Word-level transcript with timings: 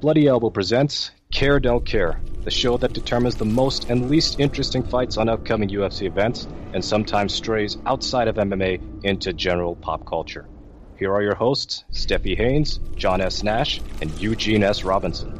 Bloody 0.00 0.28
Elbow 0.28 0.48
presents 0.48 1.10
Care 1.30 1.60
Don't 1.60 1.84
Care, 1.84 2.18
the 2.44 2.50
show 2.50 2.78
that 2.78 2.94
determines 2.94 3.36
the 3.36 3.44
most 3.44 3.90
and 3.90 4.08
least 4.08 4.40
interesting 4.40 4.82
fights 4.82 5.18
on 5.18 5.28
upcoming 5.28 5.68
UFC 5.68 6.06
events 6.06 6.48
and 6.72 6.82
sometimes 6.82 7.34
strays 7.34 7.76
outside 7.84 8.26
of 8.26 8.36
MMA 8.36 9.04
into 9.04 9.34
general 9.34 9.76
pop 9.76 10.06
culture. 10.06 10.48
Here 10.96 11.12
are 11.12 11.20
your 11.20 11.34
hosts, 11.34 11.84
Stephie 11.90 12.34
Haynes, 12.34 12.80
John 12.96 13.20
S. 13.20 13.42
Nash, 13.42 13.82
and 14.00 14.10
Eugene 14.18 14.62
S. 14.62 14.84
Robinson. 14.84 15.36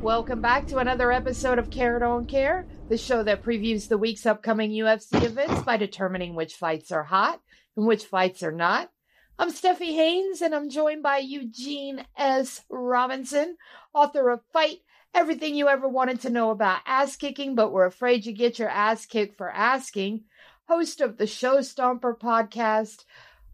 Welcome 0.00 0.40
back 0.40 0.68
to 0.68 0.78
another 0.78 1.10
episode 1.10 1.58
of 1.58 1.70
Care 1.70 1.98
Don't 1.98 2.28
Care, 2.28 2.68
the 2.88 2.96
show 2.96 3.24
that 3.24 3.42
previews 3.42 3.88
the 3.88 3.98
week's 3.98 4.26
upcoming 4.26 4.70
UFC 4.70 5.24
events 5.24 5.62
by 5.62 5.76
determining 5.76 6.36
which 6.36 6.54
fights 6.54 6.92
are 6.92 7.02
hot 7.02 7.40
and 7.76 7.84
which 7.84 8.04
fights 8.04 8.44
are 8.44 8.52
not. 8.52 8.92
I'm 9.36 9.50
Stephie 9.50 9.94
Haynes, 9.94 10.42
and 10.42 10.54
I'm 10.54 10.70
joined 10.70 11.02
by 11.02 11.18
Eugene 11.18 12.06
S. 12.16 12.62
Robinson, 12.70 13.56
author 13.92 14.30
of 14.30 14.44
Fight 14.52 14.78
Everything 15.12 15.56
You 15.56 15.66
Ever 15.66 15.88
Wanted 15.88 16.20
to 16.20 16.30
Know 16.30 16.50
About 16.50 16.82
Ass 16.86 17.16
Kicking, 17.16 17.56
but 17.56 17.72
were 17.72 17.84
afraid 17.84 18.24
you 18.24 18.32
get 18.32 18.60
your 18.60 18.68
ass 18.68 19.06
kicked 19.06 19.36
for 19.36 19.50
asking, 19.50 20.22
host 20.68 21.00
of 21.00 21.16
the 21.16 21.26
Show 21.26 21.58
Stomper 21.58 22.16
podcast, 22.16 23.06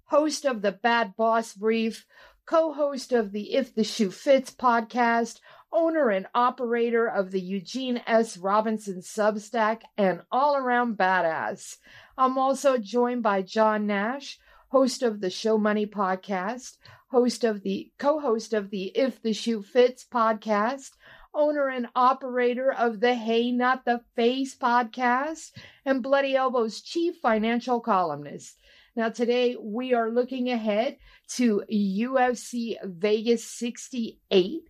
host 0.04 0.44
of 0.44 0.60
the 0.60 0.72
Bad 0.72 1.16
Boss 1.16 1.54
Brief, 1.54 2.04
co 2.44 2.74
host 2.74 3.10
of 3.10 3.32
the 3.32 3.54
If 3.54 3.74
the 3.74 3.82
Shoe 3.82 4.10
Fits 4.10 4.50
podcast, 4.50 5.40
owner 5.72 6.10
and 6.10 6.26
operator 6.34 7.06
of 7.06 7.30
the 7.30 7.40
Eugene 7.40 8.02
S. 8.06 8.36
Robinson 8.36 9.00
Substack, 9.00 9.80
and 9.96 10.20
all 10.30 10.56
around 10.56 10.98
badass. 10.98 11.78
I'm 12.18 12.36
also 12.36 12.76
joined 12.76 13.22
by 13.22 13.40
John 13.40 13.86
Nash 13.86 14.38
host 14.70 15.02
of 15.02 15.20
the 15.20 15.30
Show 15.30 15.58
Money 15.58 15.84
podcast, 15.84 16.76
host 17.08 17.42
of 17.42 17.62
the 17.62 17.90
co-host 17.98 18.52
of 18.52 18.70
the 18.70 18.84
If 18.94 19.20
the 19.20 19.32
Shoe 19.32 19.62
Fits 19.62 20.06
podcast, 20.10 20.90
owner 21.34 21.68
and 21.68 21.88
operator 21.96 22.72
of 22.72 23.00
the 23.00 23.14
Hey 23.14 23.50
Not 23.50 23.84
the 23.84 24.00
Face 24.14 24.56
podcast, 24.56 25.50
and 25.84 26.04
Bloody 26.04 26.36
Elbow's 26.36 26.82
chief 26.82 27.16
financial 27.16 27.80
columnist. 27.80 28.56
Now, 28.94 29.08
today 29.08 29.56
we 29.60 29.92
are 29.92 30.08
looking 30.08 30.50
ahead 30.50 30.98
to 31.30 31.64
UFC 31.68 32.76
Vegas 32.84 33.44
68. 33.44 34.62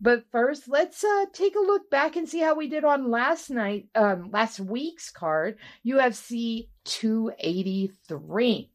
But 0.00 0.24
first, 0.30 0.68
let's 0.68 1.02
uh, 1.02 1.26
take 1.32 1.56
a 1.56 1.60
look 1.60 1.90
back 1.90 2.14
and 2.14 2.28
see 2.28 2.38
how 2.38 2.54
we 2.54 2.68
did 2.68 2.84
on 2.84 3.10
last 3.10 3.50
night, 3.50 3.88
um, 3.96 4.30
last 4.30 4.60
week's 4.60 5.10
card, 5.10 5.58
UFC 5.84 6.68
283. 6.84 8.70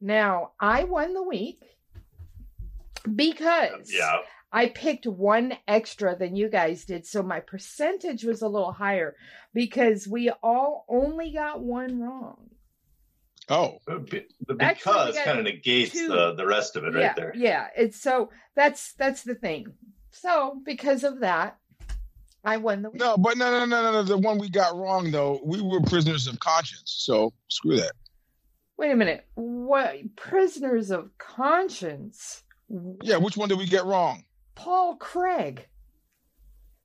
Now, 0.00 0.52
I 0.60 0.84
won 0.84 1.14
the 1.14 1.22
week 1.22 1.62
because 3.14 3.92
yeah. 3.92 4.18
I 4.52 4.68
picked 4.68 5.06
one 5.06 5.56
extra 5.66 6.16
than 6.16 6.36
you 6.36 6.48
guys 6.48 6.84
did. 6.84 7.06
So 7.06 7.22
my 7.22 7.40
percentage 7.40 8.24
was 8.24 8.42
a 8.42 8.48
little 8.48 8.72
higher 8.72 9.16
because 9.54 10.06
we 10.06 10.30
all 10.42 10.84
only 10.88 11.32
got 11.32 11.60
one 11.60 12.00
wrong. 12.00 12.50
Oh, 13.48 13.78
the 13.86 14.24
because 14.58 15.16
kind 15.18 15.38
of 15.38 15.44
negates 15.44 15.92
the, 15.92 16.34
the 16.36 16.44
rest 16.44 16.74
of 16.74 16.82
it 16.84 16.94
yeah, 16.94 17.06
right 17.06 17.16
there. 17.16 17.32
Yeah, 17.36 17.68
it's 17.76 18.00
so 18.00 18.30
that's 18.56 18.94
that's 18.94 19.22
the 19.22 19.36
thing. 19.36 19.66
So 20.10 20.60
because 20.64 21.04
of 21.04 21.20
that, 21.20 21.56
I 22.42 22.56
won 22.56 22.82
the 22.82 22.90
week. 22.90 23.00
No, 23.00 23.16
but 23.16 23.36
no, 23.36 23.50
no, 23.50 23.64
no, 23.66 23.82
no, 23.82 23.92
no. 23.92 24.02
The 24.02 24.18
one 24.18 24.38
we 24.38 24.50
got 24.50 24.76
wrong 24.76 25.12
though, 25.12 25.40
we 25.44 25.62
were 25.62 25.80
prisoners 25.80 26.26
of 26.26 26.40
conscience. 26.40 26.96
So 26.98 27.32
screw 27.48 27.76
that. 27.76 27.92
Wait 28.78 28.90
a 28.90 28.96
minute. 28.96 29.26
What 29.34 30.16
prisoners 30.16 30.90
of 30.90 31.10
conscience? 31.18 32.42
Yeah, 33.02 33.16
which 33.16 33.36
one 33.36 33.48
did 33.48 33.58
we 33.58 33.66
get 33.66 33.86
wrong? 33.86 34.24
Paul 34.54 34.96
Craig. 34.96 35.66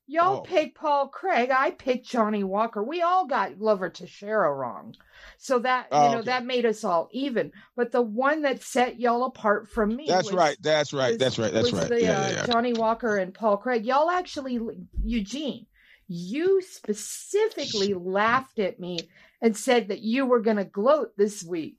Y'all 0.06 0.38
oh. 0.38 0.40
picked 0.40 0.76
Paul 0.76 1.08
Craig. 1.08 1.50
I 1.50 1.70
picked 1.70 2.06
Johnny 2.06 2.44
Walker. 2.44 2.82
We 2.82 3.02
all 3.02 3.26
got 3.26 3.58
Glover 3.58 3.88
Teixeira 3.88 4.52
wrong. 4.52 4.94
So 5.38 5.60
that 5.60 5.86
you 5.90 5.98
oh, 5.98 6.12
know 6.12 6.18
okay. 6.18 6.26
that 6.26 6.44
made 6.44 6.66
us 6.66 6.84
all 6.84 7.08
even. 7.12 7.52
But 7.76 7.92
the 7.92 8.02
one 8.02 8.42
that 8.42 8.62
set 8.62 9.00
y'all 9.00 9.24
apart 9.24 9.68
from 9.70 9.94
me. 9.94 10.06
That's 10.08 10.26
was, 10.26 10.34
right. 10.34 10.56
That's 10.60 10.92
right. 10.92 11.10
Was, 11.10 11.18
that's 11.18 11.38
right. 11.38 11.52
That's 11.52 11.72
right. 11.72 11.88
The, 11.88 12.02
yeah, 12.02 12.20
uh, 12.20 12.28
yeah, 12.28 12.30
yeah. 12.32 12.46
Johnny 12.46 12.72
Walker 12.72 13.16
and 13.16 13.32
Paul 13.32 13.56
Craig. 13.58 13.86
Y'all 13.86 14.10
actually 14.10 14.58
Eugene. 15.02 15.66
You 16.08 16.60
specifically 16.60 17.94
laughed 17.94 18.58
at 18.58 18.78
me 18.78 18.98
and 19.40 19.56
said 19.56 19.88
that 19.88 20.00
you 20.00 20.26
were 20.26 20.40
going 20.40 20.58
to 20.58 20.64
gloat 20.64 21.16
this 21.16 21.42
week. 21.42 21.76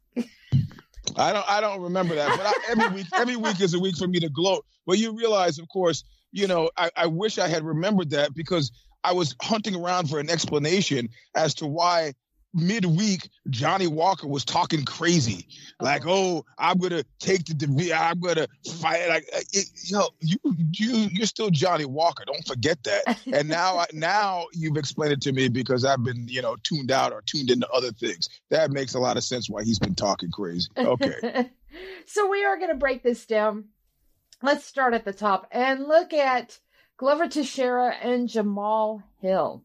I 1.18 1.34
don't 1.34 1.50
I 1.50 1.62
don't 1.62 1.82
remember 1.82 2.16
that, 2.16 2.38
but 2.38 2.46
I, 2.46 2.54
every 2.72 2.96
week 2.96 3.08
every 3.16 3.36
week 3.36 3.62
is 3.62 3.74
a 3.74 3.80
week 3.80 3.98
for 3.98 4.08
me 4.08 4.20
to 4.20 4.30
gloat. 4.30 4.66
But 4.86 4.98
you 4.98 5.16
realize, 5.16 5.60
of 5.60 5.68
course, 5.70 6.04
you 6.32 6.48
know, 6.48 6.70
I, 6.78 6.90
I 6.96 7.08
wish 7.08 7.38
I 7.38 7.48
had 7.48 7.64
remembered 7.64 8.10
that 8.12 8.34
because 8.34 8.72
I 9.04 9.14
was 9.14 9.36
hunting 9.42 9.76
around 9.76 10.10
for 10.10 10.20
an 10.20 10.30
explanation 10.30 11.10
as 11.36 11.54
to 11.56 11.66
why 11.68 12.14
midweek 12.54 13.30
Johnny 13.50 13.88
Walker 13.88 14.28
was 14.28 14.46
talking 14.46 14.86
crazy, 14.86 15.48
like, 15.80 16.04
"Oh, 16.06 16.46
I'm 16.58 16.78
gonna 16.78 17.04
take 17.20 17.46
the 17.46 17.94
I'm 17.94 18.20
gonna 18.20 18.48
fight." 18.80 19.08
Like, 19.10 19.26
uh, 19.36 19.40
it, 19.52 19.68
you 19.84 19.98
know, 19.98 20.10
you 20.20 20.38
you 20.72 21.10
you're 21.12 21.28
still 21.28 21.50
Johnny 21.50 21.86
Walker. 21.86 22.24
Don't 22.26 22.46
forget 22.46 22.84
that. 22.84 23.20
And 23.34 23.50
now 23.50 23.84
now 23.94 24.46
you've 24.54 24.78
explained 24.78 25.14
it 25.14 25.22
to 25.22 25.32
me 25.32 25.48
because 25.48 25.86
I've 25.86 26.04
been 26.04 26.28
you 26.28 26.42
know 26.42 26.56
tuned 26.64 26.92
out 26.92 27.12
or 27.12 27.24
tuned 27.26 27.50
into 27.50 27.68
other 27.70 27.92
things. 27.92 28.30
That 28.50 28.72
makes 28.72 28.94
a 28.94 29.00
lot 29.00 29.18
of 29.18 29.24
sense 29.24 29.50
why 29.50 29.64
he's 29.64 29.80
been 29.80 29.96
talking 29.96 30.30
crazy. 30.32 30.70
Okay. 30.78 31.50
so 32.06 32.30
we 32.30 32.46
are 32.46 32.58
gonna 32.58 32.76
break 32.76 33.02
this 33.02 33.26
down. 33.26 33.66
Let's 34.42 34.66
start 34.66 34.94
at 34.94 35.06
the 35.06 35.14
top 35.14 35.48
and 35.52 35.88
look 35.88 36.14
at 36.14 36.60
Glover 36.98 37.28
Teixeira 37.28 37.96
and 37.96 38.30
Jamahal 38.30 39.04
Hill. 39.20 39.64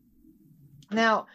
Now, 0.91 1.27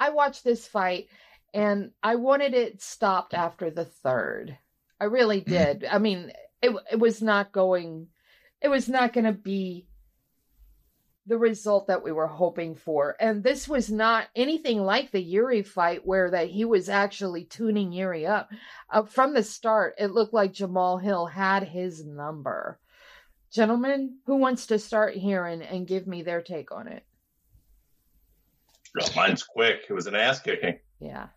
I 0.00 0.10
watched 0.10 0.44
this 0.44 0.66
fight 0.66 1.08
and 1.54 1.92
I 2.02 2.16
wanted 2.16 2.54
it 2.54 2.82
stopped 2.82 3.34
after 3.34 3.70
the 3.70 3.84
third. 3.84 4.58
I 5.00 5.04
really 5.04 5.40
mm-hmm. 5.40 5.52
did. 5.52 5.84
I 5.84 5.98
mean, 5.98 6.32
it 6.62 6.74
it 6.92 6.98
was 6.98 7.22
not 7.22 7.52
going 7.52 8.08
it 8.60 8.68
was 8.68 8.88
not 8.88 9.12
going 9.12 9.24
to 9.24 9.32
be 9.32 9.86
the 11.28 11.38
result 11.38 11.86
that 11.88 12.02
we 12.02 12.10
were 12.10 12.26
hoping 12.26 12.74
for. 12.74 13.14
And 13.20 13.44
this 13.44 13.68
was 13.68 13.90
not 13.90 14.28
anything 14.34 14.82
like 14.82 15.10
the 15.10 15.22
Yuri 15.22 15.62
fight 15.62 16.06
where 16.06 16.30
that 16.30 16.48
he 16.48 16.64
was 16.64 16.88
actually 16.88 17.44
tuning 17.44 17.92
Yuri 17.92 18.26
up. 18.26 18.50
Uh, 18.88 19.02
from 19.02 19.34
the 19.34 19.42
start, 19.42 19.94
it 19.98 20.10
looked 20.10 20.32
like 20.32 20.54
Jamahal 20.54 21.02
Hill 21.02 21.26
had 21.26 21.64
his 21.64 22.04
number. 22.04 22.78
Gentlemen, 23.52 24.16
who 24.24 24.36
wants 24.36 24.66
to 24.66 24.78
start 24.78 25.14
here 25.14 25.44
and, 25.44 25.62
and 25.62 25.86
give 25.86 26.06
me 26.06 26.22
their 26.22 26.40
take 26.40 26.72
on 26.72 26.88
it? 26.88 27.04
mine's 29.16 29.42
quick. 29.42 29.82
It 29.88 29.92
was 29.92 30.06
an 30.06 30.14
ass 30.14 30.40
kicking. 30.40 30.78
Yeah, 31.00 31.28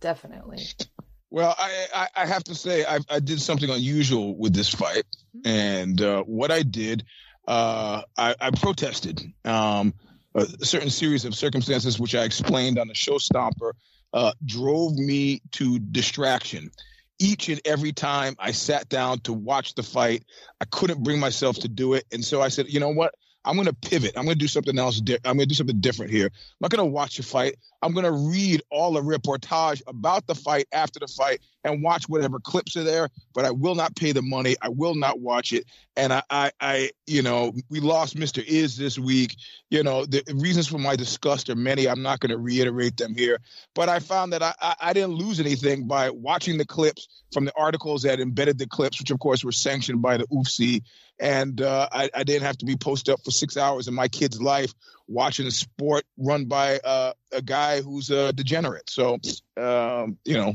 definitely. 0.00 0.62
Well, 1.32 1.56
I, 1.58 1.86
I, 1.94 2.08
I 2.14 2.26
have 2.26 2.44
to 2.44 2.54
say 2.54 2.84
I, 2.84 2.98
I 3.08 3.18
did 3.18 3.40
something 3.40 3.70
unusual 3.70 4.36
with 4.36 4.52
this 4.52 4.68
fight, 4.68 5.04
mm-hmm. 5.34 5.48
and 5.48 6.02
uh, 6.02 6.22
what 6.24 6.50
I 6.50 6.62
did, 6.62 7.06
uh, 7.48 8.02
I, 8.18 8.34
I 8.38 8.50
protested 8.50 9.22
um, 9.46 9.94
a 10.34 10.44
certain 10.62 10.90
series 10.90 11.24
of 11.24 11.34
circumstances, 11.34 11.98
which 11.98 12.14
I 12.14 12.24
explained 12.24 12.78
on 12.78 12.86
the 12.86 12.94
show 12.94 13.14
Stomper, 13.14 13.72
uh, 14.12 14.32
drove 14.44 14.94
me 14.98 15.40
to 15.52 15.78
distraction. 15.78 16.70
Each 17.18 17.48
and 17.48 17.62
every 17.64 17.92
time 17.92 18.36
I 18.38 18.50
sat 18.50 18.90
down 18.90 19.20
to 19.20 19.32
watch 19.32 19.74
the 19.74 19.82
fight, 19.82 20.26
I 20.60 20.66
couldn't 20.66 21.02
bring 21.02 21.18
myself 21.18 21.56
to 21.60 21.68
do 21.68 21.94
it, 21.94 22.04
and 22.12 22.22
so 22.22 22.42
I 22.42 22.48
said, 22.48 22.68
you 22.68 22.78
know 22.78 22.90
what? 22.90 23.14
I'm 23.44 23.56
going 23.56 23.66
to 23.66 23.74
pivot. 23.74 24.12
I'm 24.16 24.24
going 24.24 24.38
to 24.38 24.44
do 24.44 24.48
something 24.48 24.78
else. 24.78 25.00
Di- 25.00 25.18
I'm 25.24 25.36
going 25.36 25.40
to 25.40 25.46
do 25.46 25.54
something 25.54 25.80
different 25.80 26.12
here. 26.12 26.26
I'm 26.26 26.56
not 26.60 26.70
going 26.70 26.86
to 26.86 26.92
watch 26.92 27.18
a 27.18 27.22
fight. 27.22 27.56
I'm 27.82 27.92
going 27.92 28.04
to 28.04 28.12
read 28.12 28.62
all 28.70 28.92
the 28.92 29.02
reportage 29.02 29.82
about 29.86 30.26
the 30.26 30.34
fight 30.34 30.68
after 30.72 31.00
the 31.00 31.08
fight 31.08 31.40
and 31.64 31.82
watch 31.82 32.08
whatever 32.08 32.38
clips 32.38 32.76
are 32.76 32.84
there, 32.84 33.08
but 33.34 33.44
I 33.44 33.50
will 33.50 33.74
not 33.74 33.96
pay 33.96 34.12
the 34.12 34.22
money. 34.22 34.56
I 34.60 34.68
will 34.68 34.94
not 34.94 35.20
watch 35.20 35.52
it. 35.52 35.64
And 35.96 36.12
I, 36.12 36.22
I, 36.30 36.52
I 36.60 36.90
you 37.06 37.22
know, 37.22 37.52
we 37.68 37.80
lost 37.80 38.16
Mr. 38.16 38.42
Is 38.44 38.76
this 38.76 38.98
week. 38.98 39.36
You 39.70 39.82
know, 39.82 40.06
the 40.06 40.22
reasons 40.34 40.68
for 40.68 40.78
my 40.78 40.96
disgust 40.96 41.50
are 41.50 41.56
many. 41.56 41.88
I'm 41.88 42.02
not 42.02 42.20
going 42.20 42.30
to 42.30 42.38
reiterate 42.38 42.96
them 42.96 43.14
here, 43.14 43.38
but 43.74 43.88
I 43.88 43.98
found 43.98 44.32
that 44.32 44.42
I, 44.42 44.54
I, 44.60 44.74
I 44.80 44.92
didn't 44.92 45.14
lose 45.14 45.40
anything 45.40 45.86
by 45.86 46.10
watching 46.10 46.58
the 46.58 46.66
clips 46.66 47.08
from 47.32 47.44
the 47.44 47.52
articles 47.56 48.02
that 48.02 48.20
embedded 48.20 48.58
the 48.58 48.66
clips, 48.66 49.00
which 49.00 49.10
of 49.10 49.18
course 49.18 49.44
were 49.44 49.52
sanctioned 49.52 50.02
by 50.02 50.18
the 50.18 50.26
UFC. 50.26 50.82
And 51.22 51.60
uh, 51.60 51.88
I, 51.92 52.10
I 52.12 52.24
didn't 52.24 52.42
have 52.42 52.58
to 52.58 52.66
be 52.66 52.74
posted 52.74 53.14
up 53.14 53.20
for 53.24 53.30
six 53.30 53.56
hours 53.56 53.86
in 53.86 53.94
my 53.94 54.08
kid's 54.08 54.42
life 54.42 54.74
watching 55.06 55.46
a 55.46 55.52
sport 55.52 56.04
run 56.18 56.46
by 56.46 56.80
uh, 56.80 57.12
a 57.30 57.40
guy 57.40 57.80
who's 57.80 58.10
a 58.10 58.32
degenerate. 58.32 58.90
So, 58.90 59.20
um, 59.56 60.18
you 60.24 60.34
know, 60.34 60.54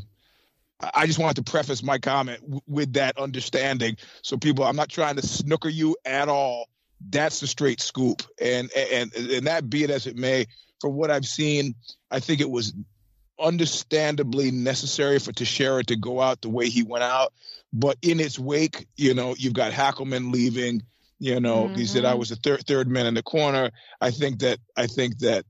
I 0.93 1.07
just 1.07 1.19
wanted 1.19 1.37
to 1.37 1.49
preface 1.49 1.81
my 1.81 1.99
comment 1.99 2.41
w- 2.41 2.61
with 2.67 2.93
that 2.93 3.17
understanding. 3.17 3.95
So 4.23 4.35
people, 4.35 4.65
I'm 4.65 4.75
not 4.75 4.89
trying 4.89 5.15
to 5.15 5.25
snooker 5.25 5.69
you 5.69 5.95
at 6.03 6.27
all. 6.27 6.67
That's 7.09 7.39
the 7.39 7.47
straight 7.47 7.79
scoop. 7.79 8.23
And 8.41 8.69
and 8.73 9.13
and 9.15 9.47
that 9.47 9.69
be 9.69 9.85
it 9.85 9.89
as 9.89 10.05
it 10.05 10.17
may, 10.17 10.47
for 10.81 10.89
what 10.89 11.11
I've 11.11 11.25
seen, 11.25 11.75
I 12.11 12.19
think 12.19 12.41
it 12.41 12.49
was 12.49 12.73
understandably 13.39 14.51
necessary 14.51 15.19
for 15.19 15.31
Teixeira 15.31 15.83
to 15.85 15.95
go 15.95 16.19
out 16.19 16.41
the 16.41 16.49
way 16.49 16.67
he 16.69 16.83
went 16.83 17.03
out. 17.03 17.31
But 17.73 17.97
in 18.01 18.19
its 18.19 18.39
wake, 18.39 18.87
you 18.95 19.13
know, 19.13 19.35
you've 19.37 19.53
got 19.53 19.71
Hackleman 19.71 20.31
leaving. 20.31 20.83
You 21.19 21.39
know, 21.39 21.65
mm-hmm. 21.65 21.75
he 21.75 21.85
said 21.85 22.05
I 22.05 22.11
mm-hmm. 22.11 22.19
was 22.19 22.29
the 22.29 22.35
third 22.35 22.65
third 22.67 22.87
man 22.87 23.07
in 23.07 23.13
the 23.13 23.23
corner. 23.23 23.71
I 23.99 24.11
think 24.11 24.39
that 24.39 24.59
I 24.75 24.87
think 24.87 25.19
that 25.19 25.45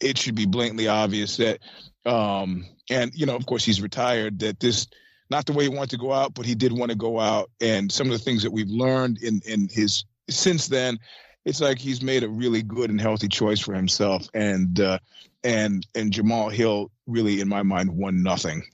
it 0.00 0.18
should 0.18 0.34
be 0.34 0.46
blatantly 0.46 0.88
obvious 0.88 1.36
that, 1.36 1.60
um, 2.04 2.66
and 2.90 3.12
you 3.14 3.26
know, 3.26 3.36
of 3.36 3.46
course, 3.46 3.64
he's 3.64 3.80
retired. 3.80 4.40
That 4.40 4.60
this 4.60 4.88
not 5.30 5.46
the 5.46 5.52
way 5.52 5.64
he 5.64 5.68
wanted 5.68 5.90
to 5.90 5.98
go 5.98 6.12
out, 6.12 6.34
but 6.34 6.46
he 6.46 6.54
did 6.54 6.72
want 6.72 6.90
to 6.90 6.96
go 6.96 7.18
out. 7.18 7.50
And 7.60 7.90
some 7.90 8.08
of 8.08 8.12
the 8.12 8.18
things 8.18 8.42
that 8.42 8.52
we've 8.52 8.68
learned 8.68 9.18
in 9.22 9.40
in 9.46 9.68
his 9.70 10.04
since 10.28 10.68
then, 10.68 10.98
it's 11.44 11.60
like 11.60 11.78
he's 11.78 12.02
made 12.02 12.24
a 12.24 12.28
really 12.28 12.62
good 12.62 12.90
and 12.90 13.00
healthy 13.00 13.28
choice 13.28 13.60
for 13.60 13.74
himself. 13.74 14.28
And 14.34 14.80
uh, 14.80 14.98
and 15.42 15.86
and 15.94 16.12
Jamahal 16.12 16.52
Hill 16.52 16.90
really, 17.06 17.40
in 17.40 17.48
my 17.48 17.62
mind, 17.62 17.90
won 17.90 18.22
nothing. 18.22 18.64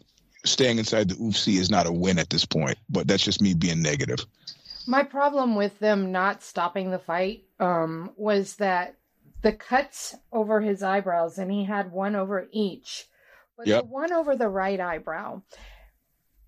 Staying 0.44 0.78
inside 0.78 1.08
the 1.08 1.14
UFC 1.16 1.58
is 1.58 1.70
not 1.70 1.86
a 1.86 1.92
win 1.92 2.18
at 2.18 2.30
this 2.30 2.44
point, 2.44 2.78
but 2.88 3.06
that's 3.06 3.24
just 3.24 3.42
me 3.42 3.54
being 3.54 3.82
negative. 3.82 4.24
My 4.86 5.02
problem 5.02 5.54
with 5.54 5.78
them 5.78 6.12
not 6.12 6.42
stopping 6.42 6.90
the 6.90 6.98
fight 6.98 7.44
um, 7.58 8.10
was 8.16 8.56
that 8.56 8.96
the 9.42 9.52
cuts 9.52 10.16
over 10.32 10.60
his 10.60 10.82
eyebrows, 10.82 11.38
and 11.38 11.50
he 11.50 11.64
had 11.64 11.92
one 11.92 12.14
over 12.14 12.48
each, 12.52 13.06
but 13.56 13.66
yep. 13.66 13.82
the 13.82 13.88
one 13.88 14.12
over 14.12 14.36
the 14.36 14.48
right 14.48 14.80
eyebrow, 14.80 15.42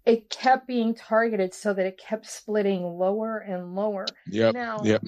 it 0.05 0.31
kept 0.31 0.67
being 0.67 0.95
targeted 0.95 1.55
so 1.55 1.73
that 1.73 1.87
it 1.87 1.99
kept 1.99 2.27
splitting 2.27 2.83
lower 2.83 3.39
and 3.39 3.75
lower. 3.75 4.07
Yeah. 4.27 4.51
Now, 4.51 4.81
yep. 4.83 5.03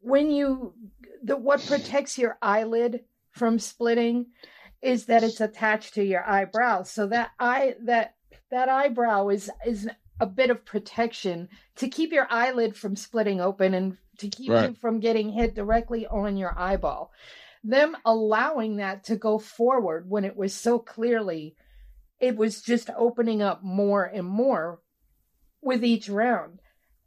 when 0.00 0.30
you 0.30 0.74
the 1.22 1.36
what 1.36 1.64
protects 1.66 2.18
your 2.18 2.38
eyelid 2.40 3.04
from 3.30 3.58
splitting 3.58 4.26
is 4.80 5.06
that 5.06 5.24
it's 5.24 5.40
attached 5.40 5.94
to 5.94 6.04
your 6.04 6.24
eyebrow. 6.24 6.84
So 6.84 7.06
that 7.08 7.30
eye 7.38 7.74
that 7.82 8.14
that 8.50 8.68
eyebrow 8.68 9.28
is 9.28 9.50
is 9.66 9.88
a 10.20 10.26
bit 10.26 10.50
of 10.50 10.64
protection 10.64 11.48
to 11.76 11.88
keep 11.88 12.12
your 12.12 12.26
eyelid 12.30 12.76
from 12.76 12.96
splitting 12.96 13.40
open 13.40 13.74
and 13.74 13.96
to 14.18 14.28
keep 14.28 14.50
right. 14.50 14.70
you 14.70 14.74
from 14.74 14.98
getting 14.98 15.30
hit 15.30 15.54
directly 15.54 16.06
on 16.06 16.36
your 16.36 16.58
eyeball. 16.58 17.12
Them 17.62 17.96
allowing 18.04 18.76
that 18.76 19.04
to 19.04 19.16
go 19.16 19.38
forward 19.38 20.08
when 20.08 20.24
it 20.24 20.36
was 20.36 20.54
so 20.54 20.78
clearly 20.78 21.54
it 22.20 22.36
was 22.36 22.62
just 22.62 22.90
opening 22.96 23.42
up 23.42 23.62
more 23.62 24.04
and 24.04 24.26
more 24.26 24.80
with 25.62 25.84
each 25.84 26.08
round. 26.08 26.60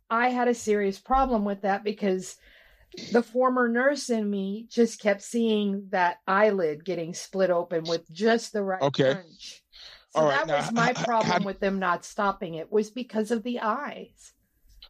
I 0.10 0.30
had 0.30 0.48
a 0.48 0.54
serious 0.54 1.00
problem 1.00 1.46
with 1.46 1.62
that 1.62 1.84
because 1.84 2.38
the 3.12 3.24
former 3.24 3.70
nurse 3.70 4.10
in 4.10 4.30
me 4.30 4.68
just 4.70 5.02
kept 5.02 5.22
seeing 5.22 5.88
that 5.92 6.18
eyelid 6.28 6.84
getting 6.84 7.14
split 7.14 7.50
open 7.50 7.86
with 7.86 8.10
just 8.12 8.52
the 8.52 8.64
right 8.64 8.82
okay. 8.82 9.16
punch. 9.16 9.64
So 10.14 10.28
that 10.28 10.48
now, 10.48 10.58
was 10.58 10.72
my 10.74 10.94
problem 10.94 11.44
with 11.44 11.60
them 11.60 11.80
not 11.80 12.04
stopping 12.04 12.56
it 12.56 12.72
was 12.72 12.90
because 12.90 13.32
of 13.32 13.44
the 13.44 13.62
eyes. 13.62 14.34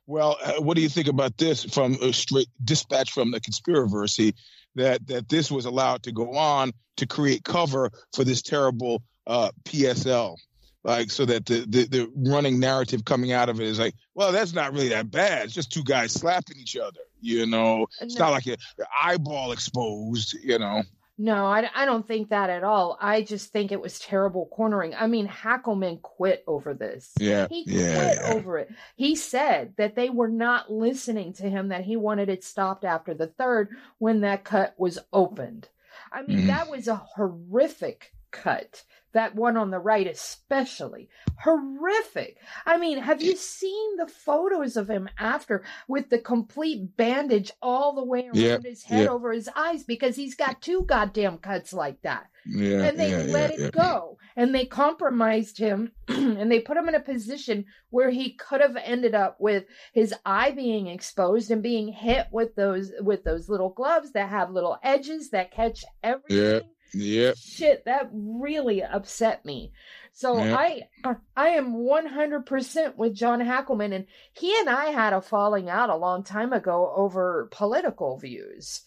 Well, 0.07 0.37
uh, 0.43 0.53
what 0.53 0.75
do 0.75 0.81
you 0.81 0.89
think 0.89 1.07
about 1.07 1.37
this 1.37 1.63
from 1.63 1.93
a 2.01 2.11
straight 2.11 2.47
dispatch 2.63 3.11
from 3.11 3.31
the 3.31 3.39
conspiracy 3.39 4.33
that 4.75 5.05
that 5.07 5.29
this 5.29 5.51
was 5.51 5.65
allowed 5.65 6.03
to 6.03 6.11
go 6.11 6.35
on 6.35 6.71
to 6.97 7.05
create 7.05 7.43
cover 7.43 7.91
for 8.13 8.23
this 8.23 8.41
terrible 8.41 9.03
uh, 9.27 9.51
PSL? 9.65 10.37
like 10.83 11.11
so 11.11 11.25
that 11.25 11.45
the, 11.45 11.65
the, 11.67 11.85
the 11.85 12.11
running 12.15 12.59
narrative 12.59 13.05
coming 13.05 13.31
out 13.31 13.49
of 13.49 13.59
it 13.59 13.67
is 13.67 13.79
like, 13.79 13.93
well, 14.15 14.31
that's 14.31 14.53
not 14.53 14.73
really 14.73 14.89
that 14.89 15.11
bad. 15.11 15.45
It's 15.45 15.53
just 15.53 15.71
two 15.71 15.83
guys 15.83 16.11
slapping 16.11 16.57
each 16.57 16.75
other. 16.75 16.99
You 17.21 17.45
know, 17.45 17.85
it's 18.01 18.15
no. 18.15 18.25
not 18.25 18.31
like 18.31 18.45
your, 18.45 18.57
eyeball 19.01 19.51
exposed. 19.51 20.35
You 20.41 20.57
know. 20.57 20.83
No, 21.21 21.45
I, 21.45 21.69
I 21.75 21.85
don't 21.85 22.07
think 22.07 22.29
that 22.29 22.49
at 22.49 22.63
all. 22.63 22.97
I 22.99 23.21
just 23.21 23.51
think 23.51 23.71
it 23.71 23.79
was 23.79 23.99
terrible 23.99 24.47
cornering. 24.47 24.95
I 24.95 25.05
mean, 25.05 25.27
Hackleman 25.27 26.01
quit 26.01 26.43
over 26.47 26.73
this. 26.73 27.11
Yeah. 27.19 27.47
He 27.47 27.63
yeah, 27.67 27.93
quit 27.93 28.17
yeah. 28.21 28.33
over 28.33 28.57
it. 28.57 28.71
He 28.95 29.15
said 29.15 29.75
that 29.77 29.95
they 29.95 30.09
were 30.09 30.29
not 30.29 30.71
listening 30.71 31.33
to 31.33 31.47
him, 31.47 31.67
that 31.67 31.85
he 31.85 31.95
wanted 31.95 32.29
it 32.29 32.43
stopped 32.43 32.83
after 32.83 33.13
the 33.13 33.27
third 33.27 33.69
when 33.99 34.21
that 34.21 34.43
cut 34.43 34.73
was 34.79 34.97
opened. 35.13 35.69
I 36.11 36.23
mean, 36.23 36.39
mm-hmm. 36.39 36.47
that 36.47 36.71
was 36.71 36.87
a 36.87 36.95
horrific 36.95 38.11
cut. 38.31 38.83
That 39.13 39.35
one 39.35 39.57
on 39.57 39.71
the 39.71 39.79
right, 39.79 40.07
especially 40.07 41.09
horrific. 41.43 42.37
I 42.65 42.77
mean, 42.77 42.97
have 42.99 43.21
you 43.21 43.35
seen 43.35 43.97
the 43.97 44.07
photos 44.07 44.77
of 44.77 44.89
him 44.89 45.09
after 45.19 45.65
with 45.89 46.09
the 46.09 46.19
complete 46.19 46.95
bandage 46.95 47.51
all 47.61 47.93
the 47.93 48.05
way 48.05 48.27
around 48.27 48.37
yep, 48.37 48.63
his 48.63 48.83
head 48.83 49.01
yep. 49.01 49.09
over 49.09 49.33
his 49.33 49.49
eyes 49.53 49.83
because 49.83 50.15
he's 50.15 50.35
got 50.35 50.61
two 50.61 50.83
goddamn 50.83 51.39
cuts 51.39 51.73
like 51.73 52.01
that? 52.03 52.27
Yeah, 52.45 52.83
and 52.83 52.97
they 52.97 53.11
yeah, 53.11 53.33
let 53.33 53.59
yeah, 53.59 53.65
it 53.65 53.73
go 53.73 54.17
and 54.35 54.55
they 54.55 54.65
compromised 54.65 55.57
him 55.57 55.91
and 56.07 56.51
they 56.51 56.59
put 56.59 56.77
him 56.77 56.87
in 56.87 56.95
a 56.95 56.99
position 56.99 57.65
where 57.89 58.09
he 58.09 58.33
could 58.33 58.61
have 58.61 58.77
ended 58.77 59.13
up 59.13 59.37
with 59.39 59.65
his 59.93 60.13
eye 60.25 60.51
being 60.51 60.87
exposed 60.87 61.51
and 61.51 61.61
being 61.61 61.89
hit 61.89 62.27
with 62.31 62.55
those 62.55 62.91
with 62.99 63.23
those 63.23 63.49
little 63.49 63.69
gloves 63.69 64.13
that 64.13 64.29
have 64.29 64.51
little 64.51 64.77
edges 64.83 65.29
that 65.31 65.51
catch 65.51 65.83
everything 66.03 66.61
Yep. 66.93 67.37
Shit, 67.37 67.85
that 67.85 68.09
really 68.11 68.83
upset 68.83 69.45
me. 69.45 69.71
So 70.13 70.37
yep. 70.37 70.57
I 70.57 71.15
I 71.35 71.47
am 71.49 71.73
100% 71.73 72.95
with 72.97 73.15
John 73.15 73.39
Hackleman 73.39 73.93
and 73.93 74.05
he 74.33 74.57
and 74.59 74.69
I 74.69 74.85
had 74.87 75.13
a 75.13 75.21
falling 75.21 75.69
out 75.69 75.89
a 75.89 75.95
long 75.95 76.23
time 76.23 76.51
ago 76.51 76.93
over 76.95 77.47
political 77.51 78.17
views. 78.17 78.81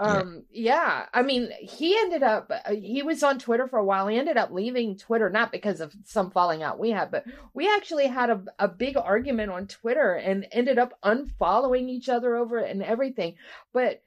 Um 0.00 0.44
yeah. 0.50 0.74
yeah, 0.74 1.06
I 1.12 1.22
mean, 1.22 1.50
he 1.60 1.96
ended 1.96 2.22
up 2.22 2.50
uh, 2.50 2.72
he 2.72 3.02
was 3.02 3.22
on 3.22 3.38
Twitter 3.38 3.68
for 3.68 3.78
a 3.78 3.84
while. 3.84 4.08
He 4.08 4.18
ended 4.18 4.38
up 4.38 4.50
leaving 4.50 4.96
Twitter 4.96 5.28
not 5.28 5.52
because 5.52 5.80
of 5.80 5.94
some 6.04 6.30
falling 6.30 6.62
out 6.62 6.80
we 6.80 6.90
had, 6.90 7.10
but 7.10 7.24
we 7.52 7.68
actually 7.68 8.06
had 8.06 8.30
a, 8.30 8.42
a 8.58 8.68
big 8.68 8.96
argument 8.96 9.52
on 9.52 9.66
Twitter 9.66 10.14
and 10.14 10.46
ended 10.50 10.78
up 10.78 10.98
unfollowing 11.04 11.88
each 11.90 12.08
other 12.08 12.36
over 12.36 12.58
it 12.58 12.70
and 12.70 12.82
everything. 12.82 13.34
But 13.72 14.02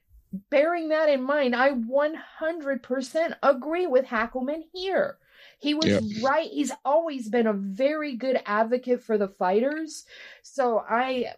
bearing 0.50 0.89
that 0.89 1.09
in 1.09 1.24
mind, 1.24 1.56
I 1.56 1.71
100% 1.71 3.33
agree 3.44 3.88
with 3.88 4.06
Hackleman 4.06 4.63
here. 4.74 5.18
He 5.59 5.74
was 5.74 5.85
yep. 5.85 6.03
right. 6.21 6.50
He's 6.50 6.71
always 6.85 7.29
been 7.29 7.47
a 7.47 7.53
very 7.53 8.15
good 8.15 8.39
advocate 8.45 9.03
for 9.03 9.18
the 9.18 9.27
fighters. 9.27 10.06
So 10.44 10.83
I 10.88 11.33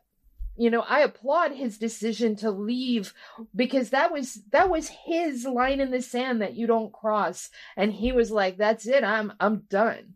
you 0.59 0.69
know, 0.69 0.81
I 0.81 1.00
applaud 1.00 1.53
his 1.53 1.77
decision 1.77 2.36
to 2.38 2.51
leave 2.51 3.13
because 3.56 3.91
that 3.91 4.12
was 4.12 4.41
that 4.51 4.69
was 4.69 4.89
his 4.89 5.45
line 5.45 5.80
in 5.80 5.89
the 5.89 6.01
sand 6.01 6.42
that 6.42 6.56
you 6.56 6.68
don't 6.68 6.92
cross 6.92 7.50
and 7.77 7.94
he 7.94 8.12
was 8.12 8.30
like 8.30 8.57
that's 8.57 8.85
it. 8.85 9.06
I'm 9.06 9.31
I'm 9.39 9.63
done. 9.69 10.16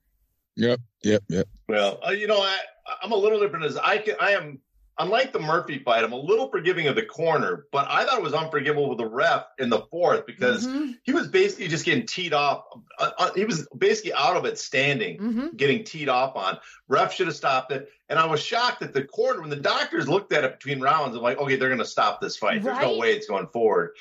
Yep, 0.57 0.81
yep, 1.01 1.23
yep. 1.29 1.47
Well, 1.69 1.97
uh, 2.05 2.11
you 2.11 2.27
know, 2.27 2.41
I 2.41 2.57
I'm 3.01 3.13
a 3.13 3.15
little 3.15 3.39
different 3.39 3.63
as 3.63 3.77
I 3.77 3.99
can 3.99 4.15
I 4.19 4.31
am 4.31 4.59
unlike 4.99 5.33
the 5.33 5.39
Murphy 5.39 5.79
fight, 5.79 6.03
I'm 6.03 6.11
a 6.11 6.17
little 6.17 6.49
forgiving 6.49 6.87
of 6.87 6.95
the 6.95 7.05
corner, 7.05 7.65
but 7.71 7.87
I 7.89 8.05
thought 8.05 8.19
it 8.19 8.23
was 8.23 8.33
unforgivable 8.33 8.89
with 8.89 8.99
the 8.99 9.07
ref 9.07 9.45
in 9.57 9.69
the 9.69 9.81
fourth 9.91 10.25
because 10.25 10.67
mm-hmm. 10.67 10.91
he 11.03 11.11
was 11.13 11.27
basically 11.27 11.67
just 11.67 11.85
getting 11.85 12.05
teed 12.05 12.33
off. 12.33 12.65
Uh, 12.99 13.11
uh, 13.17 13.33
he 13.33 13.45
was 13.45 13.67
basically 13.77 14.13
out 14.13 14.35
of 14.35 14.45
it 14.45 14.57
standing, 14.57 15.17
mm-hmm. 15.17 15.47
getting 15.55 15.83
teed 15.83 16.09
off 16.09 16.35
on. 16.35 16.57
Ref 16.87 17.13
should 17.13 17.27
have 17.27 17.35
stopped 17.35 17.71
it. 17.71 17.89
And 18.09 18.19
I 18.19 18.25
was 18.27 18.41
shocked 18.41 18.81
that 18.81 18.93
the 18.93 19.03
corner, 19.03 19.41
when 19.41 19.49
the 19.49 19.55
doctors 19.55 20.07
looked 20.07 20.33
at 20.33 20.43
it 20.43 20.59
between 20.59 20.79
rounds, 20.79 21.15
I'm 21.15 21.23
like, 21.23 21.39
okay, 21.39 21.55
they're 21.55 21.69
going 21.69 21.79
to 21.79 21.85
stop 21.85 22.21
this 22.21 22.37
fight. 22.37 22.61
There's 22.61 22.77
no 22.79 22.97
way 22.97 23.13
it's 23.13 23.27
going 23.27 23.47
forward. 23.47 23.91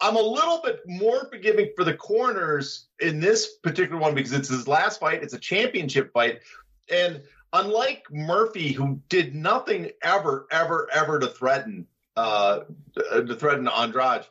I'm 0.00 0.16
a 0.16 0.20
little 0.20 0.60
bit 0.62 0.80
more 0.86 1.26
forgiving 1.30 1.70
for 1.74 1.84
the 1.84 1.94
corners 1.94 2.88
in 3.00 3.20
this 3.20 3.56
particular 3.62 3.98
one 3.98 4.14
because 4.14 4.32
it's 4.32 4.50
his 4.50 4.68
last 4.68 5.00
fight. 5.00 5.22
It's 5.22 5.32
a 5.32 5.38
championship 5.38 6.12
fight. 6.12 6.40
And 6.90 7.22
unlike 7.52 8.04
Murphy, 8.10 8.72
who 8.72 9.00
did 9.08 9.34
nothing 9.34 9.90
ever, 10.02 10.46
ever, 10.50 10.88
ever 10.92 11.18
to 11.20 11.26
threaten 11.28 11.86
uh, 12.16 12.60
to 12.94 13.34
threaten 13.36 13.68
Andrade, 13.68 14.26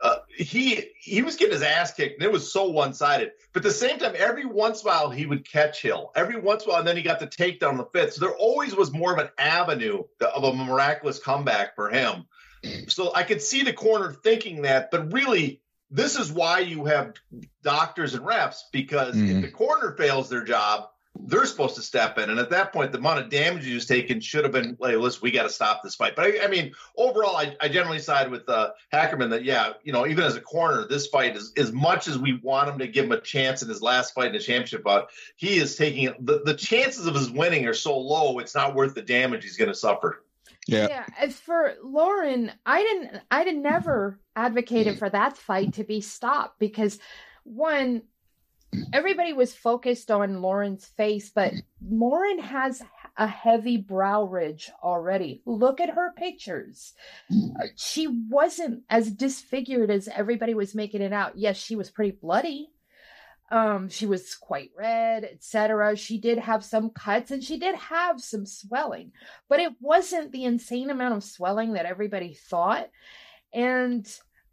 uh, 0.00 0.16
he 0.36 0.90
he 0.98 1.22
was 1.22 1.36
getting 1.36 1.54
his 1.54 1.62
ass 1.62 1.94
kicked, 1.94 2.14
and 2.14 2.22
it 2.22 2.32
was 2.32 2.52
so 2.52 2.68
one 2.68 2.94
sided. 2.94 3.32
But 3.52 3.60
at 3.60 3.68
the 3.68 3.74
same 3.74 3.98
time, 3.98 4.14
every 4.16 4.44
once 4.44 4.82
in 4.82 4.88
a 4.88 4.90
while 4.90 5.10
he 5.10 5.26
would 5.26 5.48
catch 5.48 5.82
Hill. 5.82 6.12
Every 6.14 6.38
once 6.38 6.64
in 6.64 6.68
a 6.68 6.72
while, 6.72 6.80
and 6.80 6.88
then 6.88 6.96
he 6.96 7.02
got 7.02 7.20
the 7.20 7.26
takedown 7.26 7.70
on 7.70 7.76
the 7.76 7.86
fifth. 7.86 8.14
So 8.14 8.26
there 8.26 8.36
always 8.36 8.74
was 8.74 8.92
more 8.92 9.12
of 9.12 9.18
an 9.18 9.30
avenue 9.38 10.02
of 10.20 10.44
a 10.44 10.52
miraculous 10.52 11.18
comeback 11.18 11.74
for 11.74 11.90
him. 11.90 12.26
So 12.88 13.14
I 13.14 13.22
could 13.22 13.42
see 13.42 13.62
the 13.62 13.72
corner 13.72 14.12
thinking 14.12 14.62
that, 14.62 14.90
but 14.90 15.12
really, 15.12 15.60
this 15.90 16.18
is 16.18 16.32
why 16.32 16.60
you 16.60 16.86
have 16.86 17.14
doctors 17.62 18.14
and 18.14 18.24
refs 18.24 18.60
because 18.72 19.14
mm-hmm. 19.14 19.36
if 19.36 19.42
the 19.42 19.50
corner 19.50 19.94
fails 19.96 20.28
their 20.28 20.44
job, 20.44 20.88
they're 21.16 21.46
supposed 21.46 21.76
to 21.76 21.82
step 21.82 22.18
in. 22.18 22.30
And 22.30 22.38
at 22.38 22.50
that 22.50 22.72
point, 22.72 22.92
the 22.92 22.98
amount 22.98 23.20
of 23.20 23.30
damage 23.30 23.64
he 23.64 23.74
was 23.74 23.86
taking 23.86 24.20
should 24.20 24.44
have 24.44 24.52
been, 24.52 24.76
like, 24.80 24.96
listen, 24.96 25.20
we 25.22 25.30
got 25.30 25.44
to 25.44 25.48
stop 25.48 25.82
this 25.82 25.94
fight. 25.94 26.16
But 26.16 26.26
I, 26.26 26.44
I 26.44 26.48
mean, 26.48 26.72
overall, 26.96 27.36
I, 27.36 27.56
I, 27.60 27.68
generally 27.68 28.00
side 28.00 28.30
with 28.30 28.48
uh, 28.48 28.70
Hackleman 28.92 29.30
that, 29.30 29.44
yeah, 29.44 29.74
you 29.84 29.92
know, 29.92 30.06
even 30.06 30.24
as 30.24 30.36
a 30.36 30.40
corner, 30.40 30.86
this 30.88 31.06
fight 31.06 31.36
is 31.36 31.52
as 31.56 31.72
much 31.72 32.08
as 32.08 32.18
we 32.18 32.40
want 32.42 32.68
him 32.68 32.78
to 32.78 32.88
give 32.88 33.06
him 33.06 33.12
a 33.12 33.20
chance 33.20 33.62
in 33.62 33.68
his 33.68 33.80
last 33.80 34.12
fight 34.12 34.26
in 34.26 34.32
the 34.32 34.38
championship 34.40 34.82
bout, 34.82 35.10
he 35.36 35.56
is 35.56 35.76
taking 35.76 36.12
the, 36.20 36.42
the 36.44 36.54
chances 36.54 37.06
of 37.06 37.14
his 37.14 37.30
winning 37.30 37.66
are 37.66 37.74
so 37.74 37.96
low, 37.96 38.38
it's 38.38 38.54
not 38.54 38.74
worth 38.74 38.94
the 38.94 39.02
damage 39.02 39.44
he's 39.44 39.56
going 39.56 39.70
to 39.70 39.74
suffer. 39.74 40.24
Yeah. 40.66 40.88
Yeah. 40.88 41.06
As 41.18 41.38
for 41.38 41.74
Lauren, 41.82 42.50
I 42.64 42.82
didn't, 42.82 43.22
I 43.30 43.44
did 43.44 43.56
never 43.56 44.18
advocated 44.34 44.98
for 44.98 45.10
that 45.10 45.36
fight 45.36 45.74
to 45.74 45.84
be 45.84 46.00
stopped 46.00 46.58
because 46.58 46.98
one, 47.44 48.02
everybody 48.92 49.32
was 49.32 49.54
focused 49.54 50.10
on 50.10 50.42
Lauren's 50.42 50.86
face, 50.86 51.30
but 51.34 51.52
Lauren 51.86 52.38
has 52.38 52.82
a 53.16 53.26
heavy 53.26 53.76
brow 53.76 54.24
ridge 54.24 54.70
already. 54.82 55.42
Look 55.46 55.80
at 55.80 55.90
her 55.90 56.12
pictures. 56.16 56.94
She 57.76 58.06
wasn't 58.08 58.82
as 58.90 59.10
disfigured 59.10 59.90
as 59.90 60.08
everybody 60.08 60.54
was 60.54 60.74
making 60.74 61.02
it 61.02 61.12
out. 61.12 61.36
Yes, 61.36 61.56
she 61.56 61.76
was 61.76 61.90
pretty 61.90 62.10
bloody. 62.10 62.70
Um, 63.50 63.88
she 63.88 64.06
was 64.06 64.34
quite 64.34 64.70
red, 64.76 65.22
etc. 65.22 65.96
She 65.96 66.18
did 66.18 66.38
have 66.38 66.64
some 66.64 66.90
cuts 66.90 67.30
and 67.30 67.44
she 67.44 67.58
did 67.58 67.74
have 67.76 68.20
some 68.20 68.46
swelling, 68.46 69.12
but 69.48 69.60
it 69.60 69.72
wasn't 69.80 70.32
the 70.32 70.44
insane 70.44 70.90
amount 70.90 71.14
of 71.14 71.22
swelling 71.22 71.74
that 71.74 71.86
everybody 71.86 72.34
thought. 72.34 72.88
And 73.52 74.04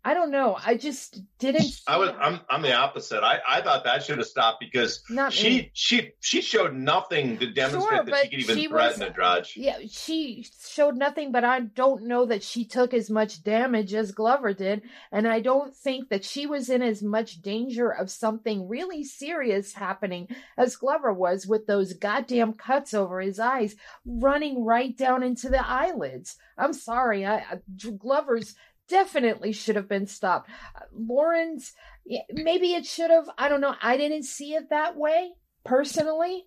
I 0.03 0.15
don't 0.15 0.31
know. 0.31 0.58
I 0.65 0.77
just 0.77 1.22
didn't. 1.38 1.79
I 1.86 1.98
was. 1.98 2.10
I'm. 2.20 2.39
I'm 2.50 2.63
the 2.63 2.74
opposite. 2.74 3.24
I. 3.24 3.39
I 3.48 3.62
thought 3.62 3.84
that 3.84 4.03
should 4.03 4.17
have 4.17 4.25
stopped 4.25 4.60
because 4.60 5.03
Not 5.12 5.31
she. 5.31 5.50
Me. 5.50 5.72
She. 5.74 6.12
She 6.20 6.41
showed 6.41 6.74
nothing 6.74 7.38
to 7.38 7.51
demonstrate 7.51 7.98
sure, 7.98 8.05
that 8.05 8.24
she 8.24 8.29
could 8.29 8.39
even 8.39 8.58
she 8.58 8.67
threaten 8.67 9.00
was, 9.00 9.08
Andrade. 9.08 9.48
Yeah, 9.55 9.77
she 9.89 10.48
showed 10.67 10.98
nothing, 10.98 11.31
but 11.31 11.43
I 11.43 11.60
don't 11.60 12.08
know 12.08 12.25
that 12.25 12.41
she 12.41 12.65
took 12.65 12.96
as 12.96 13.12
much 13.12 13.43
damage 13.43 13.93
as 13.93 14.12
Glover 14.12 14.53
did, 14.53 14.81
and 15.12 15.27
I 15.27 15.39
don't 15.39 15.75
think 15.75 16.10
that 16.10 16.25
she 16.25 16.48
was 16.48 16.70
in 16.70 16.81
as 16.81 17.03
much 17.03 17.43
danger 17.43 17.91
of 17.91 18.10
something 18.10 18.67
really 18.67 19.03
serious 19.03 19.74
happening 19.74 20.27
as 20.58 20.77
Glover 20.77 21.13
was 21.13 21.46
with 21.46 21.67
those 21.67 21.93
goddamn 21.93 22.53
cuts 22.53 22.96
over 22.96 23.22
his 23.22 23.39
eyes, 23.39 23.75
running 24.03 24.65
right 24.65 24.98
down 24.98 25.22
into 25.22 25.48
the 25.48 25.63
eyelids. 25.63 26.38
I'm 26.58 26.74
sorry. 26.74 27.24
I, 27.24 27.38
I 27.38 27.60
Glover's 27.98 28.55
definitely 28.91 29.53
should 29.53 29.75
have 29.75 29.89
been 29.89 30.05
stopped. 30.05 30.50
Lauren's, 30.93 31.74
maybe 32.31 32.74
it 32.74 32.86
should 32.86 33.10
have. 33.10 33.27
I 33.38 33.50
don't 33.50 33.62
know. 33.62 33.74
I 33.81 33.98
didn't 33.98 34.24
see 34.24 34.53
it 34.53 34.69
that 34.69 34.95
way 34.95 35.31
personally, 35.63 36.45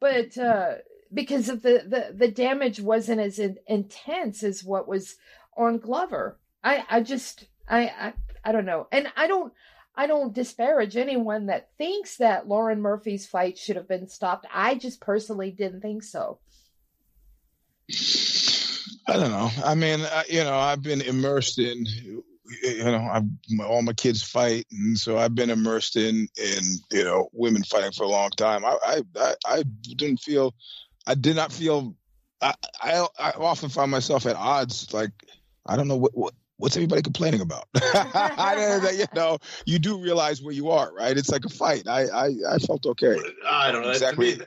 but 0.00 0.36
uh, 0.36 0.74
because 1.12 1.48
of 1.48 1.62
the, 1.62 1.84
the, 1.88 2.14
the 2.14 2.30
damage 2.30 2.80
wasn't 2.80 3.20
as 3.20 3.38
in, 3.38 3.56
intense 3.66 4.42
as 4.42 4.62
what 4.62 4.86
was 4.86 5.16
on 5.56 5.78
Glover. 5.78 6.38
I, 6.62 6.84
I 6.90 7.00
just, 7.00 7.46
I, 7.68 7.86
I, 7.86 8.12
I 8.44 8.52
don't 8.52 8.66
know. 8.66 8.86
And 8.92 9.08
I 9.16 9.26
don't, 9.26 9.52
I 9.94 10.06
don't 10.06 10.34
disparage 10.34 10.96
anyone 10.96 11.46
that 11.46 11.70
thinks 11.76 12.18
that 12.18 12.46
Lauren 12.46 12.80
Murphy's 12.80 13.26
fight 13.26 13.58
should 13.58 13.76
have 13.76 13.88
been 13.88 14.08
stopped. 14.08 14.46
I 14.52 14.74
just 14.74 15.00
personally 15.00 15.50
didn't 15.50 15.80
think 15.80 16.04
so. 16.04 16.38
I 19.08 19.16
don't 19.16 19.30
know. 19.30 19.50
I 19.64 19.74
mean, 19.74 20.00
I, 20.02 20.24
you 20.28 20.44
know, 20.44 20.54
I've 20.54 20.82
been 20.82 21.00
immersed 21.00 21.58
in, 21.58 21.86
you 21.86 22.84
know, 22.84 23.08
I've 23.10 23.24
all 23.64 23.80
my 23.80 23.94
kids 23.94 24.22
fight, 24.22 24.66
and 24.70 24.98
so 24.98 25.16
I've 25.16 25.34
been 25.34 25.48
immersed 25.48 25.96
in, 25.96 26.28
in 26.36 26.62
you 26.92 27.04
know, 27.04 27.30
women 27.32 27.62
fighting 27.62 27.92
for 27.92 28.02
a 28.02 28.08
long 28.08 28.28
time. 28.30 28.66
I, 28.66 29.02
I, 29.16 29.34
I 29.46 29.64
didn't 29.96 30.18
feel, 30.18 30.54
I 31.06 31.14
did 31.14 31.36
not 31.36 31.52
feel. 31.52 31.96
I, 32.42 32.52
I, 32.82 33.06
I 33.18 33.30
often 33.30 33.70
find 33.70 33.90
myself 33.90 34.26
at 34.26 34.36
odds. 34.36 34.92
Like, 34.92 35.12
I 35.66 35.76
don't 35.76 35.88
know 35.88 35.96
what, 35.96 36.16
what 36.16 36.34
what's 36.58 36.76
everybody 36.76 37.00
complaining 37.00 37.40
about? 37.40 37.66
I, 37.76 38.54
didn't, 38.56 38.98
you 38.98 39.06
know, 39.14 39.38
you 39.64 39.78
do 39.78 39.98
realize 39.98 40.42
where 40.42 40.52
you 40.52 40.70
are, 40.70 40.92
right? 40.92 41.16
It's 41.16 41.30
like 41.30 41.46
a 41.46 41.48
fight. 41.48 41.88
I, 41.88 42.08
I, 42.08 42.26
I 42.50 42.58
felt 42.58 42.84
okay. 42.84 43.18
I 43.48 43.72
don't 43.72 43.82
know. 43.82 43.90
Exactly 43.90 44.38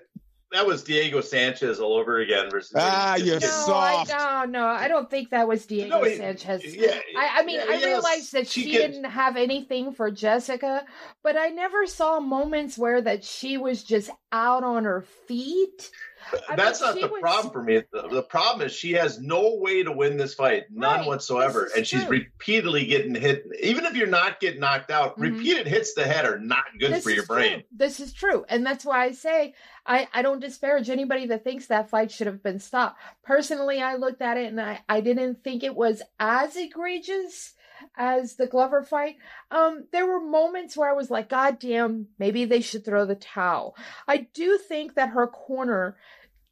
that 0.52 0.66
was 0.66 0.84
Diego 0.84 1.22
Sanchez 1.22 1.80
all 1.80 1.94
over 1.94 2.20
again 2.20 2.50
versus. 2.50 2.74
Ah, 2.76 3.16
you're 3.16 3.40
no, 3.40 3.48
soft. 3.48 4.14
I, 4.14 4.46
no, 4.46 4.60
no, 4.60 4.66
I 4.66 4.88
don't 4.88 5.10
think 5.10 5.30
that 5.30 5.48
was 5.48 5.66
Diego 5.66 6.00
no, 6.00 6.04
he, 6.04 6.18
Sanchez. 6.18 6.76
Yeah, 6.76 7.00
I, 7.18 7.40
I 7.40 7.46
mean, 7.46 7.60
yeah, 7.60 7.74
I 7.74 7.84
realized 7.84 8.34
that 8.34 8.48
she, 8.48 8.64
she 8.64 8.72
didn't 8.74 9.06
have 9.06 9.38
anything 9.38 9.94
for 9.94 10.12
Jessica, 10.12 10.86
but 11.24 11.38
I 11.38 11.48
never 11.50 11.88
saw 11.88 12.20
moments 12.20 12.78
where 12.78 13.02
that 13.02 13.24
she 13.24 13.58
was 13.58 13.84
just 13.84 14.10
out 14.32 14.64
on 14.64 14.84
her 14.84 15.02
feet. 15.28 15.90
I 16.50 16.56
That's 16.56 16.82
mean, 16.82 16.90
not 16.90 17.02
the 17.02 17.08
was... 17.08 17.22
problem 17.22 17.54
for 17.54 17.64
me. 17.64 17.82
The, 17.92 18.08
the, 18.08 18.24
problem 18.24 18.66
is 18.66 18.74
she 18.74 18.94
has 18.94 19.20
no 19.20 19.56
way 19.56 19.84
to 19.84 19.92
win 19.92 20.18
this 20.18 20.34
fight, 20.34 20.66
none 20.72 21.00
right. 21.00 21.08
whatsoever, 21.08 21.70
and 21.76 21.86
she's 21.86 22.06
repeatedly 22.08 22.86
getting 22.86 23.16
hit. 23.16 23.46
Even 23.62 23.86
if 23.86 23.96
you're 23.96 24.08
not 24.08 24.40
getting 24.40 24.60
knocked 24.60 24.92
out, 24.92 25.12
mm-hmm. 25.12 25.36
repeated 25.36 25.68
hits 25.68 25.94
to 25.94 26.02
the 26.02 26.08
head 26.08 26.26
are 26.26 26.40
not 26.40 26.66
good 26.80 26.94
this 26.94 27.04
for 27.04 27.12
your 27.12 27.26
brain. 27.26 27.60
True. 27.60 27.64
This 27.76 28.00
is 28.00 28.14
true, 28.14 28.46
and 28.50 28.66
that's 28.66 28.86
why 28.86 29.06
I 29.06 29.12
say 29.12 29.54
I 29.86 30.08
I 30.14 30.22
don't 30.22 30.40
disparage 30.40 30.90
anybody 30.90 31.28
that 31.28 31.44
thinks 31.44 31.68
that 31.68 31.90
fight 31.90 32.12
should 32.12 32.28
have 32.28 32.44
been 32.44 32.60
stopped. 32.60 33.00
Personally, 33.24 33.82
I 33.82 33.96
looked 33.96 34.22
at 34.22 34.38
it 34.38 34.48
and 34.48 34.62
I 34.62 34.82
I 34.88 35.02
didn't 35.02 35.44
think 35.44 35.64
it 35.64 35.76
was 35.76 36.02
as 36.20 36.56
egregious 36.56 37.54
as 37.96 38.36
the 38.36 38.48
Glover 38.48 38.84
fight, 38.84 39.16
um, 39.50 39.86
there 39.92 40.08
were 40.08 40.20
moments 40.20 40.76
where 40.76 40.90
I 40.90 40.94
was 40.94 41.10
like, 41.10 41.30
God 41.30 41.60
damn, 41.60 42.08
maybe 42.20 42.46
they 42.46 42.62
should 42.62 42.86
throw 42.86 43.06
the 43.06 43.16
towel. 43.16 43.76
I 44.08 44.28
do 44.34 44.58
think 44.58 44.96
that 44.96 45.10
her 45.10 45.28
corner 45.28 45.98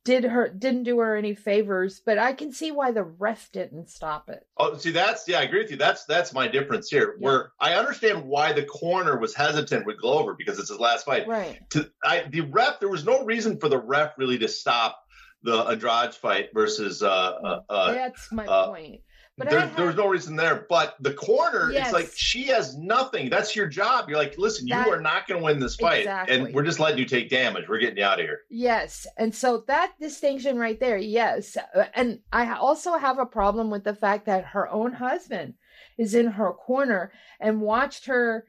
did 0.05 0.23
her 0.23 0.49
didn't 0.49 0.83
do 0.83 0.99
her 0.99 1.15
any 1.15 1.35
favors, 1.35 2.01
but 2.03 2.17
I 2.17 2.33
can 2.33 2.51
see 2.51 2.71
why 2.71 2.91
the 2.91 3.03
ref 3.03 3.51
didn't 3.51 3.89
stop 3.89 4.29
it. 4.29 4.45
Oh, 4.57 4.77
see, 4.77 4.91
that's 4.91 5.27
yeah, 5.27 5.39
I 5.39 5.43
agree 5.43 5.61
with 5.61 5.71
you. 5.71 5.77
That's 5.77 6.05
that's 6.05 6.33
my 6.33 6.47
difference 6.47 6.89
here. 6.89 7.15
Yeah. 7.19 7.25
Where 7.25 7.51
I 7.59 7.73
understand 7.73 8.25
why 8.25 8.53
the 8.53 8.63
corner 8.63 9.19
was 9.19 9.35
hesitant 9.35 9.85
with 9.85 9.99
Glover 9.99 10.35
because 10.35 10.57
it's 10.57 10.69
his 10.69 10.79
last 10.79 11.05
fight. 11.05 11.27
Right. 11.27 11.59
To 11.71 11.91
I 12.03 12.23
the 12.29 12.41
ref, 12.41 12.79
there 12.79 12.89
was 12.89 13.05
no 13.05 13.23
reason 13.23 13.59
for 13.59 13.69
the 13.69 13.77
ref 13.77 14.13
really 14.17 14.39
to 14.39 14.47
stop 14.47 14.99
the 15.43 15.65
Andrade 15.65 16.13
fight 16.15 16.49
versus 16.53 17.03
uh, 17.03 17.07
uh, 17.07 17.61
uh 17.69 17.93
that's 17.93 18.31
my 18.31 18.45
uh, 18.45 18.69
point. 18.69 19.01
But 19.39 19.49
there, 19.49 19.61
had, 19.61 19.95
no 19.95 20.07
reason 20.07 20.35
there. 20.35 20.65
But 20.67 20.95
the 20.99 21.13
corner, 21.13 21.71
yes. 21.71 21.87
it's 21.87 21.93
like 21.93 22.11
she 22.13 22.43
has 22.47 22.77
nothing. 22.77 23.29
That's 23.29 23.55
your 23.55 23.67
job. 23.67 24.09
You're 24.09 24.17
like, 24.17 24.37
listen, 24.37 24.67
that, 24.67 24.85
you 24.85 24.91
are 24.91 24.99
not 24.99 25.27
going 25.27 25.39
to 25.39 25.45
win 25.45 25.59
this 25.59 25.77
fight, 25.77 25.99
exactly. 25.99 26.35
and 26.35 26.53
we're 26.53 26.63
just 26.63 26.81
letting 26.81 26.99
you 26.99 27.05
take 27.05 27.29
damage. 27.29 27.69
We're 27.69 27.79
getting 27.79 27.97
you 27.97 28.03
out 28.03 28.19
of 28.19 28.25
here. 28.25 28.41
Yes, 28.49 29.07
and 29.15 29.33
so 29.33 29.63
that 29.67 29.93
distinction 29.99 30.59
right 30.59 30.77
there, 30.77 30.97
yes, 30.97 31.55
uh, 31.55 31.85
and 31.93 32.19
I 32.33 32.53
also 32.53 32.97
have 32.97 33.17
a 33.17 33.25
problem 33.25 33.69
with 33.69 33.85
the 33.85 33.95
fact 33.95 34.25
that 34.25 34.43
her 34.47 34.69
own 34.69 34.91
husband 34.91 35.53
is 35.97 36.13
in 36.13 36.27
her 36.27 36.51
corner 36.51 37.13
and 37.39 37.61
watched 37.61 38.07
her 38.07 38.45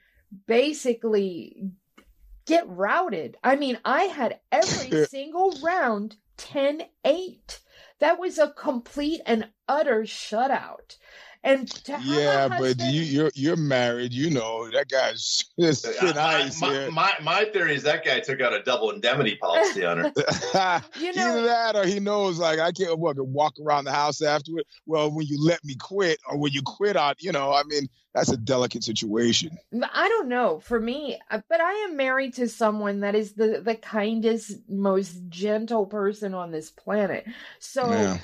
basically 0.46 1.70
get 2.46 2.68
routed. 2.68 3.36
I 3.44 3.54
mean, 3.54 3.78
I 3.84 4.04
had 4.04 4.40
every 4.50 5.04
single 5.06 5.56
round 5.62 6.16
10 6.36 6.82
8 7.04 7.60
that 8.00 8.18
was 8.18 8.38
a 8.38 8.50
complete 8.50 9.20
and 9.26 9.48
utter 9.68 10.02
shutout. 10.02 10.96
And 11.42 11.72
yeah, 12.02 12.48
husband, 12.48 12.76
but 12.78 12.92
you, 12.92 13.00
you're 13.00 13.30
you're 13.34 13.56
married. 13.56 14.12
You 14.12 14.28
know 14.28 14.70
that 14.72 14.90
guy's 14.90 15.42
thin 15.58 16.18
ice. 16.18 16.60
My, 16.60 16.90
my, 16.90 17.12
my, 17.22 17.44
theory 17.46 17.74
is 17.74 17.82
that 17.84 18.04
guy 18.04 18.20
took 18.20 18.42
out 18.42 18.52
a 18.52 18.62
double 18.62 18.90
indemnity 18.90 19.36
policy 19.36 19.82
on 19.82 19.98
her. 19.98 20.12
you 21.00 21.14
know, 21.14 21.30
Either 21.30 21.42
that, 21.44 21.76
or 21.76 21.86
he 21.86 21.98
knows 21.98 22.38
like 22.38 22.58
I 22.58 22.72
can't 22.72 22.98
walk, 22.98 23.16
walk 23.18 23.54
around 23.64 23.84
the 23.84 23.92
house 23.92 24.20
afterward. 24.20 24.64
Well, 24.84 25.10
when 25.10 25.26
you 25.26 25.42
let 25.42 25.64
me 25.64 25.76
quit, 25.76 26.18
or 26.28 26.36
when 26.36 26.52
you 26.52 26.60
quit 26.60 26.96
on, 26.96 27.14
you 27.20 27.32
know, 27.32 27.54
I 27.54 27.62
mean, 27.62 27.88
that's 28.14 28.30
a 28.30 28.36
delicate 28.36 28.84
situation. 28.84 29.56
I 29.94 30.08
don't 30.08 30.28
know 30.28 30.60
for 30.60 30.78
me, 30.78 31.18
uh, 31.30 31.40
but 31.48 31.62
I 31.62 31.72
am 31.88 31.96
married 31.96 32.34
to 32.34 32.48
someone 32.48 33.00
that 33.00 33.14
is 33.14 33.32
the 33.32 33.62
the 33.64 33.76
kindest, 33.76 34.68
most 34.68 35.28
gentle 35.30 35.86
person 35.86 36.34
on 36.34 36.50
this 36.50 36.70
planet. 36.70 37.24
So 37.60 37.88
yeah. 37.90 38.18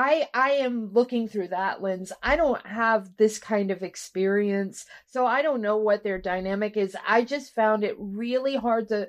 I 0.00 0.28
I 0.32 0.52
am 0.52 0.94
looking 0.94 1.28
through 1.28 1.48
that 1.48 1.82
lens. 1.82 2.10
I 2.22 2.36
don't 2.36 2.66
have 2.66 3.18
this 3.18 3.38
kind 3.38 3.70
of 3.70 3.82
experience, 3.82 4.86
so 5.06 5.26
I 5.26 5.42
don't 5.42 5.60
know 5.60 5.76
what 5.76 6.02
their 6.02 6.18
dynamic 6.18 6.78
is. 6.78 6.96
I 7.06 7.22
just 7.22 7.54
found 7.54 7.84
it 7.84 7.96
really 7.98 8.56
hard 8.56 8.88
to 8.88 9.08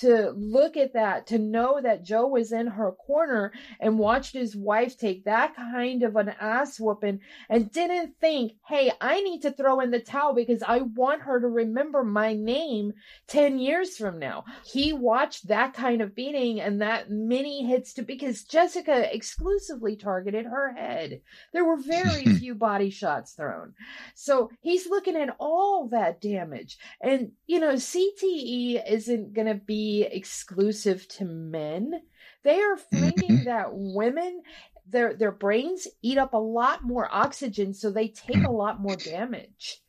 to 0.00 0.30
look 0.30 0.76
at 0.78 0.94
that, 0.94 1.26
to 1.26 1.38
know 1.38 1.78
that 1.82 2.04
Joe 2.04 2.26
was 2.26 2.52
in 2.52 2.66
her 2.66 2.92
corner 2.92 3.52
and 3.78 3.98
watched 3.98 4.32
his 4.32 4.56
wife 4.56 4.96
take 4.96 5.24
that 5.24 5.54
kind 5.54 6.02
of 6.02 6.16
an 6.16 6.30
ass 6.40 6.80
whooping 6.80 7.20
and 7.50 7.70
didn't 7.70 8.14
think, 8.18 8.52
hey, 8.66 8.90
I 9.00 9.20
need 9.20 9.42
to 9.42 9.50
throw 9.50 9.80
in 9.80 9.90
the 9.90 10.00
towel 10.00 10.34
because 10.34 10.62
I 10.66 10.80
want 10.80 11.22
her 11.22 11.38
to 11.40 11.46
remember 11.46 12.02
my 12.02 12.32
name 12.32 12.94
10 13.28 13.58
years 13.58 13.98
from 13.98 14.18
now. 14.18 14.44
He 14.64 14.94
watched 14.94 15.48
that 15.48 15.74
kind 15.74 16.00
of 16.00 16.14
beating 16.14 16.60
and 16.60 16.80
that 16.80 17.10
many 17.10 17.66
hits 17.66 17.92
to 17.94 18.02
because 18.02 18.44
Jessica 18.44 19.14
exclusively 19.14 19.96
targeted 19.96 20.46
her 20.46 20.72
head. 20.72 21.20
There 21.52 21.64
were 21.64 21.76
very 21.76 22.24
few 22.38 22.54
body 22.54 22.88
shots 22.88 23.32
thrown. 23.32 23.74
So 24.14 24.50
he's 24.62 24.88
looking 24.88 25.16
at 25.16 25.36
all 25.38 25.88
that 25.88 26.22
damage. 26.22 26.78
And, 27.02 27.32
you 27.46 27.60
know, 27.60 27.74
CTE 27.74 28.82
isn't 28.90 29.34
going 29.34 29.48
to 29.48 29.54
be 29.54 29.89
exclusive 29.98 31.06
to 31.08 31.24
men. 31.24 32.00
They 32.42 32.60
are 32.60 32.76
finding 32.76 33.30
mm-hmm. 33.30 33.44
that 33.44 33.68
women 33.72 34.42
their 34.88 35.14
their 35.14 35.32
brains 35.32 35.86
eat 36.02 36.18
up 36.18 36.34
a 36.34 36.38
lot 36.38 36.84
more 36.84 37.08
oxygen, 37.10 37.74
so 37.74 37.90
they 37.90 38.08
take 38.08 38.44
a 38.44 38.50
lot 38.50 38.80
more 38.80 38.96
damage. 38.96 39.80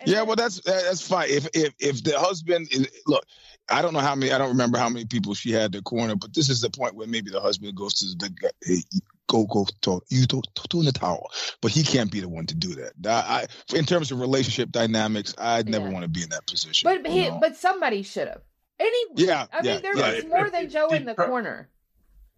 And 0.00 0.08
yeah, 0.08 0.22
well, 0.22 0.36
that's 0.36 0.60
that's 0.62 1.06
fine. 1.06 1.28
If 1.30 1.48
if 1.54 1.74
if 1.78 2.04
the 2.04 2.18
husband 2.18 2.68
is 2.72 2.88
look, 3.06 3.24
I 3.68 3.82
don't 3.82 3.92
know 3.92 4.00
how 4.00 4.14
many. 4.14 4.32
I 4.32 4.38
don't 4.38 4.48
remember 4.48 4.78
how 4.78 4.88
many 4.88 5.04
people 5.04 5.34
she 5.34 5.52
had 5.52 5.72
the 5.72 5.82
corner, 5.82 6.16
but 6.16 6.34
this 6.34 6.48
is 6.48 6.60
the 6.60 6.70
point 6.70 6.94
where 6.94 7.06
maybe 7.06 7.30
the 7.30 7.40
husband 7.40 7.76
goes 7.76 7.94
to 7.94 8.06
the 8.16 8.52
hey, 8.64 8.82
go 9.28 9.46
go 9.46 9.66
to 9.82 10.00
you 10.08 10.26
to, 10.26 10.42
to 10.54 10.78
in 10.80 10.86
the 10.86 10.92
towel, 10.92 11.30
but 11.60 11.70
he 11.70 11.82
can't 11.82 12.10
be 12.10 12.20
the 12.20 12.28
one 12.28 12.46
to 12.46 12.54
do 12.54 12.74
that. 12.74 12.92
I, 13.06 13.46
in 13.74 13.84
terms 13.84 14.10
of 14.10 14.20
relationship 14.20 14.70
dynamics, 14.70 15.34
I'd 15.38 15.68
never 15.68 15.86
yeah. 15.86 15.92
want 15.92 16.02
to 16.02 16.08
be 16.08 16.22
in 16.22 16.30
that 16.30 16.46
position. 16.46 16.90
But 16.90 17.06
he, 17.06 17.30
but 17.40 17.56
somebody 17.56 18.02
should 18.02 18.28
have. 18.28 18.42
Any, 18.80 18.98
yeah, 19.16 19.46
I 19.52 19.60
yeah, 19.62 19.72
mean, 19.74 19.82
there 19.82 19.96
yeah. 19.96 20.14
was 20.14 20.24
more 20.26 20.50
than 20.50 20.70
Joe 20.70 20.88
in 20.88 21.04
the 21.04 21.14
corner. 21.14 21.68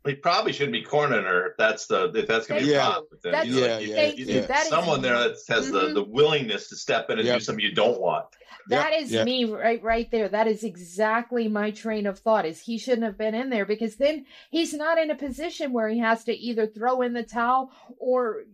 He 0.06 0.14
probably 0.14 0.54
shouldn't 0.54 0.72
be 0.72 0.82
cornering 0.82 1.24
her 1.26 1.48
if 1.50 1.58
that's 1.58 1.86
the 1.86 2.10
if 2.14 2.26
that's 2.26 2.46
going 2.46 2.62
to 2.62 2.66
be 2.66 2.72
Yeah. 2.72 2.88
a 2.88 2.90
problem. 2.92 3.06
Then, 3.22 3.32
That's- 3.32 3.46
you 3.54 3.60
know, 3.60 3.66
yeah, 3.66 3.74
like, 3.74 3.86
you- 3.86 3.94
yeah, 3.94 4.06
you 4.06 4.24
yeah. 4.24 4.34
need 4.40 4.48
That 4.48 4.62
is- 4.62 4.68
someone 4.70 5.02
there 5.02 5.18
that 5.18 5.36
has 5.48 5.68
Mhm. 5.68 5.72
the, 5.72 5.92
the 5.92 6.04
willingness 6.04 6.70
to 6.70 6.76
step 6.76 7.10
in 7.10 7.18
and 7.18 7.26
Yep. 7.28 7.38
do 7.40 7.44
something 7.44 7.62
you 7.62 7.74
don't 7.74 8.00
want. 8.00 8.24
That 8.68 8.92
Yeah, 8.92 8.98
is 8.98 9.12
yeah. 9.12 9.24
me 9.24 9.44
right 9.44 9.82
right 9.82 10.10
there. 10.10 10.28
That 10.30 10.46
is 10.48 10.64
exactly 10.64 11.48
my 11.48 11.70
train 11.70 12.06
of 12.06 12.18
thought 12.18 12.46
is 12.46 12.62
he 12.62 12.78
shouldn't 12.78 13.02
have 13.02 13.18
been 13.18 13.34
in 13.34 13.50
there 13.50 13.66
because 13.66 13.96
then 13.96 14.24
he's 14.50 14.72
not 14.72 14.96
in 14.96 15.10
a 15.10 15.14
position 15.14 15.70
where 15.74 15.88
he 15.90 15.98
has 15.98 16.24
to 16.24 16.32
either 16.34 16.66
throw 16.66 17.02
in 17.02 17.12
the 17.12 17.22
towel 17.22 17.70
or 17.98 18.44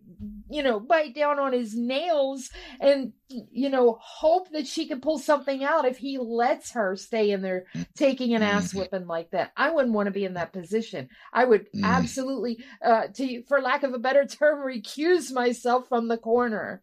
you 0.48 0.62
know 0.62 0.80
bite 0.80 1.14
down 1.14 1.38
on 1.38 1.52
his 1.52 1.74
nails 1.76 2.50
and 2.80 3.12
you 3.28 3.68
know 3.68 3.98
hope 4.00 4.50
that 4.52 4.66
she 4.66 4.86
can 4.86 5.00
pull 5.00 5.18
something 5.18 5.62
out 5.64 5.84
if 5.84 5.98
he 5.98 6.18
lets 6.18 6.72
her 6.72 6.96
stay 6.96 7.30
in 7.30 7.42
there 7.42 7.66
taking 7.96 8.34
an 8.34 8.42
ass 8.42 8.72
Mhm. 8.72 8.76
whipping 8.76 9.06
like 9.06 9.30
that. 9.32 9.52
I 9.56 9.70
wouldn't 9.70 9.94
want 9.94 10.06
to 10.06 10.12
be 10.12 10.24
in 10.24 10.34
that 10.34 10.52
position. 10.52 11.08
I 11.32 11.44
would 11.44 11.66
Mm. 11.72 11.84
absolutely 11.84 12.64
uh 12.82 13.08
to 13.08 13.42
for 13.48 13.60
lack 13.60 13.82
of 13.82 13.92
a 13.94 13.98
better 13.98 14.24
term 14.24 14.60
recuse 14.66 15.32
myself 15.32 15.88
from 15.88 16.08
the 16.08 16.18
corner. 16.18 16.82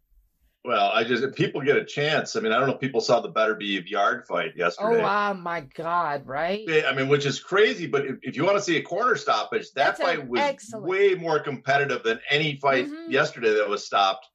Well, 0.66 0.92
I 0.94 1.04
just 1.04 1.24
if 1.24 1.36
people 1.36 1.60
get 1.62 1.76
a 1.76 1.84
chance. 1.84 2.38
I 2.38 2.40
mean, 2.40 2.54
I 2.54 2.58
don't 2.58 2.68
know 2.70 2.76
if 2.76 2.80
people 2.80 3.02
saw 3.02 3.20
the 3.20 3.30
Beterbiev 3.30 3.86
Yarde 3.90 4.26
fight 4.28 4.52
Oh 4.56 4.60
yesterday. 4.60 5.02
ah, 5.04 5.34
my 5.34 5.62
god, 5.62 6.26
right? 6.26 6.66
I 6.88 6.94
mean, 6.96 7.10
which 7.10 7.26
is 7.26 7.40
crazy, 7.40 7.86
but 7.86 8.06
if, 8.06 8.16
if 8.22 8.36
you 8.38 8.46
want 8.46 8.56
to 8.58 8.64
see 8.64 8.78
a 8.78 8.82
corner 8.82 9.18
stoppage, 9.18 9.72
that 9.74 9.98
That's 9.98 10.02
fight 10.02 10.26
was 10.28 10.40
excellent. 10.42 10.86
way 10.86 11.16
more 11.16 11.40
competitive 11.40 12.04
than 12.04 12.20
any 12.30 12.56
fight 12.62 12.88
Mhm. 12.88 13.12
yesterday 13.12 13.54
that 13.56 13.68
was 13.68 13.86
stopped. 13.86 14.28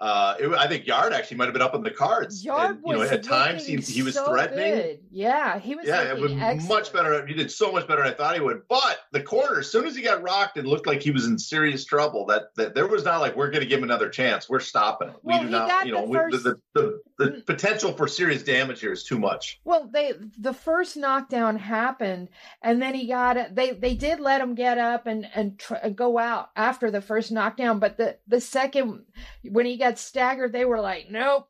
Uh, 0.00 0.34
it, 0.40 0.48
I 0.52 0.66
think 0.66 0.86
Yarde 0.86 1.12
actually 1.12 1.36
might 1.36 1.44
have 1.44 1.52
been 1.52 1.60
up 1.62 1.74
on 1.74 1.82
the 1.82 1.90
cards. 1.90 2.42
Yarde 2.42 2.76
And, 2.76 2.82
you 2.86 2.92
know, 2.94 3.00
was 3.00 3.10
at 3.10 3.22
times 3.22 3.66
he, 3.66 3.76
he 3.76 4.02
was 4.02 4.14
so 4.14 4.26
threatening. 4.26 4.74
good. 4.74 5.00
Yeah, 5.10 5.58
he 5.58 5.74
was. 5.74 5.86
Yeah, 5.86 6.04
it 6.04 6.18
was 6.18 6.32
looking 6.32 6.66
much 6.66 6.90
better. 6.92 7.26
He 7.26 7.34
did 7.34 7.50
so 7.50 7.70
much 7.70 7.86
better 7.86 8.02
than 8.02 8.12
I 8.12 8.14
thought 8.16 8.34
he 8.34 8.40
would. 8.40 8.62
But 8.68 9.00
the 9.12 9.22
corner, 9.22 9.58
as 9.60 9.70
soon 9.70 9.86
as 9.86 9.94
he 9.94 10.02
got 10.02 10.22
rocked, 10.22 10.56
it 10.56 10.64
looked 10.64 10.86
like 10.86 11.02
he 11.02 11.10
was 11.10 11.26
in 11.26 11.38
serious 11.38 11.84
trouble. 11.84 12.24
That, 12.26 12.54
that 12.56 12.74
there 12.74 12.86
was 12.86 13.04
not 13.04 13.20
like 13.20 13.36
we're 13.36 13.50
going 13.50 13.62
to 13.62 13.68
give 13.68 13.78
him 13.78 13.84
another 13.84 14.08
chance. 14.08 14.48
We're 14.48 14.60
stopping 14.60 15.10
it. 15.10 15.16
Well, 15.22 15.40
we 15.40 15.44
do 15.46 15.50
not. 15.50 15.86
You 15.86 15.92
know, 15.92 16.02
the 16.02 16.08
we, 16.08 16.16
first- 16.16 16.44
the, 16.44 16.56
the, 16.74 16.82
the 16.82 17.00
the 17.20 17.42
potential 17.42 17.92
for 17.92 18.08
serious 18.08 18.42
damage 18.42 18.80
here 18.80 18.92
is 18.92 19.04
too 19.04 19.18
much. 19.18 19.60
Well, 19.64 19.90
they 19.92 20.14
the 20.38 20.54
first 20.54 20.96
knockdown 20.96 21.58
happened, 21.58 22.28
and 22.62 22.80
then 22.80 22.94
he 22.94 23.06
got 23.06 23.36
it. 23.36 23.54
They 23.54 23.72
they 23.72 23.94
did 23.94 24.20
let 24.20 24.40
him 24.40 24.54
get 24.54 24.78
up 24.78 25.06
and 25.06 25.26
and 25.34 25.58
tr- 25.58 25.88
go 25.94 26.18
out 26.18 26.50
after 26.56 26.90
the 26.90 27.02
first 27.02 27.30
knockdown, 27.30 27.78
but 27.78 27.98
the 27.98 28.16
the 28.26 28.40
second 28.40 29.04
when 29.44 29.66
he 29.66 29.76
got 29.76 29.89
staggered, 29.98 30.52
they 30.52 30.64
were 30.64 30.80
like, 30.80 31.06
nope, 31.10 31.48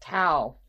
towel. 0.00 0.60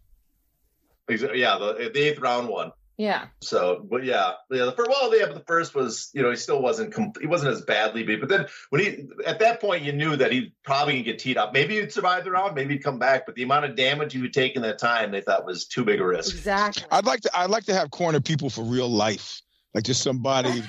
Exa- 1.09 1.35
Yeah, 1.35 1.57
the, 1.57 1.89
the 1.93 1.99
eighth 2.01 2.19
round 2.19 2.47
one. 2.49 2.71
Yeah, 2.97 3.27
So, 3.39 3.87
but 3.89 4.03
yeah, 4.03 4.33
yeah. 4.51 4.65
The 4.65 4.73
first, 4.73 4.89
well, 4.89 5.17
yeah, 5.17 5.27
but 5.27 5.35
the 5.35 5.43
first 5.47 5.73
was, 5.73 6.11
you 6.13 6.21
know, 6.21 6.31
he 6.31 6.35
still 6.35 6.61
wasn't, 6.61 6.93
com- 6.93 7.13
he 7.21 7.27
wasn't 7.27 7.53
as 7.53 7.61
badly 7.61 8.03
beat. 8.03 8.19
But 8.19 8.27
then 8.27 8.45
when 8.71 8.81
he, 8.81 9.07
at 9.25 9.39
that 9.39 9.61
point, 9.61 9.83
you 9.83 9.93
knew 9.93 10.17
that 10.17 10.33
he 10.33 10.53
probably 10.65 10.95
gonna 10.95 11.03
get 11.05 11.17
teed 11.17 11.37
up. 11.37 11.53
Maybe 11.53 11.79
he'd 11.79 11.93
survive 11.93 12.25
the 12.25 12.31
round, 12.31 12.55
maybe 12.55 12.73
he'd 12.73 12.83
come 12.83 12.99
back. 12.99 13.25
But 13.25 13.35
the 13.35 13.43
amount 13.43 13.63
of 13.63 13.77
damage 13.77 14.11
he 14.11 14.19
would 14.21 14.33
take 14.33 14.57
in 14.57 14.63
that 14.63 14.79
time, 14.79 15.11
they 15.11 15.21
thought 15.21 15.45
was 15.45 15.65
too 15.65 15.85
big 15.85 16.01
a 16.01 16.05
risk. 16.05 16.35
exactly. 16.35 16.83
I'd 16.91 17.05
like 17.05 17.21
to. 17.21 17.31
I'd 17.33 17.49
like 17.49 17.63
to 17.67 17.73
have 17.73 17.89
corner 17.89 18.19
people 18.19 18.49
for 18.49 18.63
real 18.65 18.89
life, 18.89 19.41
like 19.75 19.83
just 19.83 20.01
somebody, 20.01 20.63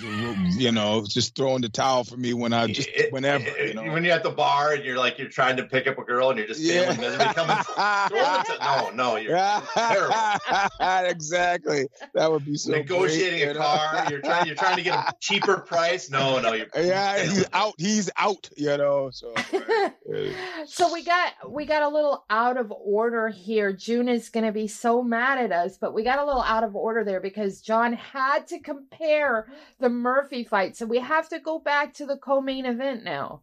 you 0.59 0.71
know, 0.73 1.05
just 1.09 1.35
throwing 1.35 1.63
the 1.63 1.69
towel 1.71 2.05
for 2.05 2.19
me 2.19 2.35
when 2.35 2.53
I 2.53 2.67
just 2.67 2.89
It- 2.89 3.11
whenever, 3.13 3.45
it- 3.47 3.75
you 3.75 3.81
eh, 3.81 3.85
know. 3.87 3.93
When 3.93 4.05
you're 4.05 4.13
at 4.15 4.23
the 4.23 4.31
bar 4.31 4.75
and 4.75 4.85
you're 4.85 4.99
like 4.99 5.19
you're 5.19 5.29
trying 5.31 5.57
to 5.57 5.65
pick 5.65 5.87
up 5.87 5.99
a 5.99 6.05
girl 6.05 6.29
and 6.29 6.39
you're 6.39 6.47
just 6.47 6.61
Yeah. 6.61 6.93
failing 6.93 7.19
coming. 7.35 7.57
throw 7.57 8.09
the 8.11 8.45
t- 8.47 8.59
no, 8.61 8.91
no, 8.91 9.17
you're 9.17 9.37
exactly. 11.09 11.87
That 12.15 12.31
would 12.31 12.45
be 12.45 12.57
so. 12.57 12.73
negotiating 12.73 13.39
great, 13.39 13.43
a 13.43 13.47
you 13.49 13.55
know? 13.55 13.61
car. 13.61 14.07
You're 14.11 14.21
trying. 14.21 14.47
You're 14.47 14.57
trying 14.57 14.77
to 14.77 14.83
get 14.83 14.95
a 14.95 15.13
cheaper 15.21 15.57
price. 15.59 16.11
No, 16.11 16.41
no, 16.41 16.53
you're. 16.53 16.67
Yeah, 16.77 17.23
he's 17.23 17.45
out. 17.53 17.75
He's 17.79 18.11
out. 18.17 18.49
You 18.57 18.77
know. 18.77 19.11
So. 19.13 19.33
so 20.67 20.93
we 20.93 21.05
got 21.05 21.33
we 21.51 21.65
got 21.65 21.83
a 21.83 21.89
little 21.89 22.25
out 22.31 22.57
of 22.57 22.71
order 22.73 23.29
here. 23.29 23.73
June 23.73 24.09
is 24.09 24.29
going 24.29 24.45
to 24.47 24.53
be 24.53 24.67
so 24.67 25.03
mad 25.03 25.39
at 25.39 25.53
us, 25.53 25.79
but 25.79 25.95
we 25.95 26.03
got 26.05 26.19
a 26.19 26.25
little 26.25 26.43
out 26.43 26.65
of 26.65 26.75
order 26.77 27.05
there 27.05 27.21
because 27.21 27.61
John 27.61 27.93
had 27.95 28.47
to 28.49 28.59
compare 29.01 29.47
the 29.79 29.89
Murphy 29.89 30.45
fight. 30.45 30.77
So 30.77 30.87
we 30.87 30.99
have 30.99 31.29
to 31.31 31.39
go 31.39 31.59
back 31.59 31.95
to 31.95 32.07
the 32.07 32.17
co-main 32.17 32.67
event 32.67 33.05
now. 33.05 33.43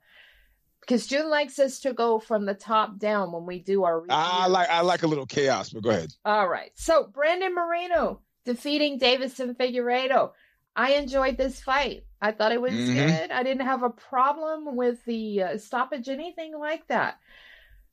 Because 0.81 1.07
June 1.07 1.29
likes 1.29 1.59
us 1.59 1.79
to 1.79 1.91
go 1.93 2.17
from 2.17 2.45
the 2.45 2.53
top 2.53 2.97
down 2.97 3.33
when 3.33 3.45
we 3.45 3.59
do 3.59 3.83
our. 3.83 4.05
I 4.09 4.47
like. 4.47 4.69
I 4.69 4.81
like 4.81 5.03
a 5.03 5.07
little 5.07 5.25
chaos, 5.25 5.69
but 5.69 5.83
go 5.83 5.89
ahead. 5.89 6.13
All 6.23 6.47
right. 6.47 6.71
So 6.75 7.09
Brandon 7.13 7.53
Moreno 7.53 8.21
defeating 8.45 8.97
Deiveson 8.97 9.57
Figueiredo. 9.57 10.31
I 10.77 10.93
enjoyed 10.93 11.37
this 11.37 11.59
fight. 11.59 12.05
I 12.21 12.31
thought 12.31 12.53
it 12.53 12.61
was 12.61 12.71
Mhm. 12.71 12.93
good. 12.93 13.31
I 13.31 13.43
didn't 13.43 13.65
have 13.65 13.83
a 13.83 13.89
problem 13.89 14.77
with 14.77 15.03
the 15.05 15.43
uh, 15.43 15.57
stoppage, 15.57 16.07
anything 16.07 16.57
like 16.57 16.87
that. 16.87 17.17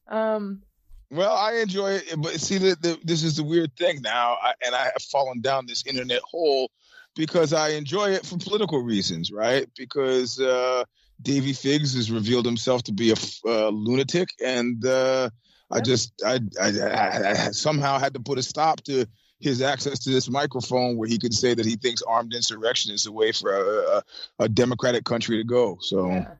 Um, 0.06 0.62
Well, 1.10 1.34
I 1.34 1.54
enjoy 1.54 1.94
it, 1.94 2.14
but 2.18 2.40
see, 2.40 2.58
the, 2.58 2.76
the, 2.80 2.98
this 3.02 3.24
is 3.24 3.36
the 3.36 3.42
weird 3.42 3.74
thing 3.76 4.02
now, 4.02 4.36
I, 4.40 4.54
and 4.64 4.74
I 4.74 4.84
have 4.84 5.02
fallen 5.10 5.40
down 5.40 5.66
this 5.66 5.84
internet 5.86 6.20
hole 6.20 6.70
because 7.14 7.52
I 7.52 7.70
enjoy 7.70 8.10
it 8.10 8.26
for 8.26 8.36
political 8.38 8.82
reasons, 8.82 9.32
right? 9.32 9.68
Because 9.76 10.40
uh, 10.40 10.84
Davy 11.22 11.52
Figs 11.52 11.94
has 11.94 12.10
revealed 12.10 12.46
himself 12.46 12.82
to 12.84 12.92
be 12.92 13.10
a 13.10 13.16
uh, 13.46 13.68
lunatic, 13.68 14.30
and 14.44 14.84
uh, 14.84 15.30
I 15.70 15.80
just 15.80 16.22
I, 16.24 16.40
I, 16.60 16.68
I, 16.80 17.30
I 17.30 17.34
somehow 17.50 17.98
had 17.98 18.14
to 18.14 18.20
put 18.20 18.38
a 18.38 18.42
stop 18.42 18.82
to 18.82 19.06
his 19.40 19.62
access 19.62 19.98
to 20.00 20.10
this 20.10 20.28
microphone 20.30 20.96
where 20.96 21.08
he 21.08 21.18
could 21.18 21.34
say 21.34 21.54
that 21.54 21.66
he 21.66 21.76
thinks 21.76 22.02
armed 22.02 22.34
insurrection 22.34 22.92
is 22.92 23.04
the 23.04 23.12
way 23.12 23.32
for 23.32 23.54
a, 23.54 23.96
a, 23.98 24.02
a 24.44 24.48
democratic 24.48 25.04
country 25.04 25.38
to 25.38 25.44
go. 25.44 25.78
So. 25.80 26.08
yeah. 26.08 26.34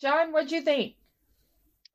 John, 0.00 0.32
what'd 0.32 0.50
you 0.50 0.62
think? 0.62 0.94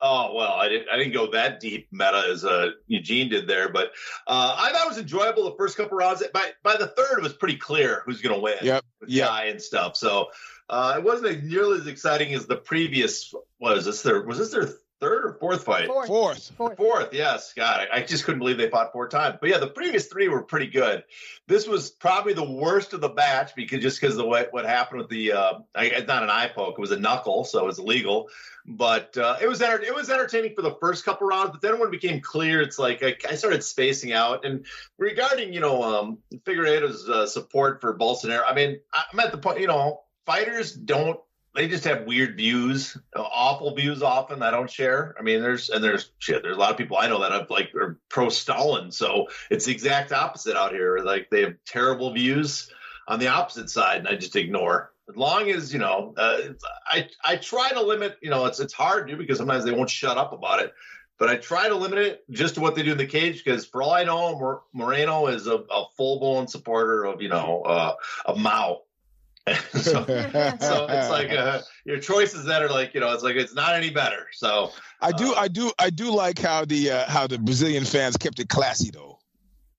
Oh 0.02 0.34
well, 0.36 0.54
I 0.54 0.68
didn't. 0.68 0.90
I 0.90 0.98
didn't 0.98 1.14
go 1.14 1.32
that 1.32 1.60
deep 1.60 1.88
meta 1.92 2.28
as 2.30 2.44
uh, 2.44 2.72
Eugene 2.88 3.30
did 3.30 3.48
there, 3.48 3.70
but 3.70 3.92
uh, 4.28 4.56
I 4.58 4.72
thought 4.72 4.86
it 4.86 4.90
was 4.90 4.98
enjoyable 4.98 5.46
the 5.46 5.56
first 5.56 5.78
couple 5.78 5.98
rounds. 5.98 6.22
By 6.34 6.52
by 6.64 6.76
the 6.76 6.88
third, 6.88 7.18
it 7.18 7.24
was 7.24 7.34
pretty 7.34 7.58
clear 7.58 8.04
who's 8.06 8.22
going 8.22 8.36
to 8.36 8.42
win. 8.42 8.58
Yep. 8.62 8.84
Guy 9.18 9.46
and 9.46 9.62
stuff. 9.62 9.96
So 9.96 10.28
uh, 10.70 10.96
it 10.98 11.04
wasn't 11.04 11.46
nearly 11.46 11.80
as 11.80 11.88
exciting 11.88 12.34
as 12.34 12.46
the 12.46 12.58
previous. 12.58 13.34
What 13.58 13.78
is 13.78 13.86
this? 13.86 14.02
Their 14.02 14.22
was 14.22 14.38
this 14.38 14.52
their 14.52 14.70
third 15.06 15.26
or 15.26 15.34
fourth 15.40 15.64
fight? 15.64 15.88
Fourth. 15.88 16.08
Fourth. 16.08 16.52
Fourth. 16.58 16.78
Fourth, 16.78 17.14
yes. 17.14 17.54
God, 17.54 17.88
I, 17.92 17.98
I 17.98 18.04
just 18.04 18.24
couldn't 18.24 18.40
believe 18.40 18.58
they 18.58 18.70
fought 18.70 18.92
four 18.92 19.08
times. 19.08 19.38
But 19.40 19.50
yeah, 19.50 19.60
the 19.60 19.68
previous 19.68 20.08
three 20.08 20.28
were 20.28 20.44
pretty 20.44 20.68
good. 20.68 21.04
This 21.48 21.68
was 21.68 21.92
probably 21.92 22.34
the 22.34 22.50
worst 22.50 22.94
of 22.94 23.02
the 23.02 23.10
batch 23.10 23.56
because 23.56 23.82
just 23.82 24.02
because 24.02 24.18
of 24.18 24.26
what, 24.26 24.52
what 24.52 24.66
happened 24.66 25.02
with 25.02 25.10
the 25.10 25.34
uh, 25.34 25.54
I, 25.76 25.86
it's 25.86 26.08
not 26.08 26.24
an 26.24 26.30
eye 26.30 26.50
poke, 26.54 26.76
it 26.78 26.82
was 26.82 26.92
a 26.92 27.00
knuckle, 27.00 27.44
so 27.44 27.60
it 27.60 27.66
was 27.66 27.80
illegal. 27.80 28.30
But 28.66 29.16
uh, 29.18 29.38
it 29.42 29.48
was 29.48 29.62
enter- 29.62 29.84
it 29.84 29.94
was 29.94 30.10
entertaining 30.10 30.56
for 30.56 30.64
the 30.64 30.76
first 30.82 31.06
couple 31.06 31.28
rounds. 31.28 31.52
But 31.52 31.62
then 31.62 31.80
when 31.80 31.90
it 31.90 31.92
became 31.92 32.22
clear, 32.22 32.62
it's 32.62 32.80
like 32.80 33.04
I, 33.04 33.16
I 33.30 33.36
started 33.36 33.64
spacing 33.64 34.12
out. 34.12 34.46
And 34.46 34.66
regarding 34.98 35.54
you 35.54 35.60
know 35.60 35.84
um, 35.84 36.18
Figueiredo's 36.46 37.08
uh, 37.08 37.28
support 37.28 37.82
for 37.82 37.98
Bolsonaro, 37.98 38.44
I 38.48 38.56
mean 38.56 38.80
I'm 38.94 39.20
at 39.20 39.32
the 39.32 39.38
point 39.38 39.60
you 39.60 39.68
know 39.68 40.02
fighters 40.26 40.74
don't 40.74 41.20
they 41.56 41.68
just 41.68 41.86
have 41.86 42.06
weird 42.06 42.36
views, 42.36 42.98
awful 43.16 43.74
views 43.76 44.04
often 44.04 44.44
I 44.44 44.52
don't 44.52 44.70
share. 44.70 45.16
I 45.18 45.24
mean, 45.24 45.42
there's 45.42 45.70
and 45.70 45.84
there's 45.84 46.12
shit. 46.20 46.44
There's 46.44 46.58
a 46.58 46.60
lot 46.60 46.72
of 46.72 46.78
people 46.78 46.98
I 46.98 47.08
know 47.08 47.22
that 47.22 47.32
have 47.32 47.50
like 47.50 47.74
are 47.76 48.00
pro 48.10 48.30
Stalin, 48.30 48.92
so 48.92 49.28
it's 49.50 49.66
the 49.66 49.72
exact 49.72 50.12
opposite 50.12 50.58
out 50.58 50.74
here. 50.74 51.00
Like 51.00 51.30
they 51.30 51.42
have 51.42 51.56
terrible 51.66 52.14
views 52.14 52.70
on 53.08 53.20
the 53.20 53.28
opposite 53.28 53.70
side, 53.70 54.00
and 54.00 54.08
I 54.08 54.16
just 54.16 54.36
ignore. 54.36 54.92
As 55.08 55.16
long 55.16 55.50
as 55.50 55.72
you 55.72 55.80
know, 55.80 56.14
uh, 56.18 56.40
I 56.88 57.08
I 57.24 57.38
try 57.38 57.70
to 57.72 57.82
limit. 57.82 58.18
You 58.22 58.30
know, 58.30 58.46
it's 58.46 58.60
it's 58.60 58.74
hard 58.74 59.08
to 59.08 59.16
because 59.16 59.38
sometimes 59.38 59.64
they 59.64 59.72
won't 59.72 59.90
shut 59.90 60.18
up 60.18 60.34
about 60.34 60.62
it. 60.62 60.74
But 61.18 61.30
I 61.30 61.38
try 61.38 61.70
to 61.70 61.76
limit 61.76 62.00
it 62.00 62.24
just 62.30 62.56
to 62.56 62.62
what 62.62 62.76
they 62.76 62.84
do 62.84 62.92
in 62.92 62.98
the 62.98 63.06
cage 63.06 63.42
because, 63.44 63.66
for 63.66 63.82
all 63.82 63.94
I 63.94 64.04
know, 64.04 64.64
Moreno 64.74 65.28
is 65.28 65.48
a, 65.48 65.56
a 65.72 65.86
full 65.96 66.20
blown 66.20 66.48
supporter 66.48 67.06
of 67.06 67.22
you 67.22 67.30
know 67.30 67.62
uh, 67.62 67.94
of 68.26 68.38
Mao. 68.38 68.82
so, 69.74 70.04
so 70.06 70.06
it's 70.90 71.10
like 71.10 71.30
uh, 71.32 71.62
your 71.86 72.00
choices 72.00 72.46
that 72.46 72.64
are 72.64 72.70
like 72.70 72.94
you 72.96 73.00
know 73.00 73.14
it's 73.14 73.24
like 73.24 73.36
it's 73.36 73.54
not 73.54 73.76
any 73.76 73.92
better. 73.92 74.28
So 74.34 74.72
I 75.02 75.12
do, 75.12 75.34
Uh, 75.34 75.40
I 75.40 75.48
do, 75.48 75.72
I 75.78 75.90
do 75.92 76.10
like 76.12 76.40
how 76.40 76.66
the 76.66 76.92
uh, 76.92 77.06
how 77.10 77.28
the 77.28 77.38
Brazilian 77.38 77.86
fans 77.86 78.18
kept 78.18 78.40
it 78.40 78.50
classy 78.50 78.90
though. 78.92 79.20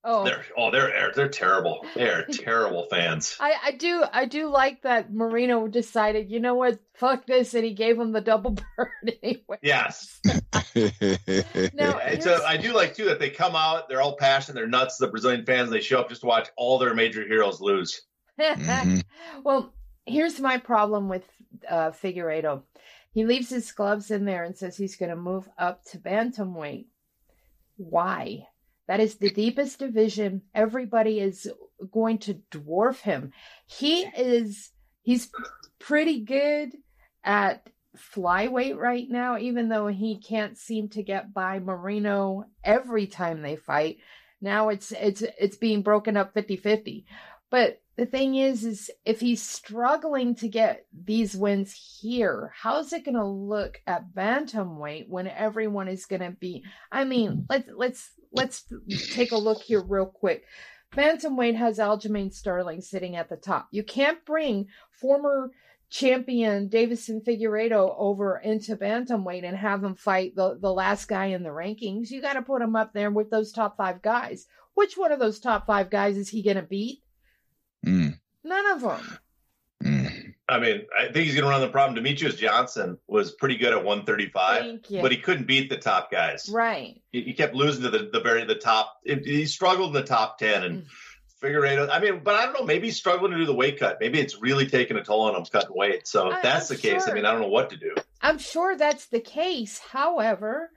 Oh, 0.08 0.22
they're 0.24 0.44
oh 0.56 0.70
they're 0.70 1.10
they're 1.16 1.28
terrible. 1.28 1.84
They're 1.96 2.26
terrible 2.30 2.86
fans. 2.88 3.36
I, 3.40 3.54
I 3.64 3.70
do 3.72 4.04
I 4.12 4.26
do 4.26 4.46
like 4.50 4.82
that 4.82 5.12
Moreno 5.12 5.66
decided, 5.66 6.30
you 6.30 6.38
know 6.38 6.54
what, 6.54 6.78
fuck 6.94 7.26
this, 7.26 7.54
and 7.54 7.64
he 7.64 7.74
gave 7.74 7.98
him 7.98 8.12
the 8.12 8.20
double 8.20 8.50
bird 8.76 9.16
anyway. 9.20 9.58
Yes, 9.62 10.20
Now, 10.24 11.98
it's 11.98 12.24
here's- 12.24 12.40
a, 12.40 12.46
I 12.46 12.56
do 12.56 12.72
like 12.72 12.94
too 12.94 13.06
that 13.06 13.18
they 13.18 13.30
come 13.30 13.56
out. 13.56 13.88
They're 13.88 14.00
all 14.00 14.16
passionate. 14.16 14.54
They're 14.54 14.68
nuts. 14.68 14.96
The 14.98 15.08
Brazilian 15.08 15.44
fans. 15.44 15.70
They 15.70 15.80
show 15.80 15.98
up 15.98 16.08
just 16.08 16.20
to 16.20 16.28
watch 16.28 16.50
all 16.56 16.78
their 16.78 16.94
major 16.94 17.26
heroes 17.26 17.60
lose. 17.60 18.02
Mhm. 18.38 19.02
Well, 19.44 19.74
here's 20.06 20.40
my 20.40 20.58
problem 20.58 21.08
with 21.08 21.24
uh, 21.68 21.90
Figueiredo. 21.90 22.62
He 23.12 23.24
leaves 23.24 23.50
his 23.50 23.70
gloves 23.72 24.10
in 24.10 24.24
there 24.24 24.44
and 24.44 24.56
says 24.56 24.76
he's 24.76 24.96
going 24.96 25.10
to 25.10 25.16
move 25.16 25.48
up 25.58 25.84
to 25.86 25.98
bantamweight. 25.98 26.86
Why? 27.76 28.46
That 28.88 29.00
is 29.00 29.16
the 29.16 29.30
deepest 29.30 29.78
division. 29.78 30.42
Everybody 30.54 31.20
is 31.20 31.50
going 31.90 32.18
to 32.18 32.40
dwarf 32.50 33.00
him. 33.00 33.32
He 33.66 34.02
is 34.02 34.70
he's 35.02 35.30
pretty 35.78 36.20
good 36.20 36.72
at 37.24 37.68
flyweight 37.96 38.76
right 38.76 39.08
now, 39.08 39.38
even 39.38 39.68
though 39.68 39.86
he 39.86 40.18
can't 40.18 40.56
seem 40.56 40.88
to 40.90 41.02
get 41.02 41.32
by 41.34 41.58
Moreno 41.58 42.44
every 42.62 43.06
time 43.06 43.42
they 43.42 43.56
fight. 43.56 43.98
Now 44.40 44.68
it's 44.68 44.92
it's 44.92 45.22
it's 45.40 45.56
being 45.56 45.82
broken 45.82 46.16
up 46.16 46.34
50-50. 46.34 47.04
But 47.50 47.80
the 47.96 48.06
thing 48.06 48.34
is 48.34 48.64
is 48.64 48.90
if 49.04 49.20
he's 49.20 49.42
struggling 49.42 50.34
to 50.36 50.48
get 50.48 50.86
these 50.92 51.34
wins 51.34 51.98
here, 52.00 52.52
how's 52.54 52.92
it 52.92 53.04
going 53.04 53.16
to 53.16 53.24
look 53.24 53.80
at 53.86 54.14
bantamweight 54.14 55.08
when 55.08 55.26
everyone 55.26 55.88
is 55.88 56.06
going 56.06 56.22
to 56.22 56.30
be 56.30 56.62
I 56.92 57.04
mean, 57.04 57.46
let's 57.48 57.70
let's 57.74 58.10
let's 58.32 58.64
take 59.12 59.32
a 59.32 59.36
look 59.36 59.62
here 59.62 59.82
real 59.82 60.06
quick. 60.06 60.44
Bantamweight 60.94 61.56
has 61.56 61.78
Aljamain 61.78 62.32
Sterling 62.32 62.80
sitting 62.80 63.16
at 63.16 63.28
the 63.28 63.36
top. 63.36 63.68
You 63.70 63.82
can't 63.82 64.24
bring 64.24 64.68
former 64.90 65.50
champion 65.88 66.68
Deiveson 66.68 67.24
Figueiredo 67.24 67.94
over 67.96 68.38
into 68.38 68.76
bantamweight 68.76 69.44
and 69.44 69.56
have 69.56 69.82
him 69.82 69.94
fight 69.94 70.34
the, 70.34 70.58
the 70.60 70.72
last 70.72 71.06
guy 71.06 71.26
in 71.26 71.42
the 71.42 71.50
rankings. 71.50 72.10
You 72.10 72.20
got 72.20 72.34
to 72.34 72.42
put 72.42 72.62
him 72.62 72.76
up 72.76 72.92
there 72.92 73.10
with 73.10 73.30
those 73.30 73.52
top 73.52 73.76
five 73.76 74.02
guys. 74.02 74.46
Which 74.74 74.96
one 74.96 75.12
of 75.12 75.18
those 75.18 75.40
top 75.40 75.66
five 75.66 75.90
guys 75.90 76.16
is 76.16 76.28
he 76.28 76.42
going 76.42 76.56
to 76.56 76.62
beat? 76.62 77.02
Mm. 77.86 78.18
None 78.44 78.66
of 78.72 78.80
them. 78.80 79.18
Mm. 79.84 80.34
I 80.48 80.58
mean, 80.60 80.82
I 80.96 81.04
think 81.12 81.26
he's 81.26 81.34
going 81.34 81.44
to 81.44 81.50
run 81.50 81.60
the 81.60 81.68
problem. 81.68 82.02
Demetrious 82.02 82.36
Johnson 82.36 82.98
was 83.08 83.32
pretty 83.32 83.56
good 83.56 83.72
at 83.72 83.84
135, 83.84 84.80
but 85.02 85.10
he 85.10 85.18
couldn't 85.18 85.46
beat 85.46 85.68
the 85.68 85.76
top 85.76 86.10
guys. 86.10 86.48
Right. 86.52 87.00
He, 87.10 87.22
he 87.22 87.32
kept 87.32 87.54
losing 87.54 87.82
to 87.82 87.90
the, 87.90 88.10
the 88.12 88.20
very 88.20 88.44
the 88.44 88.54
top. 88.54 89.00
He 89.04 89.46
struggled 89.46 89.88
in 89.88 90.02
the 90.02 90.06
top 90.06 90.38
10 90.38 90.62
and. 90.64 90.82
Mm 90.82 90.86
Figueiredo. 91.42 91.88
I 91.90 92.00
mean, 92.00 92.20
but 92.24 92.34
I 92.34 92.44
don't 92.44 92.54
know. 92.54 92.64
Maybe 92.64 92.86
he's 92.86 92.96
struggling 92.96 93.32
to 93.32 93.36
do 93.36 93.44
the 93.44 93.54
weight 93.54 93.78
cut. 93.78 93.98
Maybe 94.00 94.18
it's 94.18 94.40
really 94.40 94.66
taking 94.66 94.96
a 94.96 95.04
toll 95.04 95.22
on 95.22 95.34
him 95.34 95.44
cutting 95.44 95.74
weight. 95.74 96.06
So 96.06 96.30
if 96.30 96.42
that's 96.42 96.70
I'm 96.70 96.76
the 96.76 96.82
case, 96.82 97.08
I 97.08 97.12
mean, 97.12 97.24
I 97.24 97.32
don't 97.32 97.42
know 97.42 97.48
what 97.48 97.70
to 97.70 97.76
do. 97.76 97.94
I'm 98.22 98.38
sure 98.38 98.76
that's 98.76 99.06
the 99.06 99.20
case. 99.20 99.78
However, 99.78 100.70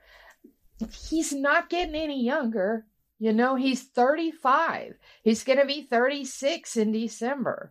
he's 1.08 1.32
not 1.32 1.70
getting 1.70 1.94
any 1.94 2.22
younger. 2.22 2.86
You 3.20 3.34
know, 3.34 3.54
he's 3.54 3.82
35. 3.82 4.94
He's 5.22 5.44
going 5.44 5.58
to 5.58 5.66
be 5.66 5.82
36 5.82 6.76
in 6.76 6.90
December. 6.90 7.70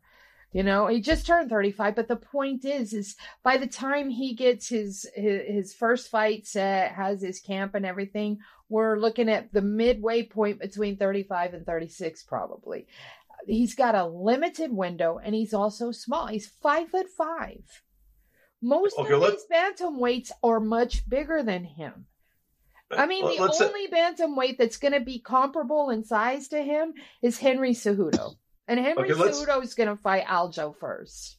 You 0.53 0.63
know, 0.63 0.87
he 0.87 1.01
just 1.01 1.25
turned 1.25 1.49
35, 1.49 1.95
but 1.95 2.07
the 2.07 2.15
point 2.15 2.65
is 2.65 2.93
is 2.93 3.15
by 3.43 3.57
the 3.57 3.67
time 3.67 4.09
he 4.09 4.33
gets 4.33 4.69
his 4.69 5.07
his, 5.13 5.41
his 5.47 5.73
first 5.73 6.09
fight 6.09 6.47
set, 6.47 6.91
uh, 6.91 6.93
has 6.95 7.21
his 7.21 7.39
camp 7.39 7.75
and 7.75 7.85
everything, 7.85 8.39
we're 8.67 8.99
looking 8.99 9.29
at 9.29 9.51
the 9.53 9.61
midway 9.61 10.23
point 10.23 10.59
between 10.59 10.97
35 10.97 11.53
and 11.53 11.65
36 11.65 12.23
probably. 12.23 12.87
He's 13.45 13.75
got 13.75 13.95
a 13.95 14.07
limited 14.07 14.71
window 14.71 15.19
and 15.23 15.35
he's 15.35 15.53
also 15.53 15.91
small. 15.91 16.27
He's 16.27 16.47
5 16.47 16.89
foot 16.89 17.09
5. 17.09 17.83
Most 18.61 18.97
okay, 18.97 19.13
of 19.13 19.21
these 19.21 19.45
bantamweights 19.51 20.31
are 20.43 20.59
much 20.59 21.07
bigger 21.07 21.41
than 21.43 21.63
him. 21.63 22.07
I 22.91 23.05
mean, 23.05 23.23
the 23.23 23.43
uh, 23.43 23.51
only 23.61 23.87
bantamweight 23.87 24.57
that's 24.57 24.77
going 24.77 24.93
to 24.93 24.99
be 24.99 25.19
comparable 25.19 25.89
in 25.89 26.03
size 26.03 26.47
to 26.49 26.61
him 26.61 26.93
is 27.21 27.37
Henry 27.37 27.71
Cejudo. 27.71 28.35
And 28.67 28.79
Henry 28.79 29.11
okay, 29.11 29.13
Cejudo 29.13 29.63
is 29.63 29.75
going 29.75 29.89
to 29.89 29.95
fight 29.95 30.25
Aljo 30.25 30.75
first. 30.75 31.37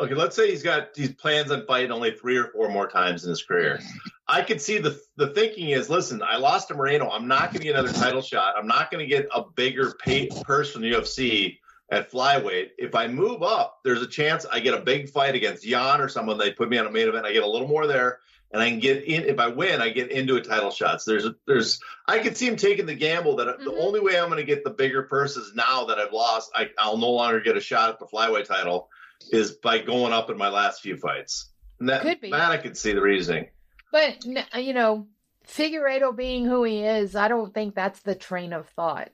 Okay, 0.00 0.14
let's 0.14 0.36
say 0.36 0.50
he's 0.50 0.62
got 0.62 0.92
these 0.92 1.12
plans 1.12 1.50
on 1.50 1.64
fighting 1.66 1.90
only 1.90 2.10
three 2.10 2.36
or 2.36 2.48
four 2.48 2.68
more 2.68 2.86
times 2.86 3.24
in 3.24 3.30
his 3.30 3.42
career. 3.42 3.80
I 4.28 4.42
could 4.42 4.60
see 4.60 4.78
the 4.78 5.00
the 5.16 5.28
thinking 5.28 5.70
is, 5.70 5.88
listen, 5.88 6.22
I 6.22 6.36
lost 6.36 6.68
to 6.68 6.74
Moreno. 6.74 7.08
I'm 7.08 7.28
not 7.28 7.52
going 7.52 7.60
to 7.60 7.64
get 7.64 7.76
another 7.76 7.92
title 7.92 8.20
shot. 8.20 8.54
I'm 8.58 8.66
not 8.66 8.90
going 8.90 9.02
to 9.02 9.08
get 9.08 9.26
a 9.34 9.42
bigger 9.42 9.94
pay 9.98 10.28
purse 10.42 10.72
from 10.72 10.82
the 10.82 10.92
UFC 10.92 11.58
at 11.90 12.10
flyweight. 12.10 12.70
If 12.76 12.94
I 12.94 13.06
move 13.06 13.42
up, 13.42 13.80
there's 13.84 14.02
a 14.02 14.06
chance 14.06 14.44
I 14.44 14.60
get 14.60 14.74
a 14.74 14.82
big 14.82 15.08
fight 15.08 15.34
against 15.34 15.64
Yan 15.64 16.00
or 16.00 16.08
someone. 16.08 16.36
They 16.36 16.52
put 16.52 16.68
me 16.68 16.76
on 16.76 16.86
a 16.86 16.90
main 16.90 17.08
event. 17.08 17.24
I 17.24 17.32
get 17.32 17.42
a 17.44 17.48
little 17.48 17.68
more 17.68 17.86
there, 17.86 18.18
and 18.52 18.62
I 18.62 18.70
can 18.70 18.78
get 18.78 19.04
in. 19.04 19.24
If 19.24 19.38
I 19.38 19.48
win, 19.48 19.80
I 19.80 19.90
get 19.90 20.10
into 20.10 20.36
a 20.36 20.40
title 20.40 20.70
shots. 20.70 21.04
So 21.04 21.12
there's, 21.12 21.26
there's. 21.46 21.80
I 22.06 22.18
could 22.18 22.36
see 22.36 22.46
him 22.46 22.56
taking 22.56 22.86
the 22.86 22.94
gamble 22.94 23.36
that 23.36 23.46
mm-hmm. 23.46 23.64
the 23.64 23.74
only 23.74 24.00
way 24.00 24.18
I'm 24.18 24.28
going 24.28 24.38
to 24.38 24.44
get 24.44 24.64
the 24.64 24.70
bigger 24.70 25.02
purses 25.02 25.52
now 25.54 25.84
that 25.86 25.98
I've 25.98 26.12
lost, 26.12 26.50
I, 26.54 26.70
I'll 26.78 26.98
no 26.98 27.10
longer 27.10 27.40
get 27.40 27.56
a 27.56 27.60
shot 27.60 27.90
at 27.90 27.98
the 27.98 28.06
flyweight 28.06 28.46
title, 28.46 28.88
is 29.30 29.52
by 29.52 29.78
going 29.78 30.12
up 30.12 30.30
in 30.30 30.38
my 30.38 30.48
last 30.48 30.82
few 30.82 30.96
fights. 30.96 31.50
And 31.80 31.88
that, 31.88 32.02
could 32.02 32.20
be. 32.20 32.30
That 32.30 32.50
I 32.50 32.56
could 32.56 32.76
see 32.76 32.92
the 32.92 33.02
reasoning. 33.02 33.48
But 33.92 34.24
you 34.24 34.74
know, 34.74 35.06
Figueiredo 35.46 36.16
being 36.16 36.44
who 36.44 36.64
he 36.64 36.82
is, 36.82 37.14
I 37.14 37.28
don't 37.28 37.52
think 37.52 37.74
that's 37.74 38.00
the 38.00 38.14
train 38.14 38.52
of 38.52 38.68
thought. 38.70 39.10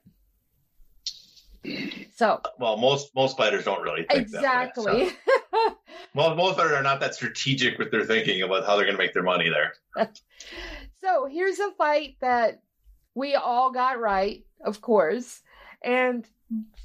So 2.15 2.41
well, 2.59 2.77
most 2.77 3.15
most 3.15 3.37
fighters 3.37 3.65
don't 3.65 3.83
really 3.83 4.05
think 4.05 4.23
exactly. 4.23 4.85
That 4.85 4.95
way, 4.95 5.11
so. 5.53 5.77
most 6.15 6.37
most 6.37 6.57
fighters 6.57 6.73
are 6.73 6.83
not 6.83 7.01
that 7.01 7.15
strategic 7.15 7.79
with 7.79 7.91
their 7.91 8.05
thinking 8.05 8.43
about 8.43 8.67
how 8.67 8.77
they're 8.77 8.85
going 8.85 8.97
to 8.97 9.03
make 9.03 9.15
their 9.15 9.23
money 9.23 9.49
there. 9.49 10.09
so 11.01 11.27
here's 11.27 11.59
a 11.59 11.71
fight 11.73 12.17
that 12.21 12.63
we 13.15 13.35
all 13.35 13.71
got 13.73 14.01
right, 14.01 14.45
of 14.65 14.81
course, 14.81 15.41
and 15.83 16.27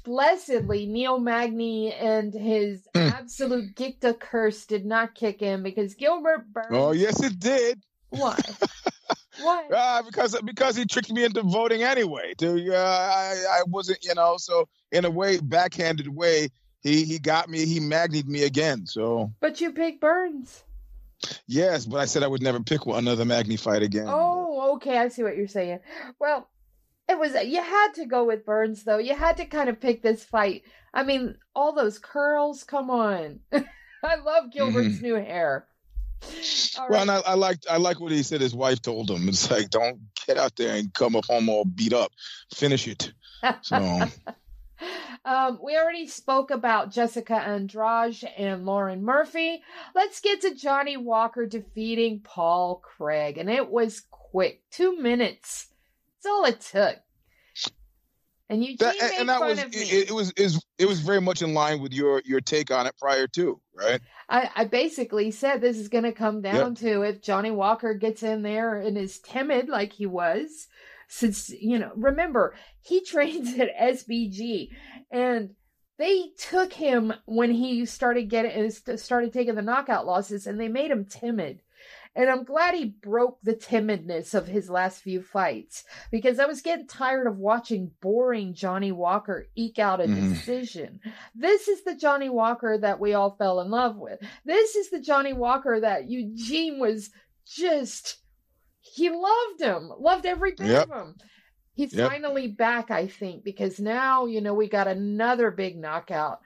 blessedly 0.04 0.86
Neil 0.86 1.18
Magny 1.18 1.92
and 1.92 2.32
his 2.32 2.86
mm. 2.94 3.12
absolute 3.12 3.74
Gicta 3.74 4.18
curse 4.18 4.66
did 4.66 4.86
not 4.86 5.14
kick 5.14 5.42
in 5.42 5.62
because 5.62 5.94
Gilbert 5.94 6.52
Burns. 6.52 6.68
Oh 6.70 6.92
yes, 6.92 7.22
it 7.22 7.38
did. 7.38 7.82
Why? 8.10 8.38
Why? 9.40 9.66
Uh, 9.74 10.02
because 10.02 10.40
because 10.42 10.76
he 10.76 10.84
tricked 10.84 11.12
me 11.12 11.24
into 11.24 11.42
voting 11.42 11.82
anyway. 11.82 12.34
To 12.38 12.74
uh, 12.74 12.78
I 12.78 13.58
I 13.58 13.62
wasn't 13.66 14.04
you 14.04 14.14
know 14.14 14.36
so 14.36 14.68
in 14.92 15.04
a 15.04 15.10
way 15.10 15.38
backhanded 15.38 16.08
way 16.08 16.48
he 16.80 17.04
he 17.04 17.18
got 17.18 17.48
me 17.48 17.64
he 17.64 17.80
magnied 17.80 18.26
me 18.26 18.44
again. 18.44 18.86
So. 18.86 19.32
But 19.40 19.60
you 19.60 19.72
picked 19.72 20.00
Burns. 20.00 20.64
Yes, 21.46 21.84
but 21.84 21.98
I 21.98 22.04
said 22.04 22.22
I 22.22 22.28
would 22.28 22.42
never 22.42 22.60
pick 22.60 22.86
another 22.86 23.24
Magny 23.24 23.56
fight 23.56 23.82
again. 23.82 24.06
Oh, 24.08 24.74
okay, 24.76 24.98
I 24.98 25.08
see 25.08 25.24
what 25.24 25.36
you're 25.36 25.48
saying. 25.48 25.80
Well, 26.20 26.48
it 27.08 27.18
was 27.18 27.34
you 27.44 27.62
had 27.62 27.92
to 27.94 28.06
go 28.06 28.24
with 28.24 28.46
Burns 28.46 28.84
though. 28.84 28.98
You 28.98 29.14
had 29.14 29.36
to 29.38 29.44
kind 29.44 29.68
of 29.68 29.80
pick 29.80 30.02
this 30.02 30.24
fight. 30.24 30.62
I 30.94 31.02
mean, 31.02 31.36
all 31.54 31.72
those 31.72 31.98
curls. 31.98 32.64
Come 32.64 32.90
on, 32.90 33.40
I 33.52 34.16
love 34.24 34.52
Gilbert's 34.52 34.96
mm-hmm. 34.96 35.04
new 35.04 35.14
hair. 35.16 35.66
All 36.78 36.88
well, 36.88 36.98
right. 36.98 37.02
and 37.02 37.10
I, 37.10 37.20
I 37.20 37.34
like 37.34 37.58
I 37.70 37.76
like 37.76 38.00
what 38.00 38.12
he 38.12 38.22
said. 38.22 38.40
His 38.40 38.54
wife 38.54 38.82
told 38.82 39.10
him, 39.10 39.28
"It's 39.28 39.50
like 39.50 39.70
don't 39.70 40.00
get 40.26 40.36
out 40.36 40.56
there 40.56 40.76
and 40.76 40.92
come 40.92 41.16
up 41.16 41.26
home 41.26 41.48
all 41.48 41.64
beat 41.64 41.92
up. 41.92 42.12
Finish 42.54 42.88
it." 42.88 43.12
So. 43.62 43.76
um, 45.24 45.58
we 45.62 45.76
already 45.76 46.06
spoke 46.06 46.50
about 46.50 46.90
Jessica 46.90 47.34
Andrade 47.34 48.24
and 48.36 48.66
Lauren 48.66 49.02
Murphy. 49.02 49.62
Let's 49.94 50.20
get 50.20 50.42
to 50.42 50.54
Johnny 50.54 50.96
Walker 50.96 51.46
defeating 51.46 52.20
Paul 52.20 52.82
Craig, 52.82 53.38
and 53.38 53.50
it 53.50 53.68
was 53.68 54.02
quick, 54.10 54.62
two 54.70 54.96
minutes. 54.96 55.68
That's 56.16 56.26
all 56.26 56.44
it 56.44 56.60
took. 56.60 56.96
And 58.50 58.64
you 58.64 58.76
that, 58.78 58.96
made 58.98 59.10
and 59.18 59.28
that 59.28 59.40
fun 59.40 59.48
was 59.48 59.62
of 59.62 59.74
me. 59.74 59.80
It, 59.80 60.10
it 60.10 60.12
was 60.12 60.32
is 60.32 60.62
it 60.78 60.86
was 60.86 61.00
very 61.00 61.20
much 61.20 61.42
in 61.42 61.52
line 61.52 61.80
with 61.80 61.92
your 61.92 62.22
your 62.24 62.40
take 62.40 62.70
on 62.70 62.86
it 62.86 62.94
prior 62.98 63.26
to, 63.28 63.60
right? 63.74 64.00
I, 64.28 64.50
I 64.54 64.64
basically 64.64 65.30
said 65.30 65.60
this 65.60 65.76
is 65.76 65.88
going 65.88 66.04
to 66.04 66.12
come 66.12 66.40
down 66.40 66.70
yep. 66.70 66.78
to 66.78 67.02
if 67.02 67.22
Johnny 67.22 67.50
Walker 67.50 67.94
gets 67.94 68.22
in 68.22 68.42
there 68.42 68.80
and 68.80 68.96
is 68.96 69.18
timid 69.18 69.68
like 69.68 69.92
he 69.92 70.06
was, 70.06 70.66
since 71.08 71.50
you 71.50 71.78
know, 71.78 71.92
remember 71.94 72.54
he 72.80 73.00
trains 73.04 73.58
at 73.58 73.76
SBG, 73.76 74.70
and 75.10 75.50
they 75.98 76.30
took 76.38 76.72
him 76.72 77.12
when 77.26 77.50
he 77.50 77.84
started 77.84 78.30
getting 78.30 78.70
started 78.96 79.32
taking 79.32 79.56
the 79.56 79.62
knockout 79.62 80.06
losses, 80.06 80.46
and 80.46 80.58
they 80.58 80.68
made 80.68 80.90
him 80.90 81.04
timid. 81.04 81.60
And 82.16 82.28
I'm 82.28 82.44
glad 82.44 82.74
he 82.74 82.86
broke 82.86 83.38
the 83.42 83.54
timidness 83.54 84.34
of 84.34 84.48
his 84.48 84.68
last 84.68 85.00
few 85.00 85.22
fights 85.22 85.84
because 86.10 86.38
I 86.38 86.46
was 86.46 86.62
getting 86.62 86.86
tired 86.86 87.26
of 87.26 87.38
watching 87.38 87.92
boring 88.00 88.54
Johnny 88.54 88.92
Walker 88.92 89.46
eke 89.54 89.78
out 89.78 90.00
a 90.00 90.04
mm. 90.04 90.34
decision. 90.34 91.00
This 91.34 91.68
is 91.68 91.84
the 91.84 91.94
Johnny 91.94 92.28
Walker 92.28 92.76
that 92.78 92.98
we 92.98 93.14
all 93.14 93.36
fell 93.36 93.60
in 93.60 93.70
love 93.70 93.96
with. 93.96 94.20
This 94.44 94.74
is 94.74 94.90
the 94.90 95.00
Johnny 95.00 95.32
Walker 95.32 95.78
that 95.80 96.10
Eugene 96.10 96.80
was 96.80 97.10
just, 97.46 98.16
he 98.80 99.10
loved 99.10 99.60
him, 99.60 99.92
loved 99.98 100.26
every 100.26 100.52
bit 100.52 100.66
yep. 100.66 100.90
of 100.90 101.00
him. 101.00 101.14
He's 101.74 101.94
yep. 101.94 102.10
finally 102.10 102.48
back, 102.48 102.90
I 102.90 103.06
think, 103.06 103.44
because 103.44 103.78
now, 103.78 104.26
you 104.26 104.40
know, 104.40 104.54
we 104.54 104.68
got 104.68 104.88
another 104.88 105.52
big 105.52 105.76
knockout. 105.76 106.40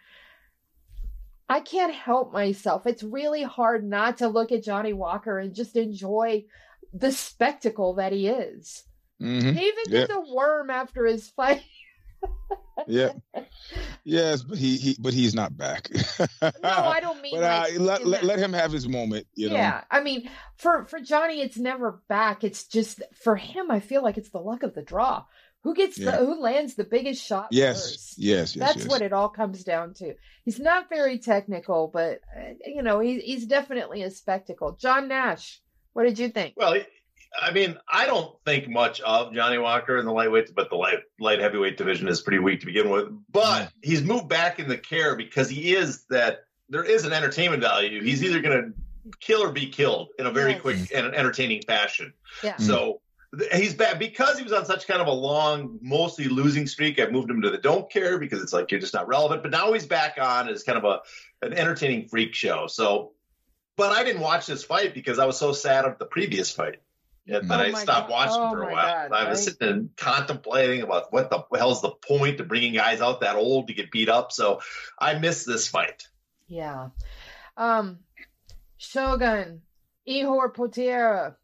I 1.48 1.60
can't 1.60 1.94
help 1.94 2.32
myself. 2.32 2.86
It's 2.86 3.02
really 3.02 3.42
hard 3.42 3.84
not 3.84 4.18
to 4.18 4.28
look 4.28 4.52
at 4.52 4.64
Johnny 4.64 4.92
Walker 4.92 5.38
and 5.38 5.54
just 5.54 5.76
enjoy 5.76 6.44
the 6.92 7.12
spectacle 7.12 7.94
that 7.94 8.12
he 8.12 8.28
is. 8.28 8.84
Mm-hmm. 9.20 9.52
He 9.52 9.66
even 9.66 9.84
did 9.88 10.08
the 10.08 10.24
worm 10.34 10.70
after 10.70 11.06
his 11.06 11.28
fight. 11.28 11.62
yeah. 12.86 13.12
Yes, 14.04 14.42
but 14.42 14.58
he, 14.58 14.76
he 14.76 14.96
but 14.98 15.14
he's 15.14 15.32
not 15.32 15.56
back. 15.56 15.88
no, 16.42 16.50
I 16.62 16.98
don't 16.98 17.22
mean. 17.22 17.36
But 17.36 17.42
like, 17.42 17.76
uh, 17.76 17.80
let, 17.80 18.04
let, 18.04 18.24
let, 18.24 18.38
him 18.40 18.52
have 18.52 18.72
his 18.72 18.88
moment. 18.88 19.28
You 19.36 19.50
know? 19.50 19.54
Yeah, 19.54 19.84
I 19.92 20.02
mean, 20.02 20.28
for 20.56 20.84
for 20.86 20.98
Johnny, 20.98 21.40
it's 21.40 21.56
never 21.56 22.02
back. 22.08 22.42
It's 22.42 22.64
just 22.64 23.00
for 23.14 23.36
him. 23.36 23.70
I 23.70 23.78
feel 23.78 24.02
like 24.02 24.18
it's 24.18 24.30
the 24.30 24.40
luck 24.40 24.64
of 24.64 24.74
the 24.74 24.82
draw. 24.82 25.24
Who 25.62 25.74
gets 25.74 25.96
yeah. 25.96 26.12
the 26.12 26.16
who 26.18 26.40
lands 26.40 26.74
the 26.74 26.84
biggest 26.84 27.24
shot 27.24 27.48
yes, 27.50 27.82
first? 27.82 28.18
Yes, 28.18 28.56
yes, 28.56 28.66
That's 28.66 28.84
yes. 28.84 28.88
what 28.88 29.00
it 29.00 29.12
all 29.12 29.28
comes 29.28 29.62
down 29.62 29.94
to. 29.94 30.14
He's 30.44 30.58
not 30.58 30.88
very 30.88 31.18
technical, 31.18 31.88
but 31.92 32.20
uh, 32.36 32.54
you 32.66 32.82
know, 32.82 32.98
he's 32.98 33.22
he's 33.22 33.46
definitely 33.46 34.02
a 34.02 34.10
spectacle. 34.10 34.76
John 34.80 35.06
Nash, 35.08 35.60
what 35.92 36.04
did 36.04 36.18
you 36.18 36.30
think? 36.30 36.54
Well, 36.56 36.76
I 37.40 37.52
mean, 37.52 37.78
I 37.88 38.06
don't 38.06 38.34
think 38.44 38.68
much 38.68 39.00
of 39.00 39.32
Johnny 39.32 39.58
Walker 39.58 39.98
in 39.98 40.04
the 40.04 40.12
lightweight, 40.12 40.54
but 40.54 40.68
the 40.68 40.76
light 40.76 40.98
light 41.20 41.38
heavyweight 41.38 41.76
division 41.76 42.08
is 42.08 42.20
pretty 42.20 42.40
weak 42.40 42.60
to 42.60 42.66
begin 42.66 42.90
with. 42.90 43.08
But 43.30 43.70
he's 43.82 44.02
moved 44.02 44.28
back 44.28 44.58
in 44.58 44.68
the 44.68 44.76
care 44.76 45.16
because 45.16 45.48
he 45.48 45.74
is 45.74 46.04
that 46.10 46.44
there 46.68 46.84
is 46.84 47.04
an 47.04 47.12
entertainment 47.12 47.62
value. 47.62 48.02
He's 48.02 48.24
either 48.24 48.40
going 48.40 48.62
to 48.62 49.12
kill 49.20 49.42
or 49.42 49.52
be 49.52 49.68
killed 49.68 50.08
in 50.18 50.26
a 50.26 50.30
very 50.30 50.52
yes. 50.52 50.60
quick 50.60 50.78
and 50.94 51.14
entertaining 51.14 51.62
fashion. 51.62 52.12
Yeah. 52.42 52.56
So 52.56 53.00
he's 53.52 53.74
back 53.74 53.98
because 53.98 54.36
he 54.36 54.44
was 54.44 54.52
on 54.52 54.66
such 54.66 54.86
kind 54.86 55.00
of 55.00 55.06
a 55.06 55.12
long, 55.12 55.78
mostly 55.80 56.26
losing 56.26 56.66
streak. 56.66 56.98
I've 56.98 57.12
moved 57.12 57.30
him 57.30 57.40
to 57.42 57.50
the 57.50 57.58
don't 57.58 57.90
care 57.90 58.18
because 58.18 58.42
it's 58.42 58.52
like 58.52 58.70
you're 58.70 58.80
just 58.80 58.94
not 58.94 59.08
relevant. 59.08 59.42
But 59.42 59.50
now 59.50 59.72
he's 59.72 59.86
back 59.86 60.18
on 60.20 60.48
as 60.48 60.62
kind 60.62 60.78
of 60.78 60.84
a 60.84 61.00
an 61.46 61.54
entertaining 61.54 62.08
freak 62.08 62.34
show. 62.34 62.66
So, 62.66 63.12
but 63.76 63.92
I 63.92 64.04
didn't 64.04 64.20
watch 64.20 64.46
this 64.46 64.64
fight 64.64 64.94
because 64.94 65.18
I 65.18 65.24
was 65.24 65.38
so 65.38 65.52
sad 65.52 65.84
of 65.84 65.98
the 65.98 66.04
previous 66.04 66.50
fight. 66.50 66.80
that 67.26 67.44
oh 67.48 67.54
I 67.54 67.72
stopped 67.72 68.08
God. 68.08 68.10
watching 68.10 68.42
oh 68.42 68.50
for 68.50 68.62
a 68.64 68.72
while. 68.72 69.08
God, 69.08 69.12
I 69.12 69.28
was 69.28 69.38
right? 69.38 69.54
sitting 69.54 69.68
and 69.68 69.96
contemplating 69.96 70.82
about 70.82 71.12
what 71.12 71.30
the 71.30 71.42
hell's 71.56 71.80
the 71.80 71.90
point 71.90 72.38
of 72.40 72.48
bringing 72.48 72.74
guys 72.74 73.00
out 73.00 73.20
that 73.20 73.36
old 73.36 73.68
to 73.68 73.74
get 73.74 73.90
beat 73.90 74.10
up. 74.10 74.32
So 74.32 74.60
I 74.98 75.18
missed 75.18 75.46
this 75.46 75.68
fight. 75.68 76.06
Yeah. 76.48 76.88
Um, 77.56 78.00
Shogun, 78.76 79.62
Ihor 80.06 80.52
Potieria 80.54 81.36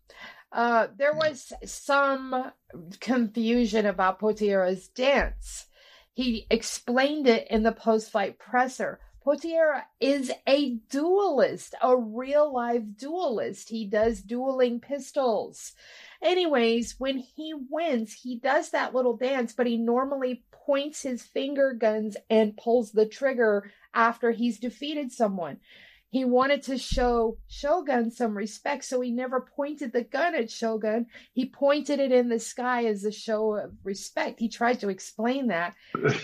uh, 0.52 0.88
there 0.96 1.14
was 1.14 1.52
some 1.64 2.52
confusion 3.00 3.86
about 3.86 4.20
Potieria's 4.20 4.88
dance. 4.88 5.66
He 6.14 6.46
explained 6.50 7.28
it 7.28 7.46
in 7.50 7.62
the 7.62 7.72
post 7.72 8.10
fight 8.10 8.38
presser. 8.38 9.00
Potieria 9.24 9.82
is 10.00 10.32
a 10.48 10.76
duelist, 10.88 11.74
a 11.82 11.94
real 11.94 12.52
live 12.52 12.96
duelist. 12.96 13.68
He 13.68 13.84
does 13.84 14.22
dueling 14.22 14.80
pistols. 14.80 15.74
Anyways, 16.22 16.94
when 16.98 17.18
he 17.18 17.52
wins, 17.68 18.14
he 18.14 18.38
does 18.38 18.70
that 18.70 18.94
little 18.94 19.16
dance, 19.16 19.52
but 19.52 19.66
he 19.66 19.76
normally 19.76 20.44
points 20.50 21.02
his 21.02 21.22
finger 21.22 21.74
guns 21.74 22.16
and 22.30 22.56
pulls 22.56 22.92
the 22.92 23.06
trigger 23.06 23.70
after 23.92 24.30
he's 24.30 24.58
defeated 24.58 25.12
someone. 25.12 25.58
He 26.10 26.24
wanted 26.24 26.62
to 26.64 26.78
show 26.78 27.36
Shogun 27.48 28.10
some 28.10 28.36
respect, 28.36 28.84
so 28.84 29.00
he 29.02 29.10
never 29.10 29.40
pointed 29.40 29.92
the 29.92 30.04
gun 30.04 30.34
at 30.34 30.50
Shogun. 30.50 31.06
He 31.34 31.46
pointed 31.46 32.00
it 32.00 32.12
in 32.12 32.30
the 32.30 32.38
sky 32.38 32.86
as 32.86 33.04
a 33.04 33.12
show 33.12 33.56
of 33.56 33.72
respect. 33.84 34.40
He 34.40 34.48
tried 34.48 34.80
to 34.80 34.88
explain 34.88 35.48
that, 35.48 35.74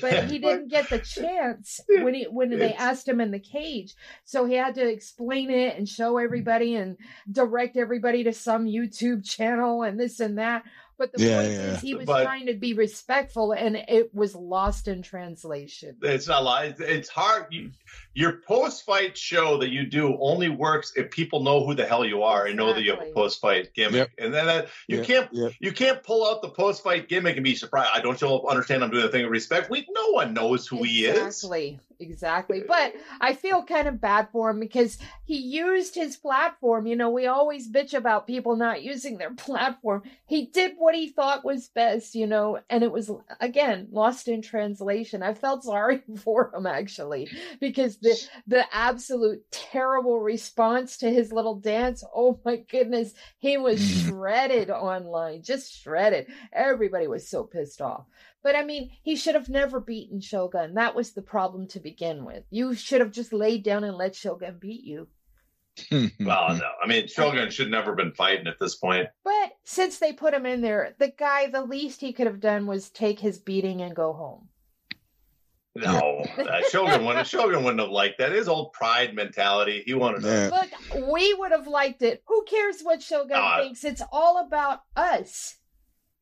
but 0.00 0.30
he 0.30 0.38
didn't 0.40 0.68
get 0.68 0.88
the 0.88 1.00
chance 1.00 1.80
when 1.88 2.14
he 2.14 2.24
when 2.24 2.50
they 2.50 2.72
asked 2.72 3.06
him 3.06 3.20
in 3.20 3.30
the 3.30 3.38
cage. 3.38 3.94
So 4.24 4.46
he 4.46 4.54
had 4.54 4.76
to 4.76 4.88
explain 4.88 5.50
it 5.50 5.76
and 5.76 5.86
show 5.86 6.16
everybody 6.16 6.76
and 6.76 6.96
direct 7.30 7.76
everybody 7.76 8.24
to 8.24 8.32
some 8.32 8.64
YouTube 8.64 9.28
channel 9.28 9.82
and 9.82 10.00
this 10.00 10.18
and 10.18 10.38
that. 10.38 10.64
But 10.96 11.12
the 11.12 11.24
yeah, 11.24 11.40
point 11.40 11.52
yeah. 11.52 11.58
is, 11.58 11.80
he 11.80 11.94
was 11.94 12.06
but, 12.06 12.22
trying 12.22 12.46
to 12.46 12.54
be 12.54 12.72
respectful, 12.74 13.52
and 13.52 13.76
it 13.76 14.14
was 14.14 14.34
lost 14.34 14.86
in 14.86 15.02
translation. 15.02 15.96
It's 16.02 16.28
not 16.28 16.44
like 16.44 16.76
it's 16.78 17.08
hard. 17.08 17.46
You, 17.50 17.72
your 18.14 18.40
post-fight 18.46 19.18
show 19.18 19.58
that 19.58 19.70
you 19.70 19.84
do 19.84 20.16
only 20.20 20.48
works 20.48 20.92
if 20.94 21.10
people 21.10 21.40
know 21.40 21.66
who 21.66 21.74
the 21.74 21.84
hell 21.84 22.04
you 22.04 22.22
are 22.22 22.46
exactly. 22.46 22.50
and 22.50 22.58
know 22.58 22.72
that 22.72 22.82
you 22.82 22.90
have 22.92 23.02
a 23.02 23.12
post-fight 23.12 23.74
gimmick. 23.74 23.94
Yep. 23.94 24.10
And 24.18 24.34
then 24.34 24.46
that, 24.46 24.68
you 24.86 24.98
yep. 24.98 25.06
can't 25.06 25.28
yep. 25.32 25.52
you 25.58 25.72
can't 25.72 26.02
pull 26.02 26.26
out 26.26 26.40
the 26.40 26.48
post-fight 26.48 27.08
gimmick 27.08 27.36
and 27.36 27.44
be 27.44 27.56
surprised. 27.56 27.90
I 27.92 28.00
don't 28.00 28.20
you 28.20 28.46
understand. 28.48 28.84
I'm 28.84 28.90
doing 28.90 29.04
a 29.04 29.08
thing 29.08 29.24
of 29.24 29.30
respect. 29.30 29.68
We 29.68 29.86
no 29.90 30.10
one 30.12 30.32
knows 30.32 30.66
who 30.66 30.84
exactly. 30.84 30.90
he 30.90 31.06
is. 31.06 31.18
Exactly, 31.18 31.80
exactly. 31.98 32.62
But 32.66 32.94
I 33.20 33.34
feel 33.34 33.64
kind 33.64 33.88
of 33.88 34.00
bad 34.00 34.28
for 34.30 34.50
him 34.50 34.60
because 34.60 34.98
he 35.24 35.36
used 35.36 35.94
his 35.96 36.16
platform. 36.16 36.86
You 36.86 36.96
know, 36.96 37.10
we 37.10 37.26
always 37.26 37.68
bitch 37.68 37.94
about 37.94 38.26
people 38.26 38.54
not 38.54 38.82
using 38.84 39.18
their 39.18 39.30
platform. 39.34 40.02
He 40.26 40.46
did 40.46 40.74
what 40.78 40.94
he 40.94 41.08
thought 41.08 41.44
was 41.44 41.68
best. 41.68 42.14
You 42.14 42.28
know, 42.28 42.60
and 42.70 42.84
it 42.84 42.92
was 42.92 43.10
again 43.40 43.88
lost 43.90 44.28
in 44.28 44.40
translation. 44.40 45.22
I 45.22 45.34
felt 45.34 45.64
sorry 45.64 46.02
for 46.18 46.52
him 46.54 46.66
actually 46.66 47.28
because 47.58 47.96
the 48.04 48.28
the 48.46 48.64
absolute 48.72 49.50
terrible 49.50 50.20
response 50.20 50.98
to 50.98 51.10
his 51.10 51.32
little 51.32 51.56
dance. 51.56 52.04
Oh 52.14 52.38
my 52.44 52.56
goodness, 52.56 53.12
he 53.38 53.56
was 53.56 53.80
shredded 54.02 54.70
online, 54.70 55.42
just 55.42 55.72
shredded. 55.72 56.26
Everybody 56.52 57.08
was 57.08 57.28
so 57.28 57.44
pissed 57.44 57.80
off. 57.80 58.04
But 58.42 58.54
I 58.54 58.64
mean, 58.64 58.90
he 59.02 59.16
should 59.16 59.34
have 59.34 59.48
never 59.48 59.80
beaten 59.80 60.20
Shogun. 60.20 60.74
That 60.74 60.94
was 60.94 61.12
the 61.12 61.22
problem 61.22 61.66
to 61.68 61.80
begin 61.80 62.24
with. 62.24 62.44
You 62.50 62.74
should 62.74 63.00
have 63.00 63.12
just 63.12 63.32
laid 63.32 63.64
down 63.64 63.84
and 63.84 63.96
let 63.96 64.14
Shogun 64.14 64.58
beat 64.60 64.84
you. 64.84 65.08
well, 66.20 66.54
no. 66.54 66.70
I 66.82 66.86
mean, 66.86 67.08
Shogun 67.08 67.50
should 67.50 67.70
never 67.70 67.90
have 67.92 67.96
been 67.96 68.12
fighting 68.12 68.46
at 68.46 68.60
this 68.60 68.76
point. 68.76 69.08
But 69.24 69.52
since 69.64 69.98
they 69.98 70.12
put 70.12 70.34
him 70.34 70.46
in 70.46 70.60
there, 70.60 70.94
the 70.98 71.08
guy, 71.08 71.48
the 71.48 71.64
least 71.64 72.00
he 72.00 72.12
could 72.12 72.26
have 72.26 72.40
done 72.40 72.66
was 72.66 72.90
take 72.90 73.18
his 73.18 73.38
beating 73.38 73.80
and 73.80 73.96
go 73.96 74.12
home. 74.12 74.48
No, 75.76 76.24
uh, 76.38 76.60
Shogun 76.70 77.04
wouldn't. 77.04 77.26
Shogun 77.26 77.64
wouldn't 77.64 77.80
have 77.80 77.90
liked 77.90 78.18
that. 78.18 78.32
His 78.32 78.48
old 78.48 78.72
pride 78.72 79.14
mentality. 79.14 79.82
He 79.84 79.94
wanted 79.94 80.22
to. 80.22 80.50
Look, 80.50 81.08
we 81.12 81.34
would 81.34 81.50
have 81.50 81.66
liked 81.66 82.02
it. 82.02 82.22
Who 82.26 82.44
cares 82.44 82.80
what 82.82 83.02
Shogun 83.02 83.36
uh, 83.36 83.58
thinks? 83.62 83.82
It's 83.84 84.02
all 84.12 84.46
about 84.46 84.80
us. 84.94 85.56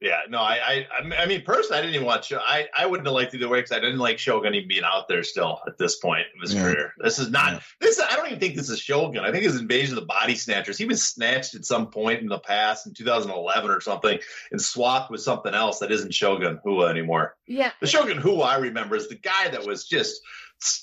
Yeah, 0.03 0.23
no, 0.29 0.39
I, 0.39 0.85
I, 0.91 1.15
I 1.17 1.27
mean, 1.27 1.43
personally, 1.43 1.79
I 1.79 1.83
didn't 1.83 1.95
even 1.95 2.07
watch. 2.07 2.33
I, 2.33 2.67
I 2.77 2.87
wouldn't 2.87 3.07
have 3.07 3.15
liked 3.15 3.35
either 3.35 3.49
way 3.49 3.59
because 3.61 3.71
I 3.71 3.79
didn't 3.79 4.01
like 4.01 4.19
Shogun 4.19 4.53
even 4.53 4.67
being 4.67 4.83
out 4.83 5.07
there 5.07 5.23
still 5.23 5.61
at 5.65 5.79
this 5.79 5.97
point 5.97 6.27
of 6.35 6.41
his 6.43 6.53
yeah. 6.53 6.63
career. 6.63 6.95
This 6.99 7.21
is 7.21 7.31
not. 7.31 7.53
Yeah. 7.53 7.61
This 7.81 8.01
I 8.01 8.17
don't 8.17 8.27
even 8.27 8.41
think 8.41 8.57
this 8.57 8.69
is 8.69 8.81
Shogun. 8.81 9.25
I 9.25 9.31
think 9.31 9.45
it's 9.45 9.57
Invasion 9.57 9.97
of 9.97 10.03
the 10.03 10.07
Body 10.07 10.35
Snatchers. 10.35 10.77
He 10.77 10.87
was 10.87 11.05
snatched 11.05 11.55
at 11.55 11.65
some 11.65 11.87
point 11.87 12.21
in 12.21 12.27
the 12.27 12.41
past 12.41 12.89
in 12.89 12.95
2011 12.95 13.71
or 13.71 13.81
something, 13.81 14.19
and 14.51 14.61
swapped 14.61 15.13
with 15.13 15.21
something 15.21 15.55
else 15.55 15.79
that 15.79 15.93
isn't 15.93 16.13
Shogun 16.13 16.59
Rua 16.65 16.89
anymore. 16.89 17.37
Yeah, 17.47 17.71
the 17.81 17.87
Shogun 17.87 18.21
Rua 18.21 18.43
I 18.43 18.57
remember 18.57 18.97
is 18.97 19.09
the 19.09 19.15
guy 19.15 19.51
that 19.51 19.65
was 19.65 19.87
just, 19.87 20.21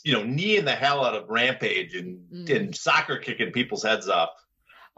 you 0.06 0.14
know, 0.14 0.24
kneeing 0.24 0.64
the 0.64 0.72
hell 0.72 1.04
out 1.04 1.16
of 1.16 1.28
Rampage 1.28 1.94
and 1.94 2.22
mm. 2.34 2.56
and 2.56 2.74
soccer 2.74 3.18
kicking 3.18 3.52
people's 3.52 3.84
heads 3.84 4.08
off. 4.08 4.30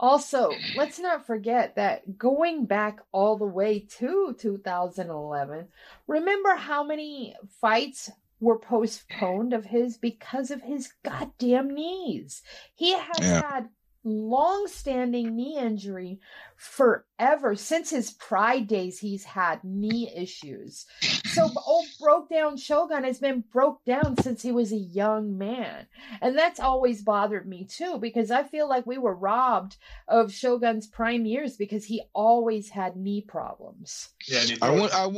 Also, 0.02 0.50
let's 0.76 0.98
not 0.98 1.24
forget 1.24 1.76
that 1.76 2.18
going 2.18 2.66
back 2.66 2.98
all 3.12 3.38
the 3.38 3.44
way 3.44 3.78
to 3.78 4.34
2011, 4.36 5.68
remember 6.08 6.56
how 6.56 6.82
many 6.82 7.36
fights 7.60 8.10
were 8.40 8.58
postponed 8.58 9.52
of 9.52 9.64
his 9.64 9.96
because 9.96 10.50
of 10.50 10.60
his 10.60 10.92
goddamn 11.04 11.72
knees? 11.72 12.42
He 12.74 12.94
has 12.94 13.20
yeah. 13.20 13.48
had 13.48 13.68
long-standing 14.04 15.34
knee 15.36 15.58
injury 15.58 16.20
forever. 16.56 17.54
Since 17.54 17.90
his 17.90 18.12
pride 18.12 18.66
days 18.66 18.98
he's 18.98 19.24
had 19.24 19.62
knee 19.64 20.10
issues. 20.14 20.86
So 21.24 21.48
old 21.66 21.86
broke 22.00 22.28
down 22.28 22.56
shogun 22.56 23.04
has 23.04 23.18
been 23.18 23.44
broke 23.52 23.84
down 23.84 24.16
since 24.22 24.42
he 24.42 24.52
was 24.52 24.72
a 24.72 24.76
young 24.76 25.38
man. 25.38 25.86
And 26.20 26.36
that's 26.36 26.60
always 26.60 27.02
bothered 27.02 27.46
me 27.46 27.64
too 27.64 27.98
because 27.98 28.30
i 28.30 28.42
feel 28.42 28.68
like 28.68 28.86
we 28.86 28.98
were 28.98 29.14
robbed 29.14 29.76
of 30.08 30.32
shogun's 30.32 30.86
prime 30.86 31.26
years 31.26 31.56
because 31.56 31.84
he 31.84 32.02
always 32.14 32.70
had 32.70 32.96
knee 32.96 33.20
problems. 33.20 34.10
Yeah 34.26 34.42
I 34.60 34.70
want, 34.70 34.94
I, 34.94 35.10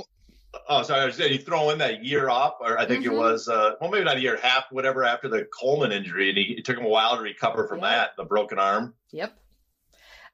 Oh, 0.68 0.82
sorry. 0.82 1.02
I 1.02 1.04
was 1.06 1.16
saying 1.16 1.32
you 1.32 1.38
throw 1.38 1.70
in 1.70 1.78
that 1.78 2.04
year 2.04 2.28
off, 2.28 2.54
or 2.60 2.78
I 2.78 2.86
think 2.86 3.04
mm-hmm. 3.04 3.14
it 3.14 3.18
was, 3.18 3.48
uh, 3.48 3.72
well, 3.80 3.90
maybe 3.90 4.04
not 4.04 4.16
a 4.16 4.20
year, 4.20 4.38
half, 4.42 4.64
whatever, 4.70 5.04
after 5.04 5.28
the 5.28 5.46
Coleman 5.58 5.92
injury, 5.92 6.28
and 6.28 6.38
he, 6.38 6.44
it 6.58 6.64
took 6.64 6.78
him 6.78 6.84
a 6.84 6.88
while 6.88 7.16
to 7.16 7.22
recover 7.22 7.66
from 7.66 7.80
that, 7.80 8.10
the 8.16 8.24
broken 8.24 8.58
arm. 8.58 8.94
Yep. 9.12 9.36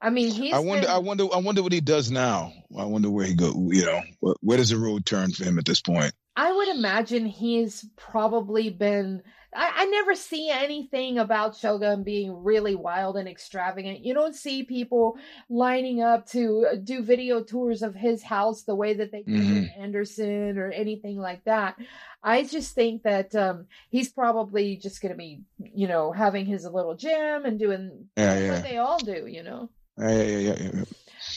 I 0.01 0.09
mean, 0.09 0.31
he's. 0.31 0.53
I 0.53 0.59
wonder. 0.59 0.87
Been... 0.87 0.95
I 0.95 0.97
wonder. 0.97 1.27
I 1.33 1.37
wonder 1.37 1.61
what 1.61 1.71
he 1.71 1.81
does 1.81 2.09
now. 2.09 2.53
I 2.77 2.85
wonder 2.85 3.09
where 3.09 3.25
he 3.25 3.35
go. 3.35 3.53
You 3.71 3.85
know, 3.85 4.35
where 4.41 4.57
does 4.57 4.69
the 4.69 4.77
road 4.77 5.05
turn 5.05 5.31
for 5.31 5.43
him 5.43 5.59
at 5.59 5.65
this 5.65 5.81
point? 5.81 6.11
I 6.35 6.51
would 6.51 6.69
imagine 6.69 7.25
he's 7.25 7.85
probably 7.97 8.69
been 8.69 9.21
I, 9.53 9.71
I 9.75 9.85
never 9.85 10.15
see 10.15 10.49
anything 10.49 11.17
about 11.17 11.55
Shogun 11.55 12.03
being 12.03 12.43
really 12.43 12.75
wild 12.75 13.17
and 13.17 13.27
extravagant. 13.27 14.05
You 14.05 14.13
don't 14.13 14.35
see 14.35 14.63
people 14.63 15.17
lining 15.49 16.01
up 16.01 16.25
to 16.27 16.67
uh, 16.71 16.75
do 16.75 17.03
video 17.03 17.43
tours 17.43 17.81
of 17.81 17.95
his 17.95 18.23
house 18.23 18.63
the 18.63 18.75
way 18.75 18.93
that 18.93 19.11
they 19.11 19.23
do 19.23 19.33
mm-hmm. 19.33 19.81
Anderson 19.81 20.57
or 20.57 20.71
anything 20.71 21.17
like 21.17 21.43
that. 21.45 21.75
I 22.23 22.43
just 22.43 22.75
think 22.75 23.03
that 23.03 23.35
um, 23.35 23.65
he's 23.89 24.11
probably 24.11 24.77
just 24.77 25.01
going 25.01 25.11
to 25.11 25.17
be, 25.17 25.41
you 25.57 25.87
know, 25.87 26.11
having 26.11 26.45
his 26.45 26.65
little 26.65 26.95
gym 26.95 27.45
and 27.45 27.59
doing 27.59 28.07
yeah, 28.15 28.39
yeah. 28.39 28.51
what 28.51 28.63
they 28.63 28.77
all 28.77 28.99
do, 28.99 29.25
you 29.27 29.43
know. 29.43 29.69
Yeah, 29.97 30.23
yeah, 30.23 30.37
yeah, 30.37 30.69
yeah. 30.73 30.83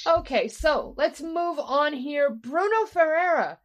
Okay, 0.07 0.49
so 0.49 0.95
let's 0.97 1.21
move 1.21 1.59
on 1.59 1.93
here. 1.93 2.31
Bruno 2.31 2.87
Ferreira 2.87 3.59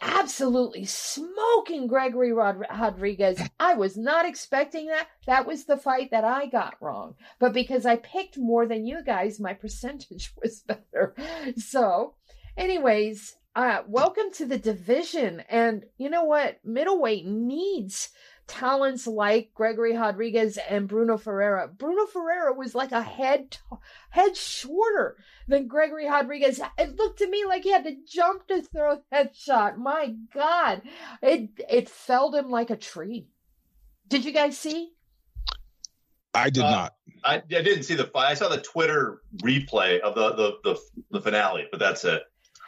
absolutely 0.00 0.84
smoking 0.84 1.86
Gregory 1.86 2.32
Rodrigues. 2.32 3.40
I 3.60 3.74
was 3.74 3.96
not 3.96 4.26
expecting 4.26 4.86
that. 4.86 5.08
That 5.26 5.46
was 5.46 5.64
the 5.64 5.76
fight 5.76 6.10
that 6.10 6.24
I 6.24 6.46
got 6.46 6.76
wrong. 6.80 7.14
But 7.38 7.52
because 7.52 7.84
I 7.84 7.96
picked 7.96 8.38
more 8.38 8.66
than 8.66 8.86
you 8.86 9.02
guys, 9.04 9.38
my 9.38 9.52
percentage 9.52 10.32
was 10.42 10.60
better. 10.60 11.14
So, 11.56 12.14
anyways, 12.56 13.36
uh, 13.56 13.82
welcome 13.86 14.32
to 14.32 14.46
the 14.46 14.58
division. 14.58 15.42
And 15.48 15.84
you 15.96 16.10
know 16.10 16.24
what? 16.24 16.60
Middleweight 16.64 17.26
needs 17.26 18.08
talents 18.46 19.06
like 19.06 19.52
Gregory 19.54 19.96
Rodrigues 19.96 20.58
and 20.68 20.88
Bruno 20.88 21.16
Ferreira. 21.16 21.68
Bruno 21.68 22.06
Ferreira 22.06 22.52
was 22.52 22.74
like 22.74 22.92
a 22.92 23.02
head 23.02 23.56
head 24.10 24.36
shorter 24.36 25.16
than 25.48 25.66
Gregory 25.66 26.06
Rodrigues. 26.06 26.60
It 26.78 26.96
looked 26.96 27.18
to 27.18 27.28
me 27.28 27.44
like 27.44 27.62
he 27.62 27.72
had 27.72 27.84
to 27.84 27.96
jump 28.06 28.46
to 28.48 28.62
throw 28.62 29.02
that 29.10 29.34
shot. 29.34 29.78
My 29.78 30.14
God, 30.32 30.82
it 31.22 31.50
it 31.68 31.88
felled 31.88 32.34
him 32.34 32.50
like 32.50 32.70
a 32.70 32.76
tree. 32.76 33.28
Did 34.08 34.24
you 34.24 34.32
guys 34.32 34.58
see? 34.58 34.92
I 36.34 36.50
did 36.50 36.64
uh, 36.64 36.70
not. 36.70 36.94
I, 37.24 37.36
I 37.36 37.40
didn't 37.40 37.84
see 37.84 37.94
the 37.94 38.04
fight. 38.04 38.30
I 38.30 38.34
saw 38.34 38.48
the 38.48 38.60
Twitter 38.60 39.22
replay 39.42 40.00
of 40.00 40.14
the 40.14 40.34
the 40.34 40.58
the, 40.64 40.80
the 41.10 41.20
finale, 41.20 41.66
but 41.70 41.80
that's 41.80 42.04
it. 42.04 42.22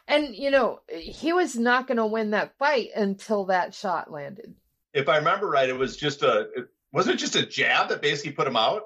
And 0.09 0.35
you 0.35 0.51
know, 0.51 0.81
he 0.89 1.33
was 1.33 1.57
not 1.57 1.87
going 1.87 1.97
to 1.97 2.07
win 2.07 2.31
that 2.31 2.57
fight 2.59 2.91
until 2.95 3.47
that 3.47 3.75
shot 3.75 4.11
landed. 4.11 4.55
If 4.97 5.11
I 5.11 5.19
remember 5.19 5.47
right, 5.47 5.69
it 5.69 5.77
was 5.77 5.97
just 5.97 6.23
a 6.23 6.49
wasn't 6.91 7.17
it 7.17 7.19
just 7.19 7.37
a 7.37 7.45
jab 7.45 7.91
that 7.91 8.01
basically 8.01 8.33
put 8.33 8.47
him 8.47 8.57
out? 8.57 8.83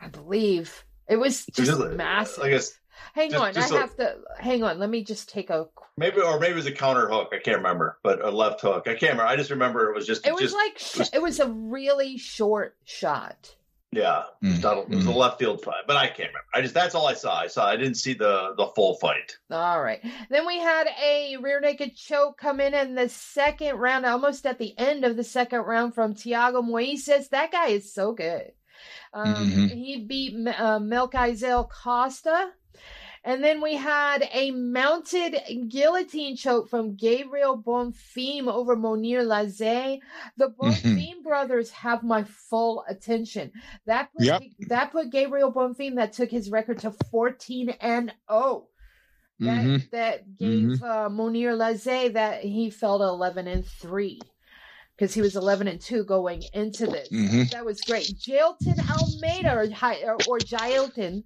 I 0.00 0.08
believe 0.08 0.84
it 1.06 1.16
was 1.16 1.44
just, 1.44 1.58
it 1.58 1.72
was 1.72 1.80
just 1.80 1.96
massive. 1.96 2.44
I 2.44 2.48
guess. 2.48 2.72
Hang 3.12 3.30
just, 3.30 3.42
on, 3.42 3.52
just 3.52 3.72
I 3.72 3.76
a, 3.76 3.80
have 3.80 3.96
to 3.96 4.16
hang 4.38 4.64
on. 4.64 4.78
Let 4.78 4.88
me 4.88 5.04
just 5.04 5.28
take 5.28 5.50
a 5.50 5.66
maybe, 5.98 6.20
or 6.20 6.40
maybe 6.40 6.52
it 6.52 6.56
was 6.56 6.66
a 6.66 6.72
counter 6.72 7.08
hook. 7.08 7.28
I 7.32 7.38
can't 7.38 7.58
remember, 7.58 7.98
but 8.02 8.24
a 8.24 8.30
left 8.30 8.62
hook. 8.62 8.88
I 8.88 8.94
can't 8.94 9.12
remember. 9.12 9.26
I 9.26 9.36
just 9.36 9.50
remember 9.50 9.90
it 9.90 9.94
was 9.94 10.06
just. 10.06 10.26
It 10.26 10.32
was 10.32 10.40
just, 10.40 10.54
like 10.54 10.76
it 10.76 10.98
was, 10.98 11.10
it 11.14 11.22
was 11.22 11.40
a 11.40 11.48
really 11.48 12.16
short 12.16 12.74
shot. 12.84 13.54
Yeah, 13.90 14.24
mm-hmm. 14.44 14.92
it 14.92 14.96
was 14.96 15.06
a 15.06 15.08
mm-hmm. 15.08 15.16
left 15.16 15.38
field 15.38 15.62
fight, 15.62 15.84
but 15.86 15.96
I 15.96 16.08
can't 16.08 16.28
remember. 16.28 16.44
I 16.52 16.60
just 16.60 16.74
that's 16.74 16.94
all 16.94 17.06
I 17.06 17.14
saw. 17.14 17.40
I 17.40 17.46
saw. 17.46 17.66
I 17.66 17.76
didn't 17.76 17.94
see 17.94 18.12
the 18.12 18.52
the 18.54 18.66
full 18.66 18.96
fight. 18.96 19.38
All 19.50 19.82
right. 19.82 20.04
Then 20.28 20.46
we 20.46 20.58
had 20.58 20.88
a 21.02 21.38
rear 21.38 21.58
naked 21.58 21.96
choke 21.96 22.36
come 22.36 22.60
in 22.60 22.74
in 22.74 22.94
the 22.94 23.08
second 23.08 23.76
round, 23.76 24.04
almost 24.04 24.44
at 24.44 24.58
the 24.58 24.78
end 24.78 25.06
of 25.06 25.16
the 25.16 25.24
second 25.24 25.60
round 25.60 25.94
from 25.94 26.14
Thiago 26.14 26.62
Moises. 26.62 27.30
That 27.30 27.50
guy 27.50 27.68
is 27.68 27.94
so 27.94 28.12
good. 28.12 28.52
Um, 29.14 29.34
mm-hmm. 29.34 29.66
He 29.68 30.04
beat 30.04 30.34
uh, 30.34 30.78
Melquizael 30.80 31.70
Costa. 31.70 32.50
And 33.28 33.44
then 33.44 33.60
we 33.60 33.74
had 33.74 34.26
a 34.32 34.52
mounted 34.52 35.36
guillotine 35.68 36.34
choke 36.34 36.70
from 36.70 36.96
Gabriel 36.96 37.62
Bonfim 37.62 38.46
over 38.46 38.74
Mounir 38.74 39.20
Lazzez. 39.20 40.00
The 40.38 40.48
mm-hmm. 40.62 40.62
Bonfim 40.62 41.22
brothers 41.22 41.70
have 41.72 42.02
my 42.02 42.24
full 42.24 42.86
attention. 42.88 43.52
That 43.84 44.10
put, 44.14 44.24
yep. 44.24 44.42
that 44.68 44.92
put 44.92 45.10
Gabriel 45.10 45.52
Bonfim 45.52 45.96
that 45.96 46.14
took 46.14 46.30
his 46.30 46.50
record 46.50 46.78
to 46.78 46.90
14 47.10 47.68
and 47.82 48.14
0. 48.32 48.66
That, 49.40 49.64
mm-hmm. 49.64 49.76
that 49.92 50.38
gave 50.38 50.64
mm-hmm. 50.64 50.82
uh, 50.82 51.10
Mounir 51.10 51.54
Lazzez 51.54 52.14
that 52.14 52.42
he 52.42 52.70
fell 52.70 52.98
to 52.98 53.04
11 53.04 53.46
and 53.46 53.66
3 53.66 54.22
because 54.98 55.14
he 55.14 55.20
was 55.20 55.36
11 55.36 55.68
and 55.68 55.80
2 55.80 56.04
going 56.04 56.42
into 56.52 56.86
this. 56.86 57.08
Mm-hmm. 57.10 57.44
That 57.52 57.64
was 57.64 57.80
great. 57.82 58.12
Jailton 58.18 58.78
Almeida 58.90 59.54
or, 59.54 59.62
or, 59.62 60.16
or 60.26 60.38
Jailton 60.40 61.22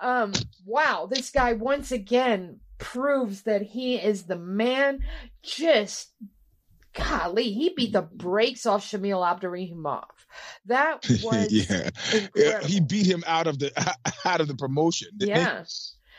um, 0.00 0.32
wow, 0.64 1.06
this 1.10 1.30
guy 1.30 1.52
once 1.52 1.92
again 1.92 2.60
proves 2.78 3.42
that 3.42 3.62
he 3.62 3.96
is 3.96 4.24
the 4.24 4.38
man. 4.38 5.00
Just 5.42 6.12
golly, 6.94 7.52
he 7.52 7.72
beat 7.76 7.92
the 7.92 8.02
brakes 8.02 8.66
off 8.66 8.82
Shamil 8.82 9.22
Abdurakhimov. 9.22 10.04
That 10.66 11.06
was 11.22 11.52
yeah. 12.34 12.62
He 12.62 12.80
beat 12.80 13.06
him 13.06 13.22
out 13.26 13.46
of 13.46 13.58
the 13.58 13.72
out 14.24 14.40
of 14.40 14.48
the 14.48 14.56
promotion. 14.56 15.08
Yeah. 15.18 15.64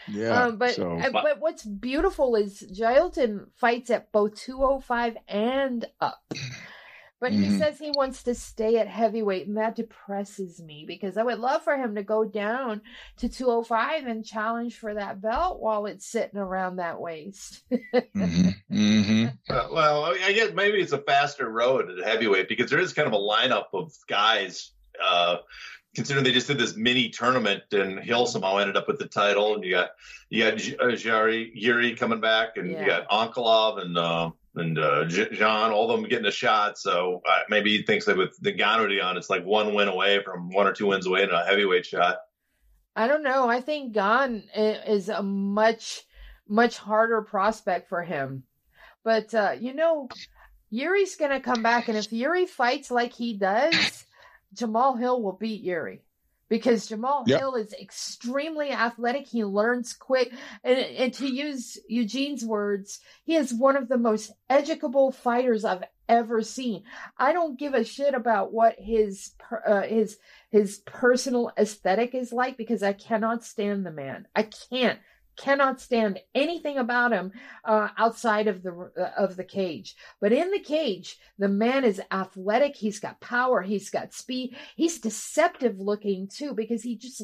Yeah, 0.08 0.46
um, 0.46 0.58
but 0.58 0.74
so. 0.74 0.98
uh, 0.98 1.12
but 1.12 1.40
what's 1.40 1.64
beautiful 1.64 2.36
is 2.36 2.64
Jailton 2.76 3.46
fights 3.56 3.92
at 3.92 4.12
both 4.12 4.34
205 4.34 5.16
and 5.28 5.86
up. 6.02 6.34
But 7.22 7.34
mm-hmm. 7.34 7.44
he 7.44 7.60
says 7.60 7.78
he 7.78 7.92
wants 7.92 8.24
to 8.24 8.34
stay 8.34 8.80
at 8.80 8.88
heavyweight, 8.88 9.46
and 9.46 9.56
that 9.58 9.76
depresses 9.76 10.60
me 10.60 10.86
because 10.88 11.18
I 11.18 11.24
would 11.24 11.38
love 11.38 11.64
for 11.64 11.78
him 11.78 11.94
to 11.94 12.02
go 12.02 12.26
down 12.26 12.82
to 13.18 13.30
205 13.30 14.08
and 14.08 14.26
challenge 14.26 14.80
for 14.80 14.96
that 14.96 15.22
belt 15.22 15.62
while 15.62 15.86
it's 15.86 16.08
sitting 16.08 16.40
around 16.40 16.78
that 16.78 17.00
waist. 17.00 17.62
mm-hmm. 17.72 18.50
Mm-hmm. 18.72 19.54
Uh, 19.54 19.68
well, 19.72 20.06
I 20.06 20.32
guess 20.32 20.54
maybe 20.54 20.80
it's 20.80 20.94
a 20.94 20.98
faster 20.98 21.50
road 21.50 21.90
at 21.90 22.08
heavyweight 22.08 22.48
because 22.48 22.70
there 22.70 22.80
is 22.80 22.94
kind 22.94 23.08
of 23.08 23.14
a 23.14 23.18
lineup 23.18 23.66
of 23.74 23.94
guys. 24.08 24.72
Uh, 25.04 25.38
considering 25.94 26.24
they 26.24 26.32
just 26.32 26.48
did 26.48 26.58
this 26.58 26.78
mini 26.78 27.10
tournament 27.10 27.64
and 27.74 28.00
Hill 28.00 28.26
somehow 28.26 28.58
ended 28.58 28.78
up 28.78 28.88
with 28.88 28.98
the 28.98 29.08
title, 29.08 29.56
and 29.56 29.64
you 29.64 29.72
got 29.72 29.92
you 30.30 30.44
got 30.44 30.54
Jari 30.56 31.52
Yuri 31.54 31.96
coming 31.96 32.22
back, 32.22 32.56
and 32.56 32.72
yeah. 32.72 32.80
you 32.80 32.86
got 32.88 33.10
Ankalaev 33.10 33.82
and. 33.82 33.98
Uh, 33.98 34.32
and 34.56 34.78
uh, 34.78 35.06
John, 35.06 35.72
all 35.72 35.90
of 35.90 36.00
them 36.00 36.10
getting 36.10 36.26
a 36.26 36.32
shot. 36.32 36.78
So 36.78 37.22
uh, 37.28 37.40
maybe 37.50 37.78
he 37.78 37.84
thinks 37.84 38.06
that 38.06 38.18
with 38.18 38.38
the 38.42 38.54
Ngannou 38.54 39.04
on, 39.04 39.18
it's 39.18 39.30
like 39.30 39.46
one 39.46 39.74
win 39.74 39.88
away 39.88 40.22
from 40.24 40.50
one 40.50 40.68
or 40.68 40.74
two 40.74 40.88
wins 40.88 41.08
away 41.08 41.24
in 41.24 41.30
a 41.30 41.46
heavyweight 41.46 41.86
shot. 41.86 42.18
I 42.96 43.08
don't 43.08 43.24
know. 43.24 43.48
I 43.48 43.62
think 43.62 43.94
Gane 43.94 44.44
is 44.54 45.08
a 45.08 45.24
much, 45.24 46.04
much 46.48 46.78
harder 46.78 47.22
prospect 47.22 47.88
for 47.88 48.04
him. 48.04 48.44
But, 49.04 49.34
uh, 49.34 49.56
you 49.60 49.74
know, 49.74 50.10
Yuri's 50.70 51.16
going 51.16 51.32
to 51.32 51.40
come 51.40 51.64
back. 51.64 51.88
And 51.88 51.98
if 51.98 52.12
Yuri 52.12 52.46
fights 52.46 52.92
like 52.92 53.14
he 53.14 53.38
does, 53.38 54.06
Jamahal 54.56 55.00
Hill 55.00 55.22
will 55.22 55.32
beat 55.34 55.62
Yuri 55.62 56.02
because 56.52 56.90
Jamahal 56.90 57.26
yep. 57.28 57.40
Hill 57.40 57.56
is 57.56 57.74
extremely 57.82 58.72
athletic. 58.72 59.26
He 59.26 59.46
learns 59.46 59.94
quick. 59.94 60.34
And, 60.66 60.78
and, 60.78 61.14
to 61.14 61.26
use 61.26 61.78
Eugene's 61.88 62.44
words, 62.44 63.00
he 63.24 63.38
is 63.38 63.54
one 63.54 63.78
of 63.78 63.88
the 63.88 63.98
most 63.98 64.34
educable 64.50 65.14
fighters 65.14 65.64
I've 65.64 65.86
ever 66.10 66.42
seen. 66.42 66.84
I 67.18 67.32
don't 67.32 67.58
give 67.58 67.74
a 67.74 67.86
shit 67.86 68.14
about 68.14 68.52
what 68.52 68.76
his 68.78 69.32
uh, 69.66 69.84
his 69.84 70.18
his 70.50 70.80
personal 70.80 71.54
aesthetic 71.58 72.14
is 72.14 72.34
like 72.34 72.58
because 72.58 72.84
I 72.84 72.92
cannot 72.92 73.46
stand 73.46 73.86
the 73.86 73.92
man. 73.92 74.28
I 74.36 74.44
can't 74.44 75.00
cannot 75.38 75.82
stand 75.82 76.20
anything 76.36 76.78
about 76.78 77.12
him 77.12 77.32
uh, 77.66 77.90
outside 77.98 78.48
of 78.48 78.64
the 78.64 78.92
uh, 78.98 79.12
of 79.18 79.36
the 79.36 79.44
cage. 79.44 79.96
But 80.20 80.34
in 80.34 80.52
the 80.52 80.60
cage, 80.60 81.18
the 81.38 81.48
man 81.48 81.84
is 81.84 82.02
athletic. 82.12 82.76
He's 82.76 83.00
got 83.00 83.22
power. 83.22 83.62
He's 83.62 83.90
got 83.90 84.14
speed. 84.14 84.56
He's 84.76 85.00
deceptive 85.00 85.80
looking 85.80 86.28
too 86.28 86.54
because 86.54 86.84
he 86.84 86.96
just 86.96 87.22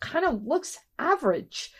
kind 0.00 0.24
of 0.24 0.44
looks 0.44 0.78
average. 0.98 1.72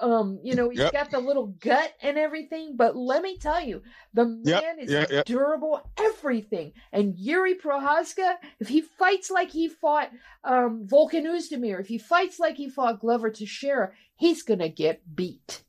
Um, 0.00 0.40
you 0.42 0.54
know, 0.54 0.70
he's 0.70 0.80
yep. 0.80 0.92
got 0.92 1.10
the 1.10 1.20
little 1.20 1.46
gut 1.46 1.92
and 2.02 2.18
everything, 2.18 2.76
but 2.76 2.96
let 2.96 3.22
me 3.22 3.38
tell 3.38 3.60
you, 3.60 3.82
the 4.12 4.24
man 4.24 4.44
yep. 4.44 4.76
is 4.80 4.90
yep. 4.90 5.10
Yep. 5.10 5.24
durable, 5.26 5.80
everything. 5.98 6.72
And 6.92 7.16
Yuri 7.16 7.54
Prochazka, 7.54 8.34
if 8.60 8.68
he 8.68 8.80
fights 8.80 9.30
like 9.30 9.50
he 9.50 9.68
fought 9.68 10.10
um, 10.42 10.86
Volkan 10.86 11.24
Oezdemir, 11.24 11.80
if 11.80 11.86
he 11.86 11.98
fights 11.98 12.38
like 12.38 12.56
he 12.56 12.68
fought 12.68 13.00
Glover 13.00 13.30
Teixeira, 13.30 13.92
he's 14.16 14.42
gonna 14.42 14.68
get 14.68 15.02
beat. 15.14 15.62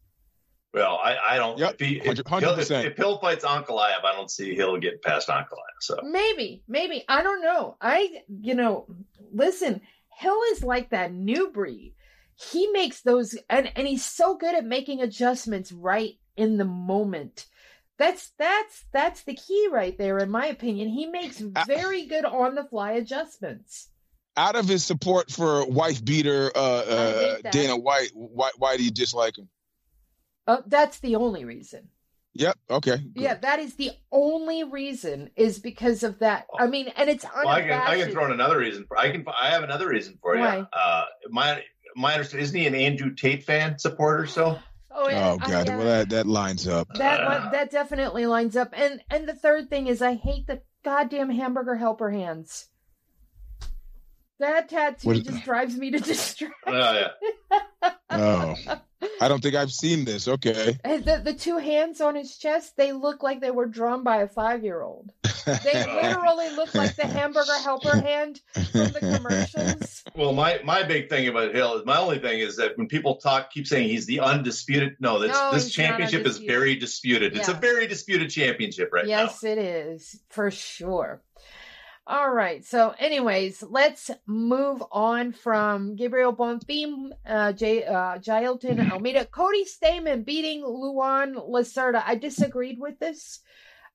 Well, 0.76 1.00
I, 1.02 1.16
I 1.32 1.38
don't. 1.38 1.58
Yep, 1.58 1.76
if, 1.80 1.88
he, 1.88 1.96
if, 2.02 2.18
100%. 2.18 2.60
If, 2.60 2.92
if 2.92 2.98
Hill 2.98 3.18
fights 3.20 3.46
Ankalaev, 3.46 4.04
I 4.04 4.12
don't 4.14 4.30
see 4.30 4.54
Hill 4.54 4.78
get 4.78 5.02
past 5.02 5.30
Ankalaev. 5.30 5.80
So 5.80 5.98
maybe, 6.04 6.64
maybe 6.68 7.06
I 7.08 7.24
don't 7.24 7.42
know. 7.42 7.78
I, 7.80 8.24
you 8.42 8.56
know, 8.56 8.86
listen, 9.32 9.80
Hill 10.18 10.40
is 10.52 10.64
like 10.64 10.90
that 10.90 11.14
new 11.14 11.50
breed 11.50 11.95
he 12.36 12.68
makes 12.68 13.02
those 13.02 13.38
and 13.50 13.72
and 13.76 13.88
he's 13.88 14.06
so 14.06 14.36
good 14.36 14.56
at 14.56 14.66
making 14.66 15.02
adjustments 15.02 15.72
right 15.72 16.16
in 16.36 16.58
the 16.58 16.66
moment 16.66 17.46
that's 17.98 18.32
that's 18.38 18.84
that's 18.92 19.24
the 19.24 19.36
key 19.36 19.70
right 19.72 19.98
there 19.98 20.18
in 20.20 20.30
my 20.30 20.48
opinion 20.48 20.90
he 20.90 21.06
makes 21.06 21.40
very 21.68 22.06
good 22.06 22.26
on 22.26 22.56
the 22.56 22.66
fly 22.66 22.92
adjustments 22.94 23.90
out 24.38 24.56
of 24.56 24.68
his 24.68 24.84
support 24.84 25.32
for 25.32 25.66
wife 25.68 26.04
beater 26.04 26.52
uh, 26.56 26.60
uh 26.60 27.38
dana 27.52 27.76
white 27.76 28.12
why 28.14 28.52
why 28.58 28.76
do 28.76 28.84
you 28.84 28.92
dislike 28.92 29.38
him 29.38 29.48
uh, 30.48 30.62
that's 30.68 31.00
the 31.00 31.16
only 31.16 31.46
reason 31.46 31.88
Yep. 32.36 32.58
Okay. 32.70 32.98
Good. 32.98 33.12
Yeah, 33.16 33.36
that 33.36 33.60
is 33.60 33.76
the 33.76 33.92
only 34.12 34.66
reason 34.66 35.30
is 35.38 35.58
because 35.58 36.04
of 36.04 36.20
that. 36.20 36.48
I 36.60 36.68
mean, 36.68 36.90
and 36.98 37.10
it's 37.10 37.24
well, 37.24 37.48
I 37.48 37.62
can 37.62 37.72
I 37.72 37.98
can 37.98 38.12
throw 38.12 38.26
in 38.26 38.32
another 38.32 38.58
reason. 38.58 38.84
For, 38.88 38.98
I 38.98 39.10
can 39.10 39.26
I 39.42 39.50
have 39.52 39.64
another 39.64 39.88
reason 39.88 40.20
for 40.22 40.36
you. 40.36 40.42
Why? 40.42 40.68
Uh, 40.74 41.06
my 41.30 41.64
my 41.96 42.14
understanding 42.14 42.44
isn't 42.44 42.60
he 42.60 42.68
an 42.68 42.76
Andrew 42.76 43.14
Tate 43.14 43.44
fan 43.44 43.80
supporter? 43.80 44.26
So. 44.26 44.60
Oh, 44.98 45.10
yeah. 45.10 45.32
oh 45.32 45.38
God! 45.38 45.68
well, 45.68 45.84
that 45.84 46.10
that 46.10 46.26
lines 46.26 46.70
up. 46.70 46.88
That 46.96 47.20
uh, 47.20 47.50
that 47.50 47.70
definitely 47.70 48.28
lines 48.28 48.56
up. 48.56 48.70
And 48.72 49.02
and 49.10 49.28
the 49.28 49.34
third 49.34 49.70
thing 49.70 49.88
is, 49.88 50.02
I 50.02 50.14
hate 50.14 50.48
the 50.48 50.62
goddamn 50.86 51.30
hamburger 51.30 51.76
helper 51.76 52.12
hands. 52.12 52.70
That 54.40 54.70
tattoo 54.70 55.10
what? 55.10 55.24
just 55.24 55.44
drives 55.44 55.76
me 55.76 55.92
to 55.92 56.00
distraction. 56.02 56.54
Oh 56.66 57.10
yeah. 57.82 57.92
oh. 58.10 58.56
I 59.22 59.28
don't 59.28 59.42
think 59.42 59.56
I've 59.56 59.72
seen 59.72 60.06
this. 60.06 60.28
Okay. 60.28 60.78
The, 61.06 61.22
the 61.24 61.34
two 61.34 61.58
hands 61.58 62.02
on 62.02 62.16
his 62.16 62.38
chest, 62.38 62.78
they 62.78 62.92
look 62.92 63.22
like 63.22 63.42
they 63.42 63.52
were 63.52 63.66
drawn 63.66 64.04
by 64.04 64.18
a 64.22 64.28
five 64.28 64.64
year 64.64 64.82
old. 64.82 65.12
They 65.46 65.86
literally 66.02 66.50
look 66.56 66.74
like 66.74 66.96
the 66.96 67.06
hamburger 67.06 67.54
helper 67.62 67.98
hand 68.02 68.42
from 68.54 68.92
the 68.92 69.00
commercials. 69.00 70.04
Well, 70.16 70.34
my, 70.34 70.62
my 70.64 70.84
big 70.84 71.10
thing 71.10 71.28
about 71.28 71.54
Hill 71.54 71.76
is 71.76 71.86
my 71.86 71.98
only 71.98 72.20
thing 72.20 72.40
is 72.40 72.56
that 72.58 72.78
when 72.78 72.88
people 72.88 73.18
talk, 73.18 73.52
keep 73.52 73.68
saying 73.68 73.90
he's 73.90 74.06
the 74.06 74.22
undisputed. 74.22 74.96
No, 75.00 75.20
this, 75.20 75.32
No, 75.32 75.52
this 75.54 75.72
championship 75.72 76.26
is 76.26 76.38
very 76.40 76.76
disputed. 76.76 77.36
It's 77.36 77.50
a 77.50 77.54
very 77.54 77.88
disputed 77.88 78.30
championship 78.30 78.90
right 78.92 79.06
now. 79.06 79.24
yes, 79.24 79.44
it 79.44 79.58
is 79.58 80.22
for 80.30 80.50
sure. 80.50 81.22
All 82.08 82.30
right. 82.30 82.64
So, 82.64 82.94
anyways, 83.00 83.64
let's 83.64 84.12
move 84.28 84.84
on 84.92 85.32
from 85.32 85.96
Gabriel 85.96 86.36
Bonfim, 86.36 87.10
uh, 87.26 87.52
J, 87.52 87.84
uh, 87.84 88.20
Jailton 88.20 88.92
Almeida, 88.92 89.26
Cody 89.26 89.66
Stamann 89.66 90.24
beating 90.24 90.64
Luan 90.64 91.34
Lacerda. 91.34 92.04
I 92.06 92.16
disagreed 92.16 92.80
with 92.80 93.00
this. 93.00 93.40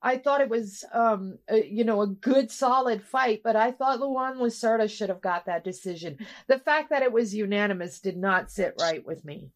I 0.02 0.16
thought 0.16 0.40
it 0.40 0.48
was, 0.48 0.84
um, 0.92 1.38
a, 1.48 1.64
you 1.64 1.84
know, 1.84 2.02
a 2.02 2.08
good, 2.08 2.50
solid 2.50 3.02
fight, 3.02 3.42
but 3.44 3.54
I 3.54 3.70
thought 3.70 4.00
Luan 4.00 4.38
Lacerda 4.38 4.90
should 4.90 5.10
have 5.10 5.20
got 5.20 5.46
that 5.46 5.62
decision. 5.62 6.18
The 6.48 6.58
fact 6.58 6.90
that 6.90 7.02
it 7.02 7.12
was 7.12 7.34
unanimous 7.34 8.00
did 8.00 8.16
not 8.16 8.50
sit 8.50 8.74
right 8.80 9.06
with 9.06 9.24
me. 9.24 9.50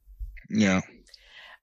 Yeah. 0.48 0.82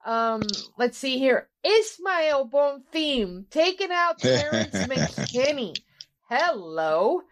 Um, 0.03 0.41
let's 0.77 0.97
see 0.97 1.19
here. 1.19 1.47
Ismael 1.63 2.49
Bonfim 2.49 3.49
taking 3.49 3.91
out 3.91 4.19
Terrence 4.19 4.73
McKinney. 4.73 5.77
Hello. 6.31 7.23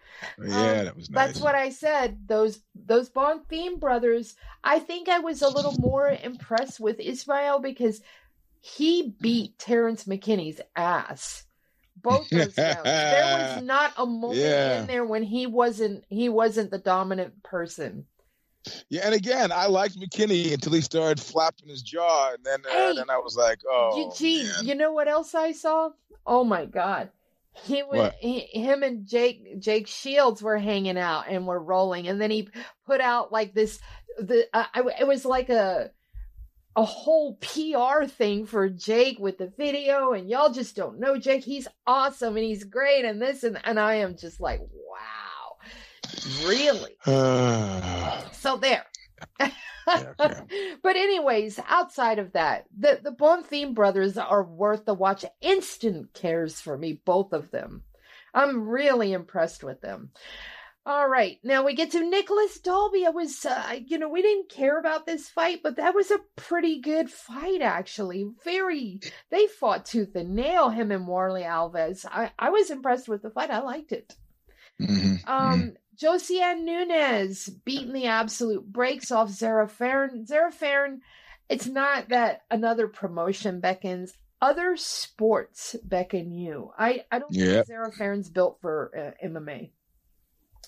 Yeah, 0.43 0.83
that 0.83 0.95
was 0.95 1.09
nice. 1.09 1.27
That's 1.27 1.39
what 1.39 1.55
I 1.55 1.69
said. 1.69 2.27
Those 2.27 2.59
those 2.75 3.09
Bonfim 3.09 3.79
brothers. 3.79 4.35
I 4.63 4.79
think 4.79 5.07
I 5.07 5.19
was 5.19 5.41
a 5.41 5.47
little 5.47 5.71
more 5.79 6.09
impressed 6.09 6.81
with 6.81 6.99
Ismael 6.99 7.59
because 7.59 8.01
he 8.59 9.15
beat 9.21 9.57
Terrence 9.57 10.03
McKinney's 10.03 10.59
ass. 10.75 11.45
Both 12.01 12.29
those 12.29 12.57
rounds. 12.57 12.83
There 12.83 13.55
was 13.55 13.63
not 13.63 13.93
a 13.97 14.05
moment 14.05 14.39
Yeah. 14.39 14.81
in 14.81 14.87
there 14.87 15.05
when 15.05 15.23
he 15.23 15.47
wasn't 15.47 16.03
he 16.09 16.27
wasn't 16.27 16.69
the 16.69 16.77
dominant 16.77 17.41
person. 17.41 18.05
Yeah, 18.89 19.03
and 19.05 19.15
again, 19.15 19.53
I 19.53 19.67
liked 19.67 19.97
McKinney 19.97 20.53
until 20.53 20.73
he 20.73 20.81
started 20.81 21.21
flapping 21.21 21.69
his 21.69 21.81
jaw, 21.81 22.33
and 22.33 22.43
then 22.43 22.59
uh, 22.69 22.73
Hey, 22.73 22.93
then 22.97 23.09
I 23.09 23.17
was 23.17 23.37
like, 23.37 23.59
oh, 23.65 24.13
man. 24.21 24.65
you 24.65 24.75
know 24.75 24.91
what 24.91 25.07
else 25.07 25.33
I 25.33 25.53
saw? 25.53 25.91
Oh 26.27 26.43
my 26.43 26.65
god. 26.65 27.09
He 27.51 27.83
was 27.83 28.13
he, 28.19 28.39
him 28.39 28.83
and 28.83 29.05
Jake 29.05 29.59
Jake 29.59 29.87
Shields 29.87 30.41
were 30.41 30.57
hanging 30.57 30.97
out 30.97 31.25
and 31.29 31.45
were 31.45 31.61
rolling 31.61 32.07
and 32.07 32.21
then 32.21 32.31
he 32.31 32.49
put 32.85 33.01
out 33.01 33.31
like 33.31 33.53
this 33.53 33.79
the 34.17 34.47
uh, 34.53 34.65
I, 34.73 34.83
it 34.99 35.07
was 35.07 35.25
like 35.25 35.49
a 35.49 35.91
a 36.75 36.85
whole 36.85 37.35
PR 37.35 38.05
thing 38.05 38.45
for 38.45 38.69
Jake 38.69 39.19
with 39.19 39.37
the 39.37 39.51
video 39.57 40.13
and 40.13 40.29
y'all 40.29 40.51
just 40.51 40.75
don't 40.75 40.99
know 40.99 41.17
Jake. 41.17 41.43
He's 41.43 41.67
awesome 41.85 42.37
and 42.37 42.45
he's 42.45 42.63
great 42.63 43.03
and 43.03 43.21
this 43.21 43.43
and 43.43 43.59
and 43.63 43.79
I 43.79 43.95
am 43.95 44.15
just 44.15 44.39
like 44.39 44.61
wow. 44.61 45.57
Really? 46.47 46.95
So 48.31 48.55
there 48.55 48.85
but 49.87 50.95
anyways, 50.95 51.59
outside 51.67 52.19
of 52.19 52.33
that, 52.33 52.65
the 52.77 52.99
the 53.03 53.11
Bonfim 53.11 53.73
brothers 53.73 54.17
are 54.17 54.43
worth 54.43 54.85
the 54.85 54.93
watch. 54.93 55.25
Instant 55.41 56.13
cares 56.13 56.59
for 56.61 56.77
me, 56.77 57.01
both 57.05 57.33
of 57.33 57.51
them. 57.51 57.83
I'm 58.33 58.67
really 58.67 59.13
impressed 59.13 59.63
with 59.63 59.81
them. 59.81 60.11
All 60.85 61.07
right, 61.07 61.37
now 61.43 61.65
we 61.65 61.75
get 61.75 61.91
to 61.91 62.03
Nicolas 62.09 62.59
Dalby. 62.59 63.05
I 63.05 63.09
was, 63.09 63.45
uh, 63.45 63.75
you 63.85 63.99
know, 63.99 64.09
we 64.09 64.21
didn't 64.23 64.49
care 64.49 64.79
about 64.79 65.05
this 65.05 65.29
fight, 65.29 65.59
but 65.61 65.75
that 65.75 65.93
was 65.93 66.09
a 66.09 66.19
pretty 66.35 66.79
good 66.81 67.11
fight, 67.11 67.61
actually. 67.61 68.25
Very, 68.43 68.99
they 69.29 69.45
fought 69.47 69.85
tooth 69.85 70.15
and 70.15 70.35
nail, 70.35 70.69
him 70.69 70.91
and 70.91 71.05
Warley 71.05 71.43
Alves. 71.43 72.05
I, 72.09 72.31
I 72.39 72.49
was 72.49 72.71
impressed 72.71 73.07
with 73.07 73.21
the 73.21 73.29
fight. 73.29 73.51
I 73.51 73.59
liked 73.59 73.91
it. 73.91 74.15
Mhm, 74.81 75.19
mhm. 75.23 75.29
Um, 75.29 75.73
Josiane 76.01 76.63
Nunes 76.63 77.49
beating 77.65 77.93
the 77.93 78.05
absolute 78.05 78.65
brakes 78.71 79.11
off 79.11 79.29
Zarah 79.29 79.67
Fairn. 79.67 80.25
Zarah 80.25 80.51
Fairn, 80.51 81.01
it's 81.49 81.67
not 81.67 82.09
that 82.09 82.43
another 82.49 82.87
promotion 82.87 83.59
beckons. 83.59 84.13
Other 84.41 84.77
sports 84.77 85.75
beckon 85.83 86.31
you. 86.31 86.71
I, 86.77 87.03
I 87.11 87.19
don't 87.19 87.33
Yep. 87.33 87.47
think 87.55 87.67
Zarah 87.67 87.91
Fairn's 87.91 88.29
built 88.29 88.59
for 88.61 89.13
uh, 89.21 89.25
MMA. 89.27 89.71